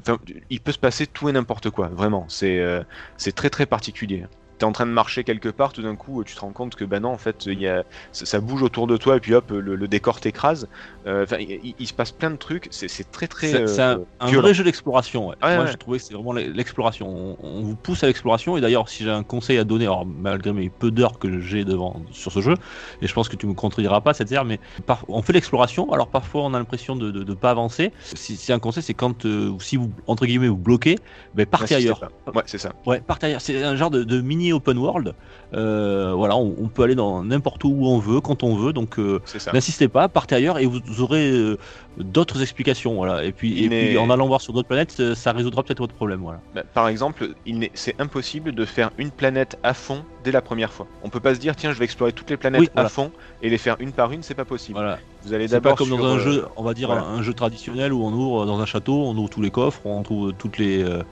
il 0.49 0.59
peut 0.59 0.71
se 0.71 0.79
passer 0.79 1.05
tout 1.05 1.29
et 1.29 1.33
n'importe 1.33 1.69
quoi, 1.69 1.89
vraiment. 1.89 2.25
C'est, 2.29 2.59
euh, 2.59 2.83
c'est 3.17 3.35
très 3.35 3.51
très 3.51 3.67
particulier. 3.67 4.25
T'es 4.57 4.65
en 4.65 4.71
train 4.71 4.85
de 4.85 4.91
marcher 4.91 5.23
quelque 5.23 5.49
part, 5.49 5.73
tout 5.73 5.81
d'un 5.81 5.95
coup, 5.95 6.23
tu 6.23 6.35
te 6.35 6.39
rends 6.39 6.51
compte 6.51 6.75
que 6.75 6.85
bah 6.85 6.99
non, 6.99 7.09
en 7.09 7.17
fait, 7.17 7.45
y 7.45 7.67
a, 7.67 7.83
ça, 8.11 8.39
bouge 8.39 8.63
autour 8.63 8.87
de 8.87 8.97
toi 8.97 9.17
et 9.17 9.19
puis 9.19 9.33
hop, 9.33 9.51
le, 9.51 9.75
le 9.75 9.87
décor 9.87 10.19
t'écrase. 10.19 10.67
Euh, 11.07 11.23
Enfin, 11.25 11.37
il, 11.39 11.87
se 11.87 11.93
passe 11.93 12.11
plein 12.11 12.29
de 12.29 12.35
trucs. 12.35 12.67
C'est, 12.71 12.87
c'est 12.87 13.09
très 13.11 13.27
très. 13.27 13.67
C'est 13.67 13.81
un, 13.81 13.99
euh, 13.99 14.05
un 14.19 14.31
vrai 14.31 14.53
jeu 14.53 14.63
d'exploration. 14.63 15.29
Ouais. 15.29 15.35
Moi, 15.41 15.57
ouais. 15.57 15.67
j'ai 15.71 15.77
trouvé 15.77 15.97
que 15.97 16.03
c'est 16.03 16.13
vraiment 16.13 16.33
l'exploration. 16.33 17.07
On, 17.07 17.37
on 17.41 17.61
vous 17.61 17.75
pousse 17.75 18.03
à 18.03 18.07
l'exploration. 18.07 18.57
Et 18.57 18.61
d'ailleurs, 18.61 18.89
si 18.89 19.03
j'ai 19.03 19.09
un 19.09 19.23
conseil 19.23 19.57
à 19.57 19.63
donner, 19.63 19.85
alors 19.85 20.05
malgré 20.05 20.53
mes 20.53 20.69
peu 20.69 20.91
d'heures 20.91 21.17
que 21.19 21.39
j'ai 21.39 21.63
devant 21.65 22.01
sur 22.11 22.31
ce 22.31 22.41
jeu, 22.41 22.53
et 23.01 23.07
je 23.07 23.13
pense 23.13 23.27
que 23.29 23.35
tu 23.35 23.47
me 23.47 23.53
contrediras 23.53 24.01
pas 24.01 24.13
cette 24.13 24.31
mais 24.45 24.59
par- 24.85 25.05
on 25.07 25.21
fait 25.21 25.33
l'exploration. 25.33 25.91
Alors 25.91 26.07
parfois, 26.07 26.43
on 26.43 26.53
a 26.53 26.59
l'impression 26.59 26.95
de 26.95 27.11
ne 27.11 27.33
pas 27.33 27.51
avancer. 27.51 27.91
Si, 28.13 28.35
si 28.35 28.51
un 28.51 28.59
conseil, 28.59 28.83
c'est 28.83 28.93
quand, 28.93 29.25
euh, 29.25 29.53
si 29.59 29.77
vous 29.77 29.91
entre 30.07 30.25
guillemets 30.25 30.47
vous 30.47 30.57
bloquez, 30.57 30.97
ben 31.33 31.45
partez 31.45 31.75
N'insistez 31.75 31.91
ailleurs. 31.91 32.11
Ouais, 32.33 32.43
c'est 32.45 32.57
ça. 32.57 32.73
Ouais, 32.85 33.01
partez 33.01 33.27
ailleurs. 33.27 33.41
C'est 33.41 33.63
un 33.63 33.75
genre 33.75 33.91
de, 33.91 34.03
de 34.03 34.21
mini 34.21 34.44
open 34.53 34.77
world. 34.77 35.13
Euh, 35.53 36.13
voilà, 36.15 36.35
on, 36.35 36.55
on 36.59 36.67
peut 36.67 36.83
aller 36.83 36.95
dans 36.95 37.23
n'importe 37.23 37.63
où 37.63 37.85
on 37.85 37.99
veut, 37.99 38.21
quand 38.21 38.43
on 38.43 38.55
veut. 38.55 38.73
Donc 38.73 38.99
euh. 38.99 39.19
N'insistez 39.53 39.87
pas, 39.87 40.07
partez 40.09 40.35
ailleurs 40.35 40.59
et 40.59 40.65
vous 40.65 41.01
aurez 41.01 41.29
euh, 41.29 41.57
d'autres 41.97 42.41
explications. 42.41 42.95
Voilà. 42.95 43.23
Et 43.23 43.31
puis, 43.31 43.63
et 43.65 43.97
en 43.97 44.09
allant 44.09 44.27
voir 44.27 44.41
sur 44.41 44.53
d'autres 44.53 44.67
planètes, 44.67 45.13
ça 45.13 45.31
résoudra 45.31 45.63
peut-être 45.63 45.79
votre 45.79 45.95
problème. 45.95 46.21
Voilà. 46.21 46.39
Bah, 46.53 46.63
Par 46.73 46.87
exemple, 46.87 47.29
c'est 47.73 47.99
impossible 47.99 48.53
de 48.53 48.65
faire 48.65 48.91
une 48.97 49.11
planète 49.11 49.57
à 49.63 49.73
fond 49.73 50.03
dès 50.25 50.31
la 50.31 50.41
première 50.41 50.73
fois. 50.73 50.87
On 51.03 51.09
peut 51.09 51.21
pas 51.21 51.33
se 51.35 51.39
dire 51.39 51.55
tiens 51.55 51.71
je 51.71 51.79
vais 51.79 51.85
explorer 51.85 52.11
toutes 52.11 52.29
les 52.29 52.35
planètes 52.37 52.59
Oui, 52.61 52.69
à 52.75 52.89
fond 52.89 53.11
et 53.41 53.49
les 53.49 53.57
faire 53.57 53.77
une 53.79 53.93
par 53.93 54.11
une, 54.11 54.23
c'est 54.23 54.33
pas 54.33 54.43
possible. 54.43 54.77
voilà. 54.77 54.99
Vous 55.23 55.33
allez 55.33 55.47
d'abord 55.47 55.75
comme 55.75 55.89
dans 55.89 56.03
un 56.05 56.17
euh, 56.17 56.19
jeu, 56.19 56.45
on 56.57 56.63
va 56.63 56.73
dire 56.73 56.89
voilà. 56.89 57.03
un, 57.03 57.15
un 57.19 57.21
jeu 57.23 57.33
traditionnel 57.33 57.93
où 57.93 58.03
on 58.03 58.11
ouvre 58.11 58.45
dans 58.45 58.59
un 58.59 58.65
château, 58.65 59.03
on 59.05 59.15
ouvre 59.15 59.29
tous 59.29 59.41
les 59.41 59.51
coffres, 59.51 59.81
on 59.85 60.03
trouve 60.03 60.33
toutes 60.33 60.57
les 60.57 60.83
euh, 60.83 61.03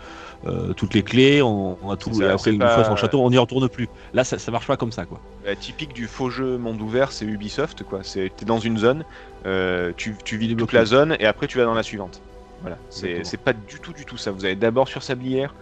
euh, 0.46 0.74
toutes 0.74 0.94
les 0.94 1.04
clés, 1.04 1.42
on, 1.42 1.78
on 1.82 1.90
a 1.92 1.96
tout. 1.98 2.14
Ça, 2.14 2.26
et 2.26 2.30
après, 2.30 2.52
une 2.52 2.60
pas- 2.60 2.76
fois 2.76 2.84
son 2.84 2.96
château, 2.96 3.22
on 3.22 3.30
n'y 3.30 3.38
retourne 3.38 3.70
plus. 3.70 3.88
Là, 4.14 4.24
ça, 4.24 4.38
ça 4.38 4.52
marche 4.52 4.68
pas 4.68 4.76
comme 4.78 4.92
ça, 4.92 5.06
quoi. 5.06 5.20
euh, 5.48 5.56
typique 5.56 5.94
du 5.94 6.08
faux 6.08 6.30
jeu 6.30 6.58
monde 6.58 6.82
ouvert, 6.82 7.12
c'est 7.12 7.26
Ubisoft 7.26 7.84
quoi. 7.84 8.00
C'est 8.04 8.32
t'es 8.36 8.46
dans 8.46 8.60
une 8.60 8.78
zone, 8.78 9.04
euh, 9.46 9.92
tu, 9.96 10.16
tu 10.26 10.38
vis 10.38 10.56
toute 10.56 10.74
la 10.74 10.86
zone 10.86 11.16
et 11.20 11.26
après 11.26 11.48
tu 11.48 11.58
vas 11.58 11.66
dans 11.66 11.74
la 11.74 11.84
suivante. 11.84 12.22
Voilà, 12.62 12.78
c'est 12.90 13.38
pas 13.44 13.52
du 13.54 13.80
tout 13.82 13.92
du 13.94 14.06
tout 14.06 14.18
ça. 14.18 14.32
Vous 14.32 14.46
allez 14.46 14.56
d'abord 14.56 14.88
sur 14.88 15.04
Sablière, 15.04 15.54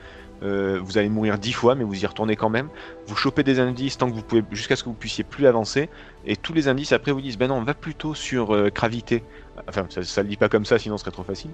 euh, 0.43 0.79
vous 0.81 0.97
allez 0.97 1.09
mourir 1.09 1.37
dix 1.37 1.53
fois, 1.53 1.75
mais 1.75 1.83
vous 1.83 2.03
y 2.03 2.05
retournez 2.05 2.35
quand 2.35 2.49
même. 2.49 2.69
Vous 3.07 3.15
chopez 3.15 3.43
des 3.43 3.59
indices 3.59 3.97
tant 3.97 4.09
que 4.09 4.15
vous 4.15 4.23
pouvez, 4.23 4.43
jusqu'à 4.51 4.75
ce 4.75 4.83
que 4.83 4.89
vous 4.89 4.95
puissiez 4.95 5.23
plus 5.23 5.47
avancer. 5.47 5.89
Et 6.25 6.35
tous 6.35 6.53
les 6.53 6.67
indices 6.67 6.91
après 6.91 7.11
vous 7.11 7.21
disent, 7.21 7.37
ben 7.37 7.47
non, 7.47 7.55
on 7.55 7.63
va 7.63 7.73
plutôt 7.73 8.13
sur 8.13 8.55
euh, 8.55 8.69
Gravité. 8.73 9.23
Enfin, 9.67 9.85
ça, 9.89 10.03
ça 10.03 10.23
le 10.23 10.29
dit 10.29 10.37
pas 10.37 10.49
comme 10.49 10.65
ça, 10.65 10.79
sinon 10.79 10.97
ce 10.97 11.03
serait 11.03 11.11
trop 11.11 11.23
facile. 11.23 11.51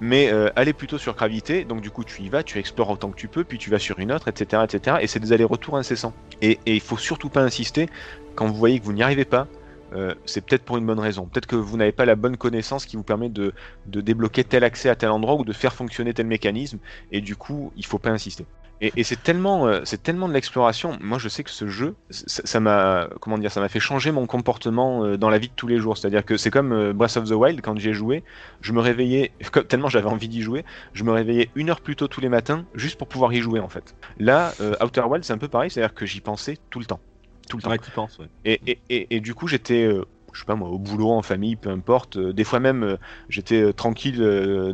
Mais 0.00 0.32
euh, 0.32 0.50
aller 0.56 0.72
plutôt 0.72 0.98
sur 0.98 1.14
gravité, 1.14 1.64
donc 1.64 1.80
du 1.80 1.90
coup 1.90 2.04
tu 2.04 2.22
y 2.22 2.28
vas, 2.28 2.42
tu 2.42 2.58
explores 2.58 2.90
autant 2.90 3.10
que 3.10 3.16
tu 3.16 3.28
peux, 3.28 3.44
puis 3.44 3.58
tu 3.58 3.70
vas 3.70 3.78
sur 3.78 3.98
une 3.98 4.12
autre, 4.12 4.28
etc. 4.28 4.62
etc. 4.64 4.96
et 5.00 5.06
c'est 5.06 5.20
des 5.20 5.32
allers-retours 5.32 5.76
incessants. 5.76 6.14
Et 6.42 6.58
il 6.66 6.80
faut 6.80 6.96
surtout 6.96 7.28
pas 7.28 7.42
insister 7.42 7.88
quand 8.34 8.46
vous 8.46 8.54
voyez 8.54 8.80
que 8.80 8.84
vous 8.84 8.92
n'y 8.92 9.02
arrivez 9.02 9.24
pas. 9.24 9.46
Euh, 9.94 10.14
c'est 10.24 10.44
peut-être 10.44 10.64
pour 10.64 10.76
une 10.76 10.86
bonne 10.86 11.00
raison. 11.00 11.26
Peut-être 11.26 11.46
que 11.46 11.56
vous 11.56 11.76
n'avez 11.76 11.92
pas 11.92 12.04
la 12.04 12.16
bonne 12.16 12.36
connaissance 12.36 12.86
qui 12.86 12.96
vous 12.96 13.02
permet 13.02 13.28
de, 13.28 13.52
de 13.86 14.00
débloquer 14.00 14.44
tel 14.44 14.64
accès 14.64 14.88
à 14.88 14.96
tel 14.96 15.10
endroit 15.10 15.34
ou 15.34 15.44
de 15.44 15.52
faire 15.52 15.74
fonctionner 15.74 16.14
tel 16.14 16.26
mécanisme, 16.26 16.78
et 17.12 17.20
du 17.20 17.36
coup, 17.36 17.72
il 17.76 17.86
faut 17.86 17.98
pas 17.98 18.10
insister. 18.10 18.44
Et, 18.80 19.04
c'est 19.04 19.22
tellement, 19.22 19.66
euh, 19.66 19.82
tellement 20.02 20.28
de 20.28 20.34
l'exploration. 20.34 20.98
Moi, 21.00 21.18
je 21.18 21.28
sais 21.28 21.44
que 21.44 21.50
ce 21.50 21.68
jeu, 21.68 21.94
ça 22.10 22.60
m'a, 22.60 23.08
comment 23.20 23.38
dire, 23.38 23.50
ça 23.50 23.60
m'a 23.60 23.68
fait 23.68 23.80
changer 23.80 24.10
mon 24.10 24.26
comportement 24.26 25.04
euh, 25.04 25.16
dans 25.16 25.30
la 25.30 25.38
vie 25.38 25.48
de 25.48 25.54
tous 25.54 25.68
les 25.68 25.78
jours. 25.78 25.96
C'est-à-dire 25.96 26.24
que 26.24 26.36
c'est 26.36 26.50
comme 26.50 26.92
Breath 26.92 27.16
of 27.16 27.28
the 27.28 27.32
Wild 27.32 27.60
quand 27.62 27.78
j'y 27.78 27.90
ai 27.90 27.94
joué. 27.94 28.24
Je 28.60 28.72
me 28.72 28.80
réveillais, 28.80 29.32
tellement 29.68 29.88
j'avais 29.88 30.08
envie 30.08 30.28
d'y 30.28 30.42
jouer, 30.42 30.64
je 30.92 31.04
me 31.04 31.12
réveillais 31.12 31.50
une 31.54 31.70
heure 31.70 31.80
plus 31.80 31.96
tôt 31.96 32.08
tous 32.08 32.20
les 32.20 32.28
matins 32.28 32.66
juste 32.74 32.98
pour 32.98 33.08
pouvoir 33.08 33.32
y 33.32 33.40
jouer 33.40 33.60
en 33.60 33.68
fait. 33.68 33.94
Là, 34.18 34.52
Outer 34.82 35.02
Wild, 35.02 35.24
c'est 35.24 35.32
un 35.32 35.38
peu 35.38 35.48
pareil. 35.48 35.70
C'est-à-dire 35.70 35.94
que 35.94 36.04
j'y 36.04 36.20
pensais 36.20 36.58
tout 36.68 36.80
le 36.80 36.84
temps, 36.84 37.00
tout 37.48 37.56
le 37.56 37.62
temps. 37.62 37.70
Ouais, 37.70 37.78
tu 37.78 37.90
penses, 37.90 38.18
ouais. 38.18 38.26
Et, 38.44 38.60
et, 38.66 38.78
et, 38.90 39.16
et 39.16 39.20
du 39.20 39.34
coup, 39.34 39.46
j'étais, 39.48 39.84
euh, 39.84 40.04
je 40.32 40.40
sais 40.40 40.44
pas 40.46 40.54
moi, 40.54 40.68
au 40.68 40.78
boulot, 40.78 41.10
en 41.10 41.22
famille, 41.22 41.56
peu 41.56 41.70
importe. 41.70 42.16
euh, 42.16 42.32
des 42.32 42.44
fois 42.44 42.60
même, 42.60 42.82
euh, 42.82 42.96
j'étais 43.28 43.72
tranquille 43.72 44.18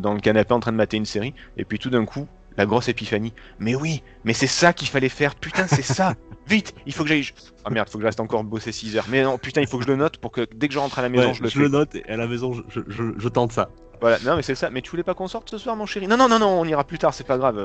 dans 0.01 0.15
le 0.15 0.21
canapé 0.21 0.53
en 0.55 0.61
train 0.61 0.73
de 0.73 0.77
mater 0.77 0.97
une 0.97 1.07
série. 1.07 1.35
Et 1.57 1.65
puis 1.65 1.79
tout 1.79 1.91
d'un 1.91 2.05
coup, 2.05 2.27
la 2.57 2.67
grosse 2.67 2.89
épiphanie. 2.89 3.33
Mais 3.59 3.75
oui, 3.75 4.03
mais 4.25 4.33
c'est 4.33 4.47
ça 4.47 4.73
qu'il 4.73 4.89
fallait 4.89 5.09
faire. 5.09 5.35
Putain, 5.35 5.67
c'est 5.67 5.83
ça. 5.83 6.15
Vite, 6.47 6.75
il 6.87 6.93
faut 6.93 7.05
que 7.05 7.09
j'aille. 7.09 7.29
Ah 7.65 7.71
merde, 7.71 7.89
faut 7.89 7.99
que 7.99 8.03
je 8.03 8.07
reste 8.07 8.19
encore 8.21 8.43
bosser 8.43 8.73
6 8.73 8.97
heures. 8.97 9.05
Mais 9.09 9.23
non, 9.23 9.39
putain, 9.39 9.61
il 9.61 9.67
faut 9.69 9.79
que 9.79 9.85
je 9.85 9.89
le 9.91 9.97
note 9.97 10.17
pour 10.17 10.33
que 10.33 10.47
dès 10.57 10.67
que 10.67 10.75
je 10.75 10.79
rentre 10.79 10.99
à 10.99 11.03
la 11.03 11.09
maison, 11.09 11.29
Ouais, 11.29 11.35
je 11.35 11.43
le 11.43 11.49
je 11.49 11.55
fais. 11.55 11.61
le 11.65 11.69
note 11.69 11.95
et 11.95 12.05
à 12.09 12.17
la 12.17 12.27
maison, 12.27 12.53
je, 12.53 12.63
je, 12.69 12.81
je- 12.89 13.13
je 13.17 13.29
tente 13.29 13.53
ça. 13.53 13.71
Voilà, 14.01 14.19
non, 14.25 14.35
mais 14.35 14.43
c'est 14.43 14.55
ça. 14.55 14.71
Mais 14.71 14.81
tu 14.83 14.91
voulais 14.91 15.03
pas 15.05 15.15
qu'on 15.15 15.29
sorte 15.29 15.51
ce 15.51 15.59
soir, 15.59 15.77
mon 15.77 15.87
chéri? 15.87 16.09
Non, 16.09 16.17
non, 16.17 16.29
non, 16.29 16.39
non, 16.39 16.59
on 16.61 16.65
ira 16.65 16.83
plus 16.85 16.99
tard, 16.99 17.13
c'est 17.15 17.27
pas 17.27 17.39
grave. 17.39 17.59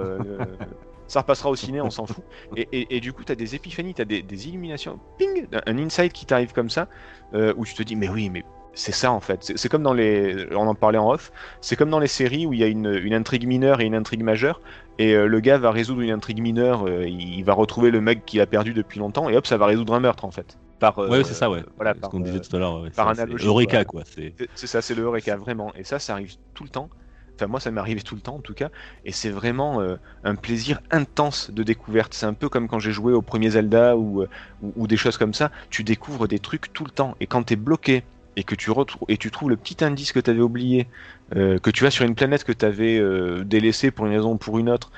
Ça 1.08 1.22
repassera 1.22 1.50
au 1.50 1.56
ciné, 1.56 1.82
on 1.82 1.90
s'en 1.90 2.06
fout. 2.06 2.24
Et, 2.56 2.68
et, 2.72 2.98
et 2.98 3.00
du 3.00 3.14
coup, 3.14 3.24
t'as 3.24 3.36
des 3.36 3.56
épiphanies, 3.56 3.94
t'as 3.94 4.06
des, 4.06 4.22
des 4.22 4.48
illuminations, 4.48 5.00
ping, 5.18 5.48
un 5.66 5.78
insight 5.78 6.14
qui 6.14 6.26
t'arrive 6.26 6.54
comme 6.54 6.70
ça, 6.70 6.88
euh, 7.34 7.54
où 7.58 7.66
tu 7.66 7.74
te 7.74 7.84
dis, 7.84 7.96
mais 7.96 8.10
oui, 8.10 8.30
mais 8.30 8.44
c'est 8.74 8.92
ça 8.92 9.12
en 9.12 9.22
fait. 9.22 9.54
C'est 9.56 9.70
comme 9.70 9.84
dans 9.84 9.94
les. 9.94 10.48
On 10.52 10.68
en 10.68 10.76
parlait 10.76 10.98
en 10.98 11.10
off. 11.10 11.32
C'est 11.62 11.78
comme 11.78 11.90
dans 11.90 12.00
les 12.00 12.08
séries 12.08 12.46
où 12.46 12.52
il 12.54 12.60
y 12.60 12.64
a 12.64 12.68
une, 12.68 12.94
une 12.94 13.14
intrigue 13.14 13.48
mineure 13.48 13.80
et 13.80 13.86
une 13.86 13.96
intrigue 13.96 14.22
majeure. 14.22 14.60
Et 15.00 15.14
euh, 15.14 15.28
le 15.28 15.40
gars 15.40 15.58
va 15.58 15.72
résoudre 15.72 16.02
une 16.02 16.12
intrigue 16.12 16.42
mineure, 16.42 16.86
euh, 16.88 17.08
il 17.08 17.44
va 17.44 17.54
retrouver 17.54 17.90
le 17.92 18.02
mec 18.02 18.26
qu'il 18.26 18.42
a 18.42 18.46
perdu 18.46 18.74
depuis 18.74 19.00
longtemps, 19.00 19.30
et 19.30 19.38
hop, 19.38 19.48
ça 19.48 19.58
va 19.58 19.66
résoudre 19.66 19.94
un 19.94 20.00
meurtre 20.00 20.26
en 20.26 20.32
fait. 20.32 20.58
Par, 20.80 20.98
ouais, 20.98 21.24
c'est 21.24 21.34
ça, 21.34 21.50
ouais. 21.50 21.64
Voilà, 21.78 21.94
ce 21.94 22.00
par, 22.00 22.10
qu'on 22.10 22.20
disait 22.20 22.42
tout 22.42 22.54
à 22.54 22.60
l'heure. 22.60 22.82
ouais, 22.82 22.90
par 22.90 23.08
analogie, 23.08 23.46
Eureka, 23.46 23.86
quoi. 23.86 24.04
quoi. 24.04 24.24
C'est 24.56 24.68
ça, 24.68 24.82
c'est 24.82 24.94
le 24.94 25.04
Eureka, 25.04 25.38
vraiment. 25.38 25.74
Et 25.76 25.86
ça, 25.86 26.00
ça 26.00 26.14
arrive 26.14 26.36
tout 26.54 26.64
le 26.64 26.70
temps. 26.70 26.90
Enfin, 27.38 27.48
moi, 27.48 27.60
ça 27.60 27.72
m'est 27.72 28.04
tout 28.04 28.16
le 28.16 28.22
temps, 28.22 28.36
en 28.36 28.42
tout 28.42 28.54
cas. 28.54 28.70
Et 29.04 29.12
c'est 29.12 29.30
vraiment 29.30 29.82
euh, 29.82 29.98
un 30.24 30.36
plaisir 30.36 30.80
intense 30.92 31.52
de 31.52 31.64
découverte. 31.64 32.14
C'est 32.14 32.26
un 32.26 32.34
peu 32.34 32.50
comme 32.50 32.68
quand 32.68 32.80
j'ai 32.80 32.92
joué 32.92 33.14
au 33.14 33.22
premier 33.22 33.52
Zelda 33.52 33.98
ou, 33.98 34.22
euh, 34.24 34.28
ou, 34.62 34.88
des 34.88 34.98
choses 34.98 35.18
comme 35.18 35.34
ça. 35.34 35.52
Tu 35.70 35.84
découvres 35.84 36.28
des 36.28 36.40
trucs 36.40 36.72
tout 36.74 36.86
le 36.86 36.92
temps. 36.92 37.16
Et 37.20 37.28
quand 37.28 37.44
t'es 37.44 37.56
bloqué 37.56 38.04
et 38.38 38.44
que 38.44 38.56
tu 38.56 38.70
retrou- 38.72 39.06
et 39.08 39.18
tu 39.18 39.32
trouves 39.32 39.50
le 39.50 39.58
petit 39.58 39.84
indice 39.84 40.12
que 40.12 40.20
t'avais 40.20 40.42
oublié, 40.42 40.88
euh, 41.36 41.58
que 41.60 41.70
tu 41.70 41.84
vas 41.84 41.92
sur 41.92 42.06
une 42.06 42.16
planète 42.16 42.44
que 42.44 42.52
t'avais 42.52 43.00
délaissée 43.46 43.92
pour 43.92 44.06
une 44.06 44.14
raison 44.14 44.34
ou 44.34 44.38
pour 44.38 44.60
une 44.60 44.70
autre, 44.70 44.92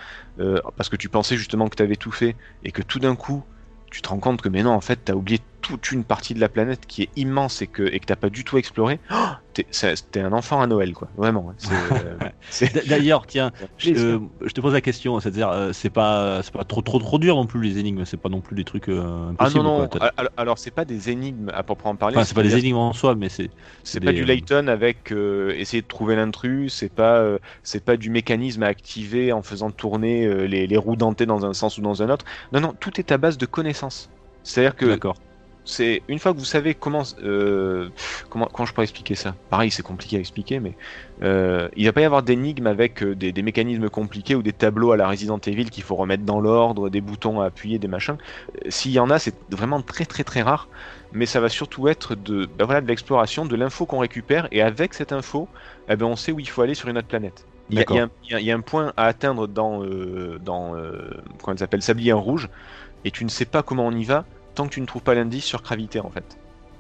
parce 0.76 0.90
que 0.90 0.96
tu 0.96 1.10
pensais 1.10 1.38
justement 1.38 1.68
que 1.70 1.76
t'avais 1.76 1.96
tout 1.98 2.12
fait, 2.12 2.36
et 2.64 2.72
que 2.72 2.82
tout 2.82 3.00
d'un 3.00 3.16
coup, 3.16 3.44
tu 3.92 4.02
te 4.02 4.10
rends 4.10 4.20
compte 4.20 4.42
que 4.42 4.50
mais 4.50 4.64
non, 4.64 4.72
en 4.72 4.82
fait, 4.82 4.98
t'as 5.06 5.14
oublié 5.14 5.40
toute 5.68 5.92
une 5.92 6.06
partie 6.06 6.34
de 6.34 6.40
la 6.40 6.50
planète 6.50 6.86
qui 6.88 7.04
est 7.04 7.10
immense 7.16 7.62
et 7.62 7.68
que, 7.68 7.84
et 7.84 8.00
que 8.00 8.06
t'as 8.06 8.16
pas 8.16 8.30
du 8.30 8.44
tout 8.44 8.58
exploré. 8.58 9.00
Oh, 9.60 9.62
t'es, 10.12 10.20
un 10.20 10.34
enfant 10.34 10.62
à 10.62 10.68
Noël, 10.68 10.94
quoi. 10.94 11.08
Vraiment. 11.16 11.52
C'est, 11.58 11.74
euh, 12.76 12.82
D'ailleurs, 12.88 13.26
tiens, 13.26 13.52
je, 13.78 13.92
euh, 13.92 14.20
te 14.54 14.62
pose 14.62 14.74
la 14.74 14.82
question, 14.82 15.20
c'est-à-dire, 15.20 15.50
euh, 15.50 15.72
c'est 15.74 15.90
pas, 15.90 16.44
c'est 16.44 16.54
pas 16.54 16.64
trop, 16.64 16.84
trop, 16.84 17.00
trop 17.00 17.18
dur 17.18 17.36
non 17.36 17.48
plus 17.48 17.62
les 17.62 17.80
énigmes, 17.80 18.06
c'est 18.06 18.18
pas 18.18 18.30
non 18.30 18.42
plus 18.42 18.56
des 18.56 18.64
trucs 18.64 18.88
euh, 18.88 19.32
Ah 19.40 19.50
non, 19.50 19.64
non, 19.64 19.88
quoi. 19.88 20.12
Alors, 20.16 20.32
alors, 20.38 20.60
c'est 20.60 20.70
pas 20.70 20.86
des 20.86 21.10
énigmes 21.10 21.50
à 21.54 21.64
proprement 21.64 21.96
parler. 21.96 22.18
Enfin, 22.18 22.26
c'est 22.26 22.36
pas 22.36 22.44
des 22.44 22.56
énigmes 22.56 22.78
en 22.78 22.94
soi, 22.94 23.16
mais 23.16 23.30
c'est. 23.30 23.50
C'est 23.84 24.00
des- 24.00 24.06
pas 24.06 24.14
du 24.14 24.26
Layton 24.26 24.68
avec 24.68 25.12
euh, 25.12 25.56
essayer 25.58 25.82
de 25.82 25.88
trouver 25.88 26.16
l'intrus, 26.16 26.74
c'est 26.74 26.94
pas 26.94 27.26
c'est 27.64 27.84
pas 27.84 27.98
du 27.98 28.12
mécanisme 28.12 28.62
à 28.62 28.68
activer 28.68 29.32
en 29.34 29.42
faisant 29.42 29.72
tourner 29.72 30.48
les, 30.48 30.68
les 30.68 30.78
roues 30.78 30.96
dentées 30.96 31.26
dans 31.26 31.46
un 31.46 31.54
sens 31.54 31.80
ou 31.80 31.82
dans 31.82 32.04
un 32.04 32.10
autre. 32.10 32.26
Non 32.52 32.60
non, 32.60 32.74
tout 32.80 33.00
est 33.00 33.12
à 33.12 33.18
base 33.18 33.38
de 33.40 33.46
connaissances. 33.48 34.10
C'est-à-dire 34.44 34.76
que 34.76 34.86
D'accord. 34.86 35.18
C'est 35.68 36.04
une 36.08 36.20
fois 36.20 36.34
que 36.34 36.40
vous 36.40 36.46
savez 36.46 36.74
comment 36.76 37.04
euh, 37.20 37.92
comment 38.30 38.48
comment 38.54 38.66
je 38.66 38.74
pourrais 38.74 38.86
expliquer 38.86 39.16
ça? 39.16 39.38
Pareil, 39.50 39.70
c'est 39.72 39.84
compliqué 39.84 40.18
à 40.18 40.20
expliquer, 40.20 40.60
mais 40.60 40.78
euh, 41.22 41.70
il 41.76 41.86
va 41.86 41.94
pas 41.94 42.02
y 42.02 42.06
avoir 42.06 42.24
d'énigmes 42.24 42.68
avec 42.68 43.04
euh, 43.04 43.16
des, 43.16 43.34
des 43.34 43.42
mécanismes 43.44 43.90
compliqués 43.90 44.36
ou 44.36 44.44
des 44.44 44.54
tableaux 44.54 44.92
à 44.94 44.98
la 44.98 45.08
Resident 45.08 45.40
Evil 45.40 45.70
qu'il 45.70 45.84
faut 45.84 45.96
remettre 45.96 46.24
dans 46.24 46.40
l'ordre, 46.40 46.90
des 46.90 47.02
boutons 47.02 47.42
à 47.42 47.46
appuyer, 47.48 47.80
des 47.80 47.88
machins. 47.90 48.18
Euh, 48.66 48.70
S'il 48.70 48.92
y 48.92 49.00
en 49.00 49.10
a, 49.10 49.20
c'est 49.20 49.38
vraiment 49.50 49.82
très 49.82 50.06
très 50.06 50.24
très 50.24 50.42
rare. 50.42 50.70
Mais 51.12 51.26
ça 51.26 51.40
va 51.40 51.50
surtout 51.50 51.88
être 51.88 52.16
de 52.16 52.46
ben 52.46 52.66
voilà 52.66 52.82
de 52.82 52.88
l'exploration, 52.88 53.46
de 53.46 53.56
l'info 53.56 53.86
qu'on 53.86 54.00
récupère, 54.00 54.48
et 54.52 54.62
avec 54.62 54.94
cette 54.94 55.12
info, 55.12 55.52
eh 55.90 55.96
ben 55.96 56.06
on 56.06 56.16
sait 56.16 56.32
où 56.32 56.40
il 56.40 56.50
faut 56.50 56.62
aller 56.62 56.76
sur 56.76 56.90
une 56.90 56.98
autre 56.98 57.08
planète. 57.08 57.48
Il 57.70 57.78
y, 57.80 57.82
a, 57.82 57.86
y 57.90 58.00
un- 58.00 58.10
il 58.24 58.32
y 58.32 58.36
a- 58.36 58.40
il 58.40 58.46
y 58.46 58.52
a 58.52 58.56
un 58.56 58.62
point 58.62 58.94
à 58.98 59.06
atteindre 59.06 59.48
dans, 59.48 59.84
euh, 59.84 60.40
dans 60.40 60.76
euh, 60.78 61.10
comment 61.44 61.58
s'appelle, 61.58 61.82
Sablier 61.82 62.14
en 62.14 62.22
rouge, 62.22 62.48
et 63.04 63.12
tu 63.12 63.26
ne 63.26 63.30
sais 63.30 63.46
pas 63.46 63.64
comment 63.64 63.88
on 63.88 63.92
y 63.92 64.04
va 64.06 64.28
tant 64.58 64.68
que 64.68 64.74
tu 64.74 64.82
ne 64.82 64.86
trouves 64.88 65.04
pas 65.04 65.14
l'indice 65.14 65.46
sur 65.46 65.62
gravité 65.62 66.00
en 66.00 66.10
fait. 66.10 66.38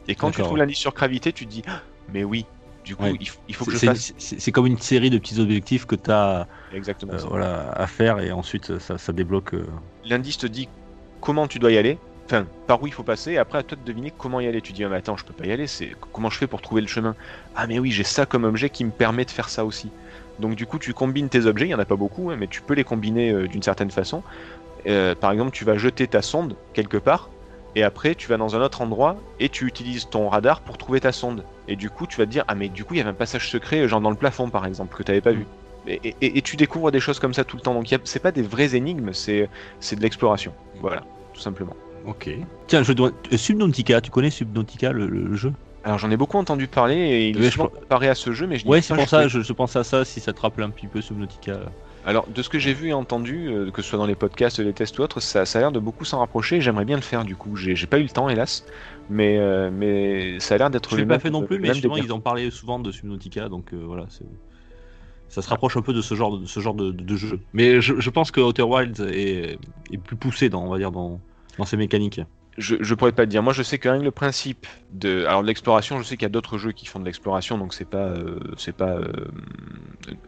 Et 0.07 0.15
quand 0.15 0.31
tu 0.31 0.41
trouves 0.41 0.57
l'indice 0.57 0.79
sur 0.79 0.93
gravité, 0.93 1.31
tu 1.31 1.45
te 1.45 1.51
dis, 1.51 1.63
Ah, 1.67 1.81
mais 2.13 2.23
oui, 2.23 2.45
du 2.83 2.95
coup, 2.95 3.03
Ouais. 3.03 3.17
il, 3.47 3.55
faut 3.55 3.65
que 3.65 3.71
je 3.71 3.77
fasse. 3.77 4.13
C'est 4.17 4.51
comme 4.51 4.65
une 4.65 4.79
série 4.79 5.09
de 5.09 5.17
petits 5.17 5.39
objectifs 5.39 5.85
que 5.85 5.95
tu 5.95 6.09
as 6.09 6.47
Exactement. 6.73 7.13
voilà, 7.29 7.69
à 7.71 7.85
faire 7.87 8.19
et 8.19 8.31
ensuite 8.31 8.79
ça, 8.79 8.97
ça 8.97 9.13
débloque. 9.13 9.53
euh, 9.53 9.65
L'indice 10.05 10.37
te 10.37 10.47
dit 10.47 10.67
comment 11.21 11.47
tu 11.47 11.59
dois 11.59 11.71
y 11.71 11.77
aller, 11.77 11.99
enfin, 12.25 12.47
par 12.65 12.81
où 12.81 12.87
il 12.87 12.93
faut 12.93 13.03
passer, 13.03 13.33
et 13.33 13.37
après 13.37 13.59
à 13.59 13.63
toi 13.63 13.77
de 13.77 13.83
deviner 13.83 14.11
comment 14.17 14.39
y 14.39 14.47
aller. 14.47 14.61
Tu 14.61 14.73
dis, 14.73 14.83
ah, 14.83 14.89
mais 14.89 14.95
attends, 14.97 15.17
je 15.17 15.25
peux 15.25 15.33
pas 15.33 15.45
y 15.45 15.51
aller, 15.51 15.67
c'est 15.67 15.91
comment 16.13 16.29
je 16.29 16.37
fais 16.37 16.47
pour 16.47 16.61
trouver 16.61 16.81
le 16.81 16.87
chemin? 16.87 17.15
Ah, 17.55 17.67
mais 17.67 17.77
oui, 17.77 17.91
j'ai 17.91 18.03
ça 18.05 18.25
comme 18.25 18.45
objet 18.45 18.69
qui 18.69 18.85
me 18.85 18.91
permet 18.91 19.25
de 19.25 19.31
faire 19.31 19.49
ça 19.49 19.65
aussi. 19.65 19.91
Donc, 20.39 20.55
du 20.55 20.65
coup, 20.65 20.79
tu 20.79 20.93
combines 20.93 21.29
tes 21.29 21.45
objets, 21.45 21.65
il 21.65 21.71
y 21.71 21.75
en 21.75 21.79
a 21.79 21.85
pas 21.85 21.95
beaucoup, 21.95 22.29
hein, 22.31 22.37
mais 22.39 22.47
tu 22.47 22.61
peux 22.61 22.73
les 22.75 22.83
combiner 22.85 23.31
euh, 23.31 23.47
d'une 23.47 23.63
certaine 23.63 23.91
façon. 23.91 24.23
Euh, 24.85 25.15
par 25.15 25.31
exemple, 25.31 25.51
tu 25.51 25.65
vas 25.65 25.77
jeter 25.77 26.07
ta 26.07 26.21
sonde 26.21 26.55
quelque 26.73 26.97
part, 26.97 27.29
et 27.77 27.83
après, 27.83 28.15
tu 28.15 28.27
vas 28.27 28.37
dans 28.37 28.55
un 28.55 28.61
autre 28.61 28.81
endroit 28.81 29.17
et 29.39 29.49
tu 29.49 29.67
utilises 29.67 30.09
ton 30.09 30.29
radar 30.29 30.61
pour 30.61 30.79
trouver 30.79 30.99
ta 30.99 31.11
sonde. 31.11 31.43
Et 31.67 31.75
du 31.75 31.91
coup, 31.91 32.07
tu 32.07 32.17
vas 32.17 32.25
te 32.25 32.31
dire, 32.31 32.43
ah, 32.47 32.55
mais 32.55 32.69
du 32.69 32.83
coup, 32.83 32.95
il 32.95 32.97
y 32.97 33.01
avait 33.01 33.11
un 33.11 33.13
passage 33.13 33.49
secret, 33.51 33.87
genre 33.87 34.01
dans 34.01 34.09
le 34.09 34.15
plafond 34.15 34.49
par 34.49 34.65
exemple, 34.65 34.95
que 34.97 35.03
tu 35.03 35.11
n'avais 35.11 35.21
pas 35.21 35.31
vu. 35.31 35.45
Et, 35.85 36.15
et- 36.21 36.37
et 36.37 36.41
tu 36.41 36.55
découvres 36.57 36.91
des 36.91 36.99
choses 36.99 37.19
comme 37.19 37.33
ça 37.33 37.43
tout 37.43 37.55
le 37.55 37.61
temps. 37.61 37.75
Donc, 37.75 37.87
c'est 38.03 38.19
pas 38.19 38.31
des 38.31 38.41
vraies 38.41 38.75
énigmes, 38.75 39.13
c'est 39.13 39.47
c'est 39.79 39.95
de 39.95 40.01
l'exploration. 40.01 40.53
Voilà, 40.81 41.03
tout 41.33 41.39
simplement. 41.41 41.75
Ok. 42.05 42.29
Tiens, 42.67 42.83
je 42.83 42.93
dois... 42.93 43.11
euh, 43.31 43.37
Subnautica, 43.37 44.01
tu 44.01 44.09
connais 44.09 44.31
Subnautica, 44.31 44.91
le, 44.91 45.07
le 45.07 45.35
jeu? 45.35 45.53
Alors, 45.83 45.99
j'en 45.99 46.09
ai 46.09 46.17
beaucoup 46.17 46.37
entendu 46.37 46.67
parler 46.67 46.95
et 46.95 47.29
il 47.29 47.37
est 47.43 47.51
je 47.51 47.57
comparé 47.59 48.09
à 48.09 48.15
ce 48.15 48.31
jeu, 48.31 48.47
mais 48.47 48.57
je 48.57 48.67
Ouais, 48.67 48.81
c'est 48.81 48.95
pour 48.95 49.07
ça, 49.07 49.27
je, 49.27 49.39
je 49.41 49.53
pense 49.53 49.75
à 49.75 49.83
ça, 49.83 50.03
si 50.03 50.19
ça 50.19 50.33
te 50.33 50.41
rappelle 50.41 50.65
un 50.65 50.69
petit 50.71 50.87
peu 50.87 50.99
Subnautica. 51.01 51.59
Alors, 52.07 52.25
de 52.29 52.41
ce 52.41 52.47
que 52.47 52.57
j'ai 52.57 52.73
vu 52.73 52.87
et 52.87 52.93
entendu, 52.93 53.49
euh, 53.49 53.69
que 53.69 53.81
ce 53.81 53.89
soit 53.89 53.99
dans 53.99 54.05
les 54.05 54.15
podcasts, 54.15 54.59
les 54.59 54.73
tests 54.73 54.97
ou 54.97 55.01
autres, 55.01 55.19
ça, 55.19 55.45
ça 55.45 55.59
a 55.59 55.61
l'air 55.61 55.71
de 55.73 55.79
beaucoup 55.79 56.05
s'en 56.05 56.19
rapprocher. 56.19 56.55
et 56.55 56.61
J'aimerais 56.61 56.85
bien 56.85 56.95
le 56.95 57.01
faire 57.01 57.25
du 57.25 57.35
coup. 57.35 57.57
J'ai 57.57 57.75
pas 57.85 57.99
eu 57.99 58.03
le 58.03 58.09
temps, 58.09 58.29
hélas, 58.29 58.65
mais, 59.09 59.37
euh, 59.37 59.69
mais 59.71 60.39
ça 60.39 60.55
a 60.55 60.57
l'air 60.57 60.69
d'être 60.69 60.89
Je 60.91 60.95
l'ai 61.01 61.05
pas 61.05 61.19
fait 61.19 61.29
non 61.29 61.43
plus, 61.43 61.59
mais 61.59 61.73
justement, 61.73 61.97
ils 61.97 62.13
en 62.13 62.21
parlaient 62.21 62.49
souvent 62.49 62.79
de 62.79 62.91
Subnautica, 62.93 63.49
donc 63.49 63.73
euh, 63.73 63.83
voilà, 63.85 64.07
ça 65.27 65.41
se 65.41 65.49
rapproche 65.49 65.75
un 65.75 65.81
peu 65.81 65.93
de 65.93 66.01
ce 66.01 66.15
genre 66.15 66.39
de, 66.39 66.45
ce 66.45 66.59
genre 66.61 66.75
de, 66.75 66.91
de 66.91 67.15
jeu. 67.17 67.39
Mais 67.51 67.81
je, 67.81 67.99
je 67.99 68.09
pense 68.09 68.31
que 68.31 68.39
Outer 68.39 68.63
Wilds 68.63 69.01
est, 69.01 69.59
est 69.91 69.97
plus 69.97 70.15
poussé 70.15 70.49
dans, 70.49 70.63
on 70.63 70.69
va 70.69 70.77
dire, 70.77 70.91
dans, 70.91 71.19
dans 71.57 71.65
ses 71.65 71.75
mécaniques. 71.77 72.21
Je, 72.57 72.75
je 72.79 72.95
pourrais 72.95 73.11
pas 73.11 73.25
te 73.25 73.29
dire. 73.29 73.43
Moi, 73.43 73.53
je 73.53 73.61
sais 73.61 73.77
que 73.77 73.87
rien 73.87 73.99
que 73.99 74.03
le 74.03 74.11
principe 74.11 74.65
de, 74.91 75.25
alors 75.25 75.43
de 75.43 75.47
l'exploration, 75.47 75.99
je 75.99 76.03
sais 76.03 76.17
qu'il 76.17 76.23
y 76.23 76.25
a 76.25 76.29
d'autres 76.29 76.57
jeux 76.57 76.71
qui 76.71 76.87
font 76.87 76.99
de 76.99 77.05
l'exploration, 77.05 77.57
donc 77.59 77.73
c'est 77.73 77.85
pas, 77.85 78.07
euh, 78.07 78.39
pas 78.75 78.97
euh, 78.97 79.27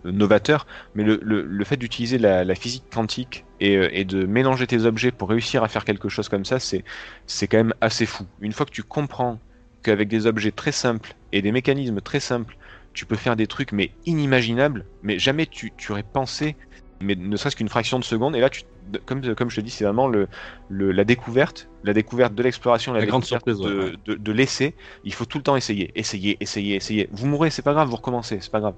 novateur. 0.03 0.67
Mais 0.93 1.03
le, 1.03 1.63
fait 1.63 1.77
d'utiliser 1.77 2.19
la, 2.19 2.55
physique 2.55 2.83
quantique 2.93 3.45
et, 3.59 3.77
euh, 3.77 3.89
et 3.91 4.05
de 4.05 4.25
mélanger 4.25 4.67
tes 4.67 4.85
objets 4.85 5.11
pour 5.11 5.29
réussir 5.29 5.63
à 5.63 5.67
faire 5.67 5.85
quelque 5.85 6.07
chose 6.07 6.29
comme 6.29 6.45
ça, 6.45 6.59
c'est, 6.59 6.83
c'est 7.25 7.47
quand 7.47 7.57
même 7.57 7.73
assez 7.81 8.05
fou. 8.05 8.25
Une 8.41 8.51
fois 8.51 8.67
que 8.67 8.71
tu 8.71 8.83
comprends 8.83 9.39
qu'avec 9.81 10.07
des 10.07 10.27
objets 10.27 10.51
très 10.51 10.71
simples 10.71 11.15
et 11.31 11.41
des 11.41 11.51
mécanismes 11.51 11.99
très 11.99 12.19
simples, 12.19 12.57
tu 12.93 13.05
peux 13.05 13.15
faire 13.15 13.35
des 13.35 13.47
trucs 13.47 13.71
mais 13.71 13.91
inimaginables, 14.05 14.85
mais 15.03 15.19
jamais 15.19 15.45
tu, 15.45 15.71
tu 15.77 15.91
aurais 15.91 16.03
pensé, 16.03 16.55
mais 17.01 17.15
ne 17.15 17.37
serait-ce 17.37 17.55
qu'une 17.55 17.69
fraction 17.69 17.99
de 17.99 18.03
seconde. 18.03 18.35
Et 18.35 18.39
là, 18.39 18.49
tu, 18.49 18.63
comme, 19.05 19.35
comme 19.35 19.49
je 19.49 19.57
te 19.57 19.61
dis, 19.61 19.69
c'est 19.69 19.83
vraiment 19.83 20.07
le, 20.07 20.27
le, 20.69 20.91
la 20.91 21.03
découverte, 21.03 21.69
la 21.83 21.93
découverte 21.93 22.35
de 22.35 22.43
l'exploration, 22.43 22.93
la, 22.93 22.99
La 22.99 23.05
grande 23.05 23.21
découverte 23.21 23.45
surprise, 23.45 23.65
de, 23.65 23.79
ouais, 23.79 23.93
de, 24.05 24.15
de 24.15 24.31
l'essai. 24.31 24.75
Il 25.03 25.13
faut 25.13 25.25
tout 25.25 25.37
le 25.37 25.43
temps 25.43 25.55
essayer, 25.55 25.91
essayer, 25.95 26.37
essayer, 26.39 26.75
essayer. 26.75 27.09
Vous 27.11 27.27
mourrez, 27.27 27.49
c'est 27.49 27.61
pas 27.61 27.73
grave, 27.73 27.87
vous 27.87 27.95
recommencez, 27.95 28.39
c'est 28.41 28.51
pas 28.51 28.59
grave. 28.59 28.75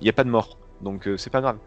Il 0.00 0.04
n'y 0.04 0.10
a 0.10 0.12
pas 0.12 0.24
de 0.24 0.30
mort. 0.30 0.58
Donc 0.82 1.08
euh, 1.08 1.16
c'est 1.16 1.30
pas 1.30 1.40
grave. 1.40 1.58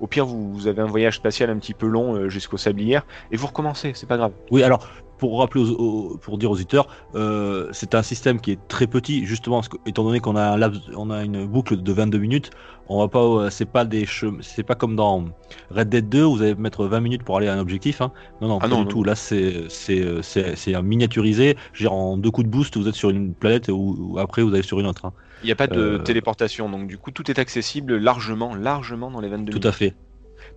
Au 0.00 0.06
pire, 0.06 0.26
vous, 0.26 0.52
vous 0.52 0.66
avez 0.66 0.82
un 0.82 0.86
voyage 0.86 1.16
spatial 1.16 1.50
un 1.50 1.58
petit 1.58 1.74
peu 1.74 1.86
long 1.86 2.14
euh, 2.14 2.28
jusqu'aux 2.28 2.56
sablières 2.56 3.06
et 3.30 3.36
vous 3.36 3.46
recommencez, 3.46 3.92
c'est 3.94 4.08
pas 4.08 4.16
grave. 4.16 4.32
Oui, 4.50 4.62
alors 4.62 4.88
pour 5.18 5.38
rappeler, 5.38 5.62
aux, 5.62 5.70
aux- 5.74 6.18
pour 6.18 6.38
dire 6.38 6.50
aux 6.50 6.54
auditeurs, 6.54 6.86
euh, 7.14 7.68
c'est 7.72 7.94
un 7.94 8.02
système 8.02 8.40
qui 8.40 8.52
est 8.52 8.58
très 8.68 8.86
petit, 8.86 9.24
justement, 9.26 9.56
parce 9.56 9.68
que, 9.68 9.76
étant 9.86 10.04
donné 10.04 10.20
qu'on 10.20 10.36
a 10.36 10.42
un 10.42 10.56
laps, 10.56 10.80
on 10.96 11.10
a 11.10 11.22
une 11.24 11.46
boucle 11.46 11.82
de 11.82 11.92
22 11.92 12.18
minutes, 12.18 12.50
on 12.88 12.98
va 13.00 13.08
pas, 13.08 13.20
euh, 13.24 13.50
c'est 13.50 13.64
pas 13.64 13.84
des 13.84 14.06
c'est 14.42 14.62
pas 14.62 14.74
comme 14.74 14.96
dans 14.96 15.24
Red 15.70 15.88
Dead 15.88 16.08
2 16.08 16.24
où 16.24 16.36
vous 16.36 16.42
allez 16.42 16.54
mettre 16.54 16.84
20 16.86 17.00
minutes 17.00 17.22
pour 17.22 17.36
aller 17.38 17.48
à 17.48 17.54
un 17.54 17.58
objectif. 17.58 18.00
Hein. 18.00 18.12
Non, 18.40 18.48
non, 18.48 18.58
Ah 18.58 18.68
pas 18.68 18.68
non, 18.68 18.78
du 18.78 18.84
non, 18.84 18.90
tout. 18.90 19.04
Là, 19.04 19.14
c'est, 19.14 19.64
c'est, 19.68 20.00
euh, 20.02 20.20
c'est, 20.22 20.82
miniaturisé. 20.82 21.56
Dire, 21.78 21.92
en 21.92 22.16
deux 22.16 22.30
coups 22.30 22.46
de 22.46 22.50
boost, 22.52 22.76
vous 22.76 22.88
êtes 22.88 22.94
sur 22.94 23.10
une 23.10 23.34
planète 23.34 23.68
ou, 23.72 24.16
après 24.18 24.42
vous 24.42 24.52
allez 24.52 24.62
sur 24.62 24.80
une 24.80 24.86
autre. 24.86 25.06
hein. 25.06 25.12
Il 25.42 25.46
n'y 25.46 25.52
a 25.52 25.56
pas 25.56 25.66
de 25.66 25.78
Euh, 25.78 25.98
téléportation, 25.98 26.70
donc 26.70 26.86
du 26.86 26.96
coup 26.98 27.10
tout 27.10 27.30
est 27.30 27.38
accessible 27.38 27.96
largement, 27.96 28.54
largement 28.54 29.10
dans 29.10 29.20
les 29.20 29.28
22 29.28 29.52
Tout 29.52 29.58
minutes. 29.58 29.66
à 29.66 29.72
fait. 29.72 29.94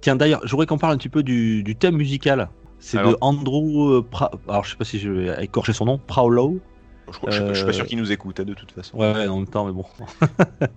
Tiens, 0.02 0.16
d'ailleurs, 0.16 0.42
je 0.46 0.52
voudrais 0.52 0.66
qu'on 0.66 0.78
parle 0.78 0.94
un 0.94 0.98
petit 0.98 1.10
peu 1.10 1.24
du, 1.24 1.64
du 1.64 1.76
thème 1.76 1.96
musical. 1.98 2.50
C'est 2.80 2.98
Alors- 2.98 3.12
de 3.14 3.18
Andrew, 3.22 3.94
euh, 3.96 4.02
Pra- 4.02 4.32
alors 4.48 4.64
je 4.64 4.72
sais 4.72 4.78
pas 4.78 4.86
si 4.86 5.00
je 5.00 5.10
vais 5.12 5.44
écorcher 5.44 5.74
son 5.74 5.86
nom, 5.86 5.98
Prowlow. 5.98 6.60
Je, 7.12 7.18
crois- 7.18 7.32
je- 7.32 7.48
je 7.48 7.54
suis 7.54 7.64
pas 7.64 7.70
Euh, 7.70 7.74
sûr 7.74 7.86
qu'ils 7.86 7.98
nous 7.98 8.12
écoutent 8.12 8.40
hein, 8.42 8.44
de 8.46 8.54
toute 8.54 8.72
façon. 8.72 8.98
Ouais, 8.98 9.14
ouais, 9.14 9.28
en 9.28 9.38
même 9.38 9.48
temps, 9.48 9.66
mais 9.66 9.72
bon. 9.72 9.86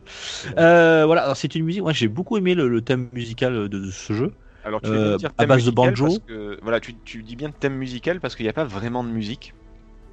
Euh, 0.58 1.04
voilà, 1.06 1.22
alors 1.24 1.36
c'est 1.36 1.54
une 1.54 1.64
musique. 1.64 1.82
Moi, 1.82 1.92
j'ai 1.92 2.08
beaucoup 2.08 2.36
aimé 2.36 2.54
le, 2.54 2.68
le 2.68 2.82
thème 2.82 3.08
musical 3.12 3.52
de, 3.52 3.66
de 3.68 3.90
ce 3.90 4.12
jeu. 4.12 4.32
Alors 4.64 4.80
tu 4.82 4.90
Euh, 4.90 5.16
dire 5.16 5.30
à 5.38 5.46
base 5.46 5.64
de 5.64 5.70
banjo. 5.70 6.04
parce 6.06 6.18
que- 6.20 6.58
voilà, 6.62 6.80
tu, 6.80 6.94
tu 7.04 7.22
dis 7.22 7.34
bien 7.36 7.50
thème 7.50 7.74
musical 7.74 8.20
parce 8.20 8.36
qu'il 8.36 8.44
n'y 8.44 8.50
a 8.50 8.54
pas 8.54 8.64
vraiment 8.64 9.02
de 9.02 9.08
musique. 9.08 9.54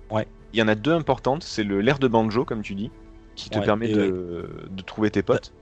Ouais. 0.09 0.27
Il 0.53 0.59
y 0.59 0.61
en 0.63 0.67
a 0.69 0.75
deux 0.75 0.93
importantes, 0.93 1.43
c'est 1.43 1.63
le 1.63 1.81
l'air 1.81 1.99
de 1.99 2.07
banjo 2.07 2.45
comme 2.45 2.61
tu 2.61 2.73
dis, 2.73 2.89
qui 3.35 3.49
te 3.49 3.59
Ouais, 3.59 3.65
permet 3.65 3.89
et 3.89 3.93
de, 3.93 4.49
de 4.69 4.81
trouver 4.81 5.11
tes 5.11 5.21
potes. 5.21 5.53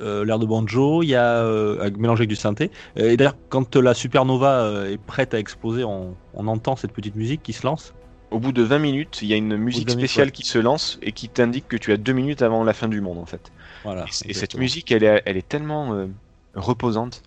Euh, 0.00 0.24
L'air 0.24 0.38
de 0.38 0.46
banjo, 0.46 1.02
il 1.02 1.08
y 1.08 1.14
a 1.14 1.42
euh, 1.42 1.90
mélangé 1.98 2.20
avec 2.20 2.28
du 2.28 2.36
synthé. 2.36 2.70
Euh, 2.98 3.10
Et 3.10 3.16
d'ailleurs, 3.16 3.36
quand 3.48 3.76
la 3.76 3.94
supernova 3.94 4.62
euh, 4.62 4.92
est 4.92 4.98
prête 4.98 5.34
à 5.34 5.38
exploser, 5.38 5.84
on, 5.84 6.16
on 6.34 6.46
entend 6.46 6.76
cette 6.76 6.92
petite 6.92 7.16
musique 7.16 7.42
qui 7.42 7.52
se 7.52 7.66
lance. 7.66 7.94
Au 8.30 8.38
bout 8.38 8.52
de 8.52 8.62
20 8.62 8.78
minutes, 8.78 9.18
il 9.22 9.28
y 9.28 9.34
a 9.34 9.36
une 9.36 9.56
musique 9.56 9.88
20 9.88 9.96
minutes, 9.96 10.08
spéciale 10.08 10.28
ouais. 10.28 10.32
qui 10.32 10.44
se 10.44 10.58
lance 10.58 10.98
et 11.02 11.12
qui 11.12 11.28
t'indique 11.28 11.66
que 11.66 11.76
tu 11.76 11.92
as 11.92 11.96
deux 11.96 12.12
minutes 12.12 12.42
avant 12.42 12.62
la 12.62 12.72
fin 12.72 12.86
du 12.88 13.00
monde 13.00 13.18
en 13.18 13.26
fait. 13.26 13.50
Voilà. 13.82 14.04
et, 14.24 14.34
cette 14.34 14.56
musique, 14.56 14.92
elle 14.92 15.02
est, 15.02 15.22
elle 15.26 15.36
est 15.36 15.48
tellement 15.48 15.94
euh, 15.94 16.06
reposante. 16.54 17.22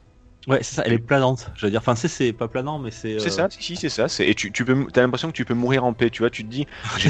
Ouais, 0.48 0.60
c'est 0.62 0.76
ça. 0.76 0.84
Elle 0.86 0.94
est 0.94 1.00
planante. 1.00 1.52
Je 1.56 1.66
veux 1.66 1.72
dire, 1.72 1.80
enfin, 1.80 1.96
c'est 1.96 2.34
pas 2.34 2.48
planant, 2.48 2.80
mais 2.80 2.92
c'est. 2.92 3.20
C'est 3.20 3.28
euh, 3.28 3.30
ça, 3.30 3.48
si, 3.50 3.64
si, 3.64 3.76
c'est 3.76 3.90
ça. 3.90 4.08
Et 4.24 4.36
tu, 4.36 4.52
tu 4.52 4.66
peux, 4.66 4.88
as 4.96 5.00
l'impression 5.00 5.30
que 5.30 5.34
tu 5.34 5.46
peux 5.46 5.54
mourir 5.54 5.86
en 5.86 5.94
paix, 5.94 6.10
tu 6.10 6.22
vois. 6.22 6.30
Tu 6.30 6.44
te 6.44 6.50
dis, 6.50 6.68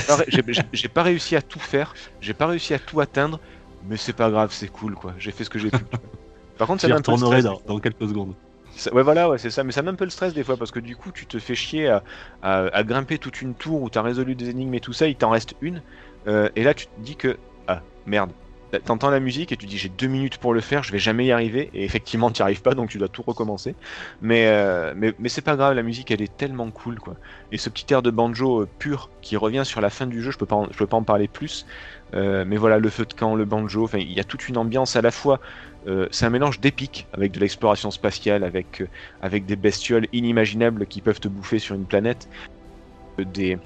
pas, 0.07 0.19
j'ai 0.73 0.87
pas 0.87 1.03
réussi 1.03 1.35
à 1.35 1.41
tout 1.41 1.59
faire, 1.59 1.95
j'ai 2.21 2.33
pas 2.33 2.47
réussi 2.47 2.73
à 2.73 2.79
tout 2.79 2.99
atteindre, 2.99 3.39
mais 3.83 3.97
c'est 3.97 4.13
pas 4.13 4.29
grave, 4.31 4.51
c'est 4.53 4.69
cool, 4.69 4.95
quoi. 4.95 5.13
J'ai 5.17 5.31
fait 5.31 5.43
ce 5.43 5.49
que 5.49 5.59
j'ai 5.59 5.71
pu. 5.71 5.85
Par 6.57 6.67
contre, 6.67 6.81
ça 6.81 6.87
le 6.87 6.95
retournerai 6.95 7.41
dans, 7.43 7.61
dans 7.65 7.79
quelques 7.79 8.07
secondes. 8.07 8.35
Ça- 8.75 8.93
ouais, 8.93 9.03
voilà, 9.03 9.29
ouais, 9.29 9.37
c'est 9.37 9.51
ça. 9.51 9.63
Mais 9.63 9.71
ça 9.71 9.81
met 9.83 9.91
un 9.91 9.95
peu 9.95 10.05
le 10.05 10.09
stress 10.09 10.33
des 10.33 10.43
fois 10.43 10.57
parce 10.57 10.71
que 10.71 10.79
du 10.79 10.95
coup, 10.95 11.11
tu 11.11 11.27
te 11.27 11.39
fais 11.39 11.55
chier 11.55 11.89
à, 11.89 12.03
à- 12.41 12.65
à 12.75 12.83
grimper 12.83 13.19
toute 13.19 13.41
une 13.41 13.55
tour 13.55 13.81
où 13.81 13.89
t'as 13.89 14.01
résolu 14.01 14.35
des 14.35 14.49
énigmes 14.49 14.73
et 14.75 14.79
tout 14.81 14.93
ça, 14.93 15.07
il 15.07 15.17
t'en 15.17 15.29
reste 15.31 15.55
une. 15.61 15.83
euh, 16.27 16.49
et 16.55 16.63
là, 16.63 16.73
tu 16.73 16.87
te 16.87 16.91
dis 16.99 17.15
que, 17.17 17.39
ah, 17.67 17.83
merde. 18.05 18.33
T'entends 18.85 19.11
la 19.11 19.19
musique 19.19 19.51
et 19.51 19.57
tu 19.57 19.67
dis 19.67 19.77
j'ai 19.77 19.89
deux 19.89 20.07
minutes 20.07 20.39
pour 20.39 20.51
le 20.51 20.59
faire, 20.59 20.81
je 20.81 20.91
vais 20.91 20.97
jamais 20.97 21.27
y 21.27 21.31
arriver. 21.31 21.69
Et 21.73 21.83
effectivement, 21.83 22.31
tu 22.31 22.41
arrives 22.41 22.63
pas, 22.63 22.73
donc 22.73 22.89
tu 22.89 22.97
dois 22.97 23.07
tout 23.07 23.21
recommencer. 23.21 23.75
Mais, 24.19 24.47
euh, 24.47 24.93
mais, 24.95 25.13
mais 25.19 25.29
c'est 25.29 25.43
pas 25.43 25.55
grave, 25.55 25.75
la 25.75 25.83
musique 25.83 26.09
elle 26.09 26.23
est 26.23 26.35
tellement 26.35 26.71
cool 26.71 26.99
quoi. 26.99 27.15
Et 27.51 27.59
ce 27.59 27.69
petit 27.69 27.93
air 27.93 28.01
de 28.01 28.09
banjo 28.09 28.61
euh, 28.63 28.67
pur 28.79 29.11
qui 29.21 29.37
revient 29.37 29.61
sur 29.63 29.79
la 29.79 29.91
fin 29.91 30.07
du 30.07 30.23
jeu, 30.23 30.31
je 30.31 30.37
peux 30.39 30.47
pas 30.47 30.55
en, 30.55 30.67
je 30.71 30.77
peux 30.77 30.87
pas 30.87 30.97
en 30.97 31.03
parler 31.03 31.27
plus. 31.27 31.67
Euh, 32.13 32.45
mais 32.45 32.57
voilà, 32.57 32.79
le 32.79 32.89
feu 32.89 33.05
de 33.05 33.13
camp, 33.13 33.35
le 33.35 33.45
banjo, 33.45 33.89
il 33.93 34.11
y 34.11 34.19
a 34.19 34.23
toute 34.23 34.47
une 34.49 34.57
ambiance 34.57 34.95
à 34.95 35.01
la 35.01 35.11
fois. 35.11 35.39
euh, 35.87 36.07
c'est 36.11 36.25
un 36.25 36.29
mélange 36.29 36.59
d'épique 36.59 37.07
avec 37.11 37.31
de 37.31 37.39
l'exploration 37.39 37.91
spatiale, 37.91 38.43
avec, 38.43 38.81
euh, 38.81 38.87
avec 39.21 39.45
des 39.45 39.55
bestioles 39.55 40.07
inimaginables 40.13 40.87
qui 40.87 41.01
peuvent 41.01 41.19
te 41.19 41.27
bouffer 41.27 41.59
sur 41.59 41.75
une 41.75 41.85
planète. 41.85 42.29
Des, 43.17 43.59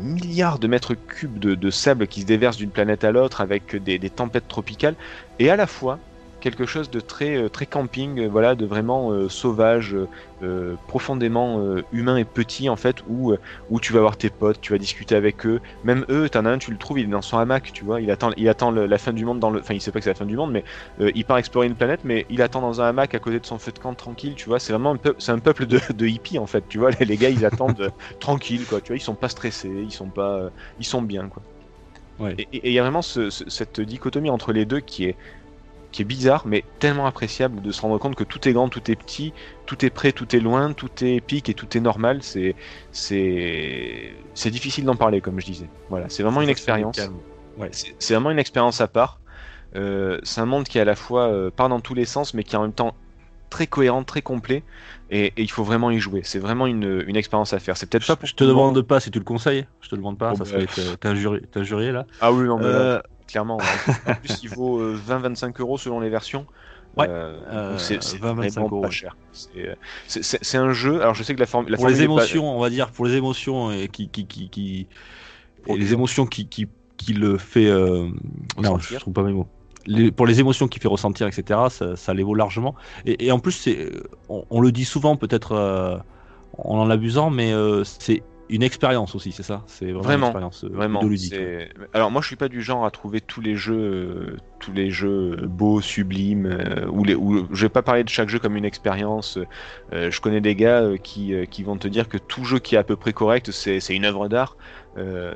milliards 0.00 0.58
de 0.58 0.66
mètres 0.66 0.94
cubes 0.94 1.38
de, 1.38 1.54
de 1.54 1.70
sable 1.70 2.06
qui 2.06 2.22
se 2.22 2.26
déversent 2.26 2.56
d'une 2.56 2.70
planète 2.70 3.04
à 3.04 3.12
l'autre 3.12 3.42
avec 3.42 3.76
des 3.76 4.10
tempêtes 4.10 4.48
tropicales 4.48 4.96
et 5.38 5.50
à 5.50 5.56
la 5.56 5.66
fois 5.66 5.98
quelque 6.44 6.66
chose 6.66 6.90
de 6.90 7.00
très 7.00 7.36
euh, 7.36 7.48
très 7.48 7.66
camping 7.66 8.20
euh, 8.20 8.28
voilà 8.28 8.54
de 8.54 8.66
vraiment 8.66 9.10
euh, 9.12 9.28
sauvage 9.28 9.96
euh, 10.42 10.76
profondément 10.86 11.60
euh, 11.60 11.86
humain 11.90 12.16
et 12.18 12.24
petit 12.24 12.68
en 12.68 12.76
fait 12.76 12.98
où 13.06 13.34
où 13.68 13.80
tu 13.80 13.92
vas 13.92 14.00
voir 14.00 14.16
tes 14.16 14.30
potes 14.30 14.60
tu 14.60 14.72
vas 14.72 14.78
discuter 14.78 15.14
avec 15.16 15.46
eux. 15.46 15.60
Même 15.82 16.04
eux 16.10 16.28
t'en 16.30 16.44
as 16.44 16.50
un 16.50 16.58
tu 16.58 16.70
le 16.70 16.78
trouves 16.78 16.98
il 17.00 17.06
est 17.06 17.08
dans 17.08 17.22
son 17.22 17.38
hamac 17.38 17.72
tu 17.72 17.84
vois. 17.84 18.00
Il 18.00 18.10
attend 18.10 18.30
il 18.36 18.48
attend 18.48 18.70
le- 18.70 18.86
la 18.86 18.98
fin 18.98 19.12
du 19.12 19.24
monde 19.24 19.40
dans 19.40 19.50
le 19.50 19.60
enfin 19.60 19.74
il 19.74 19.80
sait 19.80 19.92
pas 19.92 19.98
que 20.00 20.04
c'est 20.04 20.10
la 20.10 20.14
fin 20.14 20.26
du 20.26 20.36
monde 20.36 20.52
mais 20.52 20.64
il 21.14 21.24
part 21.24 21.38
explorer 21.38 21.66
une 21.66 21.76
planète 21.76 22.04
mais 22.04 22.26
il 22.28 22.42
attend 22.42 22.60
dans 22.60 22.80
un 22.80 22.86
hamac 22.88 23.14
à 23.14 23.20
côté 23.20 23.40
de 23.40 23.46
son 23.46 23.58
feu 23.58 23.72
de 23.72 23.78
camp 23.78 23.94
tranquille 23.94 24.34
tu 24.36 24.48
vois. 24.48 24.58
C'est 24.60 24.72
vraiment 24.72 24.92
un 24.92 24.96
peu 24.96 25.14
un 25.28 25.38
peuple 25.38 25.66
de, 25.66 25.80
de 25.92 26.06
hippies 26.06 26.38
en 26.38 26.46
fait 26.46 26.66
tu 26.68 26.78
vois. 26.78 26.90
Les, 27.00 27.06
les 27.06 27.18
gars 27.18 27.30
ils 27.30 27.44
attendent 27.44 27.92
tranquille 28.20 28.66
quoi 28.66 28.80
tu 28.80 28.92
vois. 28.92 28.96
Ils 28.96 29.00
sont 29.00 29.16
pas 29.16 29.28
stressés 29.28 29.82
ils 29.84 29.92
sont 29.92 30.10
pas 30.10 30.50
ils 30.78 30.84
sont 30.86 31.02
bien 31.02 31.28
quoi. 31.28 31.42
Ouais. 32.18 32.38
et 32.38 32.42
et 32.56 32.68
il 32.70 32.72
y 32.74 32.78
a 32.78 32.82
vraiment 32.82 33.02
ce- 33.02 33.30
ce- 33.30 33.48
cette 33.48 33.80
dichotomie 33.80 34.30
entre 34.30 34.52
les 34.52 34.66
deux 34.66 34.80
qui 34.80 35.04
est 35.04 35.18
qui 35.94 36.02
est 36.02 36.04
bizarre, 36.04 36.42
mais 36.44 36.64
tellement 36.80 37.06
appréciable 37.06 37.62
de 37.62 37.70
se 37.70 37.80
rendre 37.80 37.98
compte 37.98 38.16
que 38.16 38.24
tout 38.24 38.48
est 38.48 38.52
grand, 38.52 38.68
tout 38.68 38.90
est 38.90 38.96
petit, 38.96 39.32
tout 39.64 39.84
est 39.84 39.90
près, 39.90 40.10
tout 40.12 40.34
est 40.34 40.40
loin, 40.40 40.72
tout 40.72 40.90
est 41.04 41.14
épique 41.14 41.48
et 41.48 41.54
tout 41.54 41.76
est 41.76 41.80
normal. 41.80 42.22
C'est 42.22 42.56
c'est 42.90 44.12
c'est 44.34 44.50
difficile 44.50 44.84
d'en 44.84 44.96
parler, 44.96 45.20
comme 45.20 45.38
je 45.40 45.46
disais. 45.46 45.70
Voilà, 45.88 46.08
c'est 46.08 46.24
vraiment 46.24 46.42
une 46.42 46.48
expérience. 46.48 46.98
Ouais. 47.56 47.70
C'est 47.72 48.14
vraiment 48.14 48.32
une 48.32 48.40
expérience 48.40 48.80
à 48.80 48.88
part. 48.88 49.20
Euh, 49.76 50.18
c'est 50.24 50.40
un 50.40 50.46
monde 50.46 50.64
qui 50.64 50.78
à 50.80 50.84
la 50.84 50.96
fois 50.96 51.28
euh, 51.28 51.50
part 51.50 51.68
dans 51.68 51.80
tous 51.80 51.94
les 51.94 52.04
sens, 52.06 52.34
mais 52.34 52.42
qui 52.42 52.56
est 52.56 52.58
en 52.58 52.62
même 52.62 52.72
temps 52.72 52.94
très 53.50 53.68
cohérent, 53.68 54.02
très 54.02 54.22
complet, 54.22 54.64
et, 55.10 55.26
et 55.26 55.42
il 55.42 55.50
faut 55.50 55.62
vraiment 55.62 55.92
y 55.92 56.00
jouer. 56.00 56.22
C'est 56.24 56.40
vraiment 56.40 56.66
une, 56.66 57.04
une 57.06 57.16
expérience 57.16 57.52
à 57.52 57.60
faire. 57.60 57.76
C'est 57.76 57.88
peut-être 57.88 58.06
pas 58.06 58.16
pour 58.16 58.26
Je 58.26 58.34
te 58.34 58.42
demande 58.42 58.82
pas 58.82 58.98
si 58.98 59.12
tu 59.12 59.18
le 59.20 59.24
conseilles. 59.24 59.64
Je 59.80 59.88
te 59.88 59.94
demande 59.94 60.18
pas. 60.18 60.32
Oh, 60.32 60.36
ça 60.36 60.44
bah, 60.44 60.66
serait 60.66 60.96
t'es 60.96 61.58
injurié 61.60 61.92
là. 61.92 62.04
Ah 62.20 62.32
oui, 62.32 62.46
non, 62.46 62.58
mais 62.58 62.64
là, 62.64 62.70
Euh, 62.70 63.02
clairement. 63.26 63.56
ouais. 63.58 63.94
En 64.06 64.14
plus, 64.14 64.42
il 64.42 64.50
vaut 64.50 64.78
euh, 64.80 64.98
20-25 65.08 65.60
euros 65.60 65.78
selon 65.78 66.00
les 66.00 66.08
versions. 66.10 66.46
Ouais. 66.96 67.06
Euh, 67.08 67.40
Euh, 67.48 67.78
c'est 67.78 68.02
c'est 68.02 68.18
20-25 68.18 68.50
vraiment 68.52 68.68
pas 68.68 68.76
ouais. 68.86 68.90
cher. 68.90 69.16
C'est, 69.32 69.68
euh, 70.54 70.60
un 70.60 70.72
jeu. 70.72 71.00
Alors 71.02 71.14
je 71.14 71.22
sais 71.24 71.34
que 71.34 71.40
la, 71.40 71.46
forme, 71.46 71.66
la 71.68 71.76
pour 71.76 71.88
les 71.88 71.94
est 71.94 71.98
pas- 71.98 72.04
émotions, 72.04 72.56
on 72.56 72.60
va 72.60 72.70
dire, 72.70 72.90
pour 72.90 73.04
les 73.06 73.14
émotions 73.14 73.72
et 73.72 73.88
qui, 73.88 74.08
qui, 74.08 74.26
qui, 74.26 74.48
qui- 74.48 74.86
Pour 75.64 75.74
et 75.74 75.78
les 75.78 75.92
émotions 75.92 76.24
qui, 76.26 76.46
qui, 76.46 76.68
qui 76.96 77.12
le 77.14 77.36
fait. 77.38 77.66
Euh... 77.66 78.08
Non, 78.62 78.78
je 78.78 78.96
trouve 78.98 79.12
pas 79.12 79.22
mes 79.24 79.32
mots. 79.32 79.48
Les- 79.86 80.12
pour 80.12 80.26
les 80.26 80.38
émotions 80.40 80.68
qu'il 80.68 80.80
fait 80.80 80.88
ressentir, 80.88 81.26
etc., 81.26 81.60
ça, 81.68 81.96
ça 81.96 82.14
les 82.14 82.22
vaut 82.22 82.34
largement. 82.36 82.74
Et, 83.06 83.26
et 83.26 83.32
en 83.32 83.38
plus, 83.40 83.68
on, 84.28 84.44
on 84.48 84.60
le 84.60 84.70
dit 84.72 84.84
souvent, 84.84 85.16
peut-être 85.16 85.52
euh, 85.52 85.98
en 86.58 86.78
en 86.78 86.90
abusant, 86.90 87.28
mais 87.28 87.52
euh, 87.52 87.82
c'est 87.84 88.22
une 88.48 88.62
expérience 88.62 89.14
aussi, 89.14 89.32
c'est 89.32 89.42
ça? 89.42 89.62
C'est 89.66 89.92
vraiment, 89.92 90.02
Vraiment, 90.02 90.18
une 90.18 90.24
expérience 90.24 90.64
euh, 90.64 90.68
Vraiment. 90.68 91.00
Alors 91.92 92.10
moi 92.10 92.20
je 92.22 92.26
suis 92.26 92.36
pas 92.36 92.48
du 92.48 92.62
genre 92.62 92.84
à 92.84 92.90
trouver 92.90 93.20
tous 93.20 93.40
les 93.40 93.56
jeux, 93.56 93.74
euh, 93.74 94.36
tous 94.60 94.72
les 94.72 94.90
jeux 94.90 95.36
beaux, 95.46 95.80
sublimes, 95.80 96.46
euh, 96.46 96.86
ou 96.88 97.04
les, 97.04 97.14
ou 97.14 97.46
je 97.52 97.62
vais 97.66 97.70
pas 97.70 97.82
parler 97.82 98.04
de 98.04 98.08
chaque 98.08 98.28
jeu 98.28 98.38
comme 98.38 98.56
une 98.56 98.64
expérience. 98.64 99.38
euh, 99.92 100.10
je 100.10 100.20
connais 100.20 100.40
des 100.40 100.54
gars 100.56 100.82
euh, 100.82 100.96
qui, 100.98 101.34
euh, 101.34 101.46
qui 101.46 101.62
vont 101.62 101.76
te 101.78 101.88
dire 101.88 102.08
que 102.08 102.18
tout 102.18 102.44
jeu 102.44 102.58
qui 102.58 102.74
est 102.74 102.78
à 102.78 102.84
peu 102.84 102.96
près 102.96 103.12
correct, 103.12 103.50
c'est 103.50 103.78
une 103.94 104.04
œuvre 104.04 104.28
d'art. 104.28 104.56
Euh, 104.96 105.34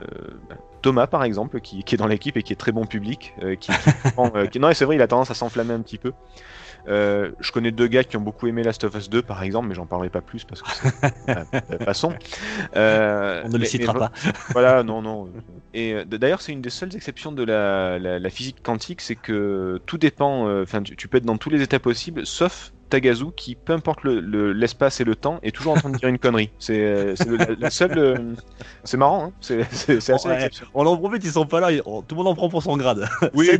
ben, 0.48 0.56
Thomas 0.82 1.06
par 1.08 1.24
exemple, 1.24 1.60
qui, 1.60 1.82
qui 1.84 1.94
est 1.94 1.98
dans 1.98 2.06
l'équipe 2.06 2.36
et 2.36 2.42
qui 2.42 2.52
est 2.52 2.56
très 2.56 2.72
bon 2.72 2.86
public, 2.86 3.34
euh, 3.42 3.56
qui, 3.56 3.78
qui 3.78 3.90
prend, 4.14 4.30
euh, 4.36 4.46
non 4.60 4.72
c'est 4.74 4.84
vrai, 4.84 4.96
il 4.96 5.02
a 5.02 5.08
tendance 5.08 5.30
à 5.30 5.34
s'enflammer 5.34 5.74
un 5.74 5.82
petit 5.82 5.98
peu. 5.98 6.12
Euh, 6.88 7.30
je 7.40 7.52
connais 7.52 7.70
deux 7.70 7.86
gars 7.86 8.02
qui 8.04 8.16
ont 8.16 8.20
beaucoup 8.20 8.46
aimé 8.46 8.62
Last 8.62 8.82
of 8.84 8.94
Us 8.94 9.10
2 9.10 9.22
par 9.22 9.42
exemple, 9.42 9.68
mais 9.68 9.74
j'en 9.74 9.86
parlerai 9.86 10.08
pas 10.10 10.22
plus 10.22 10.44
parce 10.44 10.62
que 10.62 10.68
c'est- 10.70 11.78
passons. 11.84 12.14
Euh, 12.76 13.42
On 13.44 13.48
ne 13.48 13.58
le 13.58 13.64
citera 13.64 13.92
mais 13.92 13.98
pas. 14.00 14.12
voilà, 14.52 14.82
non, 14.82 15.02
non. 15.02 15.30
Et 15.74 15.92
euh, 15.94 16.04
d'ailleurs, 16.04 16.40
c'est 16.40 16.52
une 16.52 16.62
des 16.62 16.70
seules 16.70 16.94
exceptions 16.96 17.32
de 17.32 17.44
la, 17.44 17.98
la- 17.98 18.18
la 18.18 18.30
physique 18.30 18.62
quantique, 18.62 19.00
c'est 19.00 19.16
que 19.16 19.80
tout 19.86 19.98
dépend. 19.98 20.48
euh, 20.48 20.62
Enfin, 20.62 20.82
tu, 20.82 20.96
tu 20.96 21.08
peux 21.08 21.18
être 21.18 21.24
dans 21.24 21.36
tous 21.38 21.50
les 21.50 21.62
états 21.62 21.78
possibles, 21.78 22.26
sauf 22.26 22.72
Tagazu, 22.90 23.26
qui, 23.36 23.54
peu 23.54 23.74
importe 23.74 24.02
le- 24.02 24.20
le- 24.20 24.52
l'espace 24.52 25.00
et 25.00 25.04
le 25.04 25.14
temps, 25.14 25.38
est 25.42 25.54
toujours 25.54 25.72
en 25.74 25.76
train 25.76 25.90
de 25.90 25.96
dire 25.98 26.08
une 26.08 26.18
connerie. 26.18 26.50
C'est 26.58 27.14
c'est 27.16 27.28
le, 27.28 27.36
la- 27.36 27.46
le 27.46 27.70
seul. 27.70 27.98
euh, 27.98 28.34
c'est 28.84 28.96
marrant, 28.96 29.26
hein 29.26 29.32
c'est 29.40 29.62
c'est- 29.72 30.00
c'est 30.00 30.14
assez 30.14 30.28
Ouais, 30.28 30.48
on 30.74 30.86
en 30.86 30.96
profite, 30.96 31.22
ils 31.24 31.32
sont 31.32 31.46
pas 31.46 31.60
là, 31.60 31.68
on- 31.84 32.02
tout 32.02 32.14
le 32.14 32.18
monde 32.22 32.28
en 32.28 32.34
prend 32.34 32.48
pour 32.48 32.62
son 32.62 32.76
grade. 32.76 33.06
Oui, 33.34 33.50
et 33.52 33.58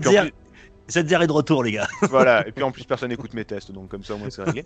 cette, 0.88 1.12
est 1.12 1.26
de 1.26 1.32
retour, 1.32 1.62
les 1.62 1.72
gars. 1.72 1.88
voilà. 2.10 2.46
Et 2.46 2.52
puis 2.52 2.64
en 2.64 2.70
plus, 2.70 2.84
personne 2.84 3.10
n'écoute 3.10 3.34
mes 3.34 3.44
tests, 3.44 3.72
donc 3.72 3.88
comme 3.88 4.04
ça, 4.04 4.14
au 4.14 4.18
moins, 4.18 4.30
c'est 4.30 4.42
réglé. 4.42 4.64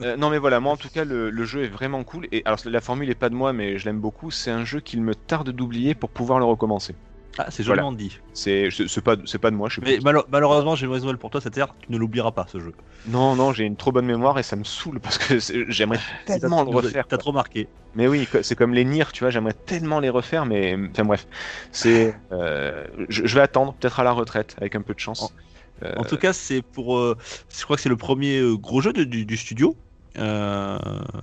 Euh, 0.00 0.16
non, 0.16 0.30
mais 0.30 0.38
voilà, 0.38 0.58
moi 0.60 0.72
en 0.72 0.76
tout 0.76 0.88
cas, 0.88 1.04
le, 1.04 1.44
jeu 1.44 1.64
est 1.64 1.68
vraiment 1.68 2.02
cool. 2.04 2.26
Et 2.32 2.42
alors, 2.44 2.58
la 2.64 2.80
formule 2.80 3.10
est 3.10 3.14
pas 3.14 3.28
de 3.28 3.34
moi, 3.34 3.52
mais 3.52 3.78
je 3.78 3.84
l'aime 3.84 4.00
beaucoup. 4.00 4.30
C'est 4.30 4.50
un 4.50 4.64
jeu 4.64 4.80
qu'il 4.80 5.02
me 5.02 5.14
tarde 5.14 5.50
d'oublier 5.50 5.94
pour 5.94 6.10
pouvoir 6.10 6.38
le 6.38 6.44
recommencer. 6.44 6.94
Ah, 7.38 7.46
c'est 7.50 7.62
Voilà. 7.62 7.82
joliment 7.82 7.96
dit. 7.96 8.18
C'est 8.34 8.68
pas, 9.02 9.16
c'est 9.24 9.38
pas 9.38 9.50
de 9.50 9.56
moi, 9.56 9.68
je 9.70 9.76
sais 9.76 9.80
Mais 9.82 9.98
malheureusement, 10.30 10.74
j'ai 10.76 10.82
une 10.84 10.88
mauvaise 10.88 11.02
nouvelle 11.02 11.16
pour 11.18 11.30
toi, 11.30 11.40
cette 11.40 11.56
ère, 11.56 11.74
tu 11.80 11.90
ne 11.90 11.96
l'oublieras 11.96 12.32
pas, 12.32 12.46
ce 12.50 12.58
jeu. 12.60 12.72
Non, 13.06 13.34
non, 13.36 13.52
j'ai 13.54 13.64
une 13.64 13.76
trop 13.76 13.90
bonne 13.90 14.04
mémoire 14.04 14.38
et 14.38 14.42
ça 14.42 14.54
me 14.56 14.64
saule 14.64 15.00
parce 15.00 15.16
que 15.18 15.38
j'aimerais 15.68 15.98
tellement 16.26 16.62
le 16.62 16.70
refaire. 16.70 17.06
T'as 17.08 17.16
trop 17.16 17.32
marqué. 17.32 17.68
Mais 17.94 18.06
oui, 18.06 18.28
c'est 18.42 18.54
comme 18.54 18.74
les 18.74 18.84
Nier, 18.84 19.04
tu 19.12 19.24
vois, 19.24 19.30
j'aimerais 19.30 19.54
tellement 19.54 19.98
les 20.00 20.10
refaire, 20.10 20.44
mais 20.46 20.76
enfin 20.90 21.04
bref, 21.04 21.26
c'est, 21.70 22.14
euh, 22.32 22.86
je, 23.08 23.24
je 23.26 23.34
vais 23.34 23.40
attendre, 23.42 23.74
peut-être 23.74 23.98
à 24.00 24.04
la 24.04 24.12
retraite, 24.12 24.54
avec 24.58 24.74
un 24.74 24.82
peu 24.82 24.92
de 24.94 25.00
chance. 25.00 25.34
Euh, 25.82 25.94
En 25.96 26.04
tout 26.04 26.16
cas, 26.18 26.32
c'est 26.32 26.60
pour. 26.62 26.98
euh, 26.98 27.16
je 27.48 27.64
crois 27.64 27.76
que 27.76 27.82
c'est 27.82 27.88
le 27.88 27.96
premier 27.96 28.38
euh, 28.38 28.56
gros 28.56 28.80
jeu 28.82 28.92
de- 28.92 29.04
du, 29.04 29.24
du 29.24 29.36
studio. 29.36 29.74
Euh, 30.18 30.78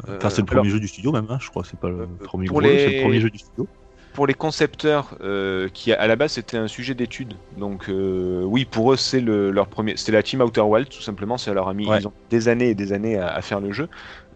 Enfin, 0.08 0.30
c'est 0.30 0.42
le 0.42 0.46
premier 0.48 0.62
alors- 0.62 0.72
jeu 0.72 0.80
du 0.80 0.88
studio 0.88 1.12
même. 1.12 1.28
hein, 1.30 1.38
je 1.40 1.50
crois 1.50 1.62
que 1.64 1.70
c'est 1.70 1.80
pas 1.80 1.90
le 1.90 2.08
premier 2.24 2.48
gros 2.48 2.62
jeu, 2.62 2.68
c'est 2.70 2.88
les- 2.88 2.96
le 2.98 3.02
premier 3.04 3.22
jeu 3.22 3.30
du 3.30 3.38
studio. 3.38 3.68
Pour 4.14 4.28
les 4.28 4.34
concepteurs, 4.34 5.16
euh, 5.22 5.70
qui 5.74 5.94
à 5.94 6.08
la 6.08 6.16
base 6.16 6.34
c'était 6.34 6.58
un 6.58 6.68
sujet 6.68 6.94
d'étude, 6.94 7.36
donc 7.58 7.90
euh, 7.90 8.44
oui, 8.44 8.66
pour 8.66 8.92
eux 8.92 8.98
c'est 8.98 9.22
le, 9.22 9.52
leur 9.52 9.68
premier, 9.68 9.94
c'est 9.98 10.12
la 10.12 10.24
team 10.24 10.42
Outer 10.42 10.62
Wilds 10.62 10.90
tout 10.90 11.02
simplement. 11.02 11.38
Ça 11.38 11.54
leur 11.54 11.68
a 11.70 11.74
mis 11.74 11.88
Ouais. 11.88 12.00
ils 12.00 12.08
ont 12.08 12.14
des 12.30 12.48
années 12.48 12.70
et 12.70 12.76
des 12.76 12.92
années 12.94 13.18
à, 13.18 13.28
à 13.34 13.42
faire 13.42 13.60
le 13.60 13.72
jeu. 13.72 13.88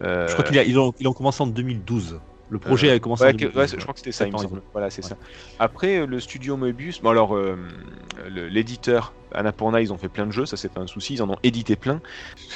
Euh, 0.02 0.26
Je 0.28 0.32
crois 0.32 0.44
qu'ils 0.44 0.56
ils 0.66 0.78
ont, 0.78 0.92
ils 0.98 1.08
ont 1.08 1.12
commencé 1.12 1.42
en 1.42 1.46
2012. 1.46 2.20
Le 2.50 2.58
projet 2.58 2.90
a 2.90 2.98
commencé 2.98 3.24
Ouais, 3.24 3.30
en 3.30 3.32
que- 3.32 3.38
2012. 3.38 3.56
ouais, 3.60 3.68
c'est- 3.68 3.76
je 3.78 3.82
crois 3.82 3.94
que 3.94 4.00
c'était 4.00 4.12
ça, 4.12 4.26
il 4.26 4.32
me 4.32 4.38
semble. 4.38 4.62
Voilà, 4.72 4.90
c'est 4.90 5.02
ça. 5.02 5.16
Après, 5.58 6.06
le 6.06 6.20
studio 6.20 6.56
Moebius, 6.56 7.00
bon 7.02 7.10
alors, 7.10 7.36
l'éditeur 8.28 9.12
Annapurna, 9.34 9.80
ils 9.80 9.92
ont 9.92 9.98
fait 9.98 10.08
plein 10.08 10.26
de 10.26 10.32
jeux, 10.32 10.46
ça 10.46 10.56
c'est 10.56 10.68
pas 10.72 10.80
un 10.80 10.86
souci, 10.86 11.14
ils 11.14 11.22
en 11.22 11.30
ont 11.30 11.36
édité 11.42 11.76
plein. 11.76 12.00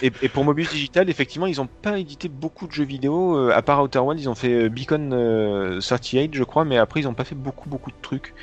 Et, 0.02 0.10
et 0.22 0.28
pour 0.28 0.44
Moebius 0.44 0.70
Digital, 0.70 1.08
effectivement, 1.10 1.46
ils 1.46 1.60
ont 1.60 1.68
pas 1.82 1.98
édité 1.98 2.28
beaucoup 2.28 2.66
de 2.66 2.72
jeux 2.72 2.84
vidéo, 2.84 3.36
euh, 3.36 3.52
à 3.54 3.62
part 3.62 3.82
Outer 3.82 3.98
Wilds, 4.00 4.20
ils 4.22 4.28
ont 4.28 4.34
fait 4.34 4.52
euh, 4.64 4.68
Beacon 4.68 5.10
euh, 5.12 5.80
38, 5.80 6.34
je 6.34 6.44
crois, 6.44 6.64
mais 6.64 6.78
après, 6.78 7.00
ils 7.00 7.08
ont 7.08 7.14
pas 7.14 7.24
fait 7.24 7.34
beaucoup, 7.34 7.68
beaucoup 7.68 7.90
de 7.90 7.96
trucs. 8.02 8.34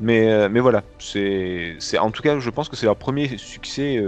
Mais, 0.00 0.28
euh, 0.30 0.48
mais 0.50 0.60
voilà, 0.60 0.82
c'est, 0.98 1.76
en 1.98 2.10
tout 2.10 2.22
cas, 2.22 2.38
je 2.38 2.50
pense 2.50 2.68
que 2.68 2.76
c'est 2.76 2.86
leur 2.86 2.96
premier 2.96 3.38
succès, 3.38 4.02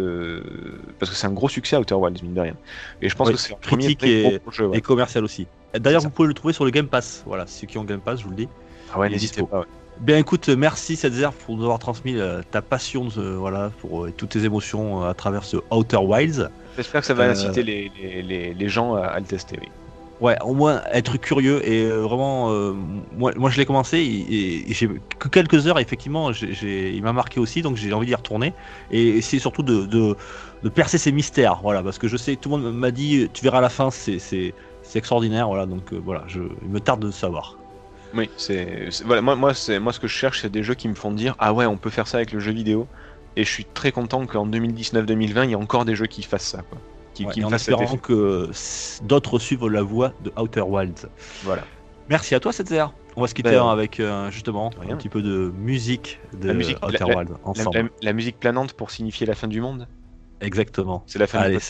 parce 0.99 1.11
que 1.11 1.17
c'est 1.17 1.27
un 1.27 1.33
gros 1.33 1.49
succès 1.49 1.77
à 1.77 1.81
Outer 1.81 1.95
Wilds, 1.95 2.23
mine 2.23 2.35
de 2.35 2.41
rien. 2.41 2.55
Et 3.03 3.09
je 3.09 3.15
pense 3.15 3.31
que 3.31 3.37
c'est 3.37 3.51
leur 3.51 3.59
premier 3.59 3.97
et- 4.03 4.41
gros 4.43 4.53
jeu. 4.53 4.67
ouais. 4.67 4.79
Et 4.79 4.81
commercial 4.81 5.25
aussi. 5.25 5.47
D'ailleurs, 5.75 6.03
vous 6.03 6.11
pouvez 6.11 6.29
le 6.29 6.35
trouver 6.35 6.55
sur 6.55 6.65
le 6.65 6.71
Game 6.71 6.89
Pass. 6.89 7.23
Voilà, 7.27 7.47
ceux 7.47 7.67
qui 7.67 7.79
ont 7.79 7.85
Game 7.85 8.01
Pass, 8.01 8.21
je 8.21 8.25
vous 8.25 8.31
le 8.31 8.37
dis. 8.37 8.49
Ah 8.93 8.99
ouais, 8.99 9.09
n'hésitez 9.09 9.43
pas. 9.43 9.61
ouais. 9.61 9.67
Bien 10.01 10.19
écoute, 10.19 10.49
merci 10.51 10.95
Setzer 10.97 11.31
pour 11.39 11.57
nous 11.57 11.63
avoir 11.63 11.79
transmis 11.79 12.17
euh, 12.17 12.43
ta 12.51 12.61
passion, 12.61 13.09
euh, 13.17 13.37
voilà, 13.39 13.71
pour 13.79 14.05
euh, 14.05 14.13
toutes 14.13 14.31
tes 14.31 14.45
émotions 14.45 15.03
euh, 15.03 15.09
à 15.09 15.15
travers 15.15 15.45
ce 15.45 15.57
Outer 15.71 15.97
Wilds. 15.97 16.51
J'espère 16.77 17.01
que 17.01 17.07
ça 17.07 17.15
va 17.15 17.25
inciter 17.31 17.63
les, 17.63 17.89
les, 18.23 18.53
les, 18.53 18.69
gens 18.69 18.95
à, 18.95 19.19
le 19.19 19.25
tester, 19.27 19.57
oui. 19.59 19.69
Ouais, 20.21 20.37
au 20.43 20.55
moins 20.55 20.83
être 20.93 21.17
curieux 21.19 21.67
et 21.67 21.89
vraiment, 21.89 22.51
moi, 23.13 23.33
moi 23.37 23.51
je 23.51 23.59
l'ai 23.59 23.67
commencé 23.67 23.99
et, 23.99 24.71
et 24.71 24.75
j'ai 24.75 24.89
que 25.19 25.29
quelques 25.29 25.67
heures. 25.67 25.79
Effectivement, 25.79 26.33
j'ai- 26.33 26.53
j'ai- 26.55 26.95
il 26.95 27.03
m'a 27.03 27.13
marqué 27.13 27.39
aussi, 27.39 27.61
donc 27.63 27.77
j'ai 27.77 27.93
envie 27.93 28.07
d'y 28.07 28.15
retourner 28.15 28.55
et 28.91 29.09
essayer 29.19 29.41
surtout 29.41 29.63
de, 29.63 29.85
de, 29.87 30.17
de 30.63 30.69
percer 30.71 30.97
ces 30.99 31.13
mystères, 31.13 31.61
voilà, 31.63 31.83
parce 31.83 31.99
que 31.99 32.09
je 32.09 32.17
sais, 32.17 32.37
tout 32.37 32.49
le 32.51 32.57
monde 32.63 32.75
m'a 32.75 32.91
dit, 32.91 33.29
tu 33.33 33.45
verras 33.45 33.59
à 33.59 33.61
la 33.61 33.69
fin, 33.71 33.91
c'est 33.91 34.19
c'est 34.19 34.55
c'est 34.83 34.99
extraordinaire, 34.99 35.49
voilà, 35.49 35.67
donc 35.67 35.93
voilà, 35.93 36.25
je, 36.29 36.41
il 36.63 36.71
me 36.71 36.81
tarde 36.81 37.03
de 37.03 37.11
savoir. 37.11 37.61
Oui, 38.15 38.31
c'est 38.37 38.89
voilà, 39.05 39.21
moi 39.23 39.37
moi 39.37 39.53
moi 39.81 39.93
ce 39.93 40.01
que 40.01 40.07
je 40.07 40.13
cherche 40.15 40.43
c'est 40.43 40.51
des 40.51 40.63
jeux 40.63 40.75
qui 40.75 40.89
me 40.89 40.95
font 40.95 41.11
dire 41.13 41.35
ah 41.39 41.53
ouais, 41.53 41.67
on 41.67 41.77
peut 41.77 41.91
faire 41.91 42.07
ça 42.07 42.19
avec 42.19 42.33
le 42.33 42.41
jeu 42.41 42.53
vidéo 42.53 42.87
et 43.37 43.45
je 43.45 43.51
suis 43.51 43.65
très 43.67 43.93
content 43.93 44.25
qu'en 44.27 44.47
2019-2020, 44.49 45.45
il 45.45 45.51
y 45.51 45.55
a 45.55 45.59
encore 45.59 45.85
des 45.85 45.95
jeux 45.95 46.07
qui 46.07 46.23
fassent 46.23 46.47
ça 46.49 46.63
quoi. 46.63 46.79
Qui, 47.15 47.25
Ouais, 47.27 47.33
qui 47.33 47.41
et 47.41 47.43
me 47.43 47.49
en 47.49 47.53
espérant 47.53 47.97
que 47.97 48.51
d'autres 49.03 49.39
suivent 49.39 49.69
la 49.69 49.83
voie 49.83 50.13
de 50.23 50.33
Outer 50.39 50.61
Wilds. 50.63 51.09
Voilà. 51.45 51.65
Merci 52.09 52.35
à 52.35 52.41
toi, 52.41 52.53
Setzer. 52.53 52.85
On 53.17 53.23
va 53.23 53.27
se 53.27 53.35
quitter 53.35 53.51
Ben, 53.53 53.63
hein, 53.63 53.71
avec 53.71 53.99
euh, 54.01 54.31
justement 54.31 54.71
rien. 54.79 54.95
un 54.95 54.97
petit 54.99 55.09
peu 55.09 55.23
de 55.23 55.51
musique 55.57 56.21
de 56.39 56.49
La 56.49 56.55
musique, 56.55 56.77
Outer 56.87 56.99
la- 57.01 57.17
Wilds 57.17 57.31
La, 57.33 57.49
ensemble. 57.49 57.77
la- 57.79 57.89
la 58.03 58.13
musique 58.13 58.39
planante 58.39 58.75
pour 58.75 58.91
signifier 58.91 59.27
la 59.27 59.35
fin 59.35 59.49
du 59.49 59.61
monde, 59.63 59.89
Exactement. 60.43 61.03
c'est 61.07 61.19
la 61.19 61.27
fin 61.27 61.39
Allez, 61.39 61.57
du 61.57 61.65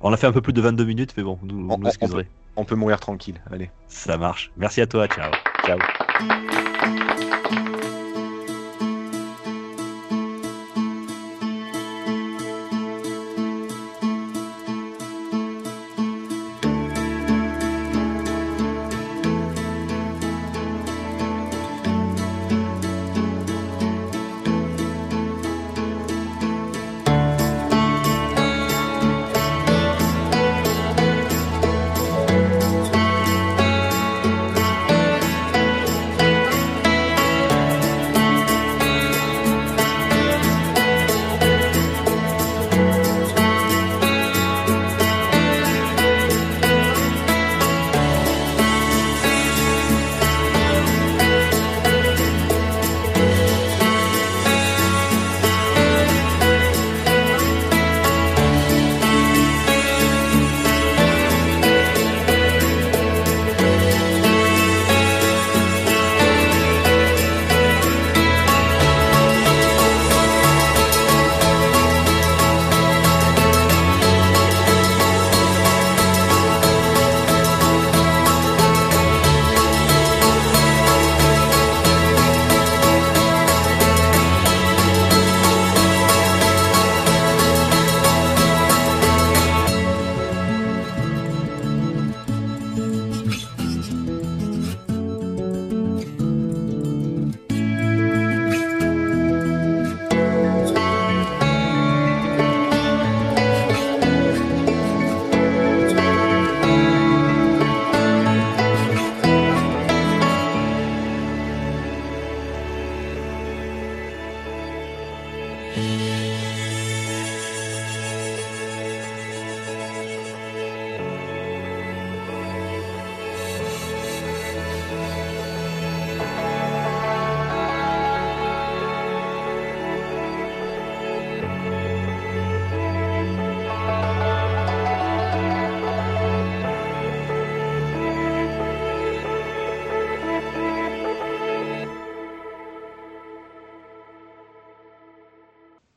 On 0.00 0.12
a 0.12 0.16
fait 0.16 0.28
un 0.28 0.32
peu 0.32 0.40
plus 0.40 0.52
de 0.52 0.60
22 0.60 0.84
minutes, 0.84 1.14
mais 1.16 1.24
bon, 1.24 1.38
vous 1.42 1.48
On- 1.50 1.52
nous 1.52 1.68
on- 1.70 1.84
excuserez. 1.86 2.28
On 2.60 2.64
peut 2.64 2.74
mourir 2.74 2.98
tranquille. 2.98 3.40
Allez, 3.52 3.70
Ça 3.86 4.18
marche. 4.18 4.50
Merci 4.56 4.80
à 4.80 4.86
toi. 4.88 5.06
Ciao. 5.06 5.30
ciao. 5.64 5.78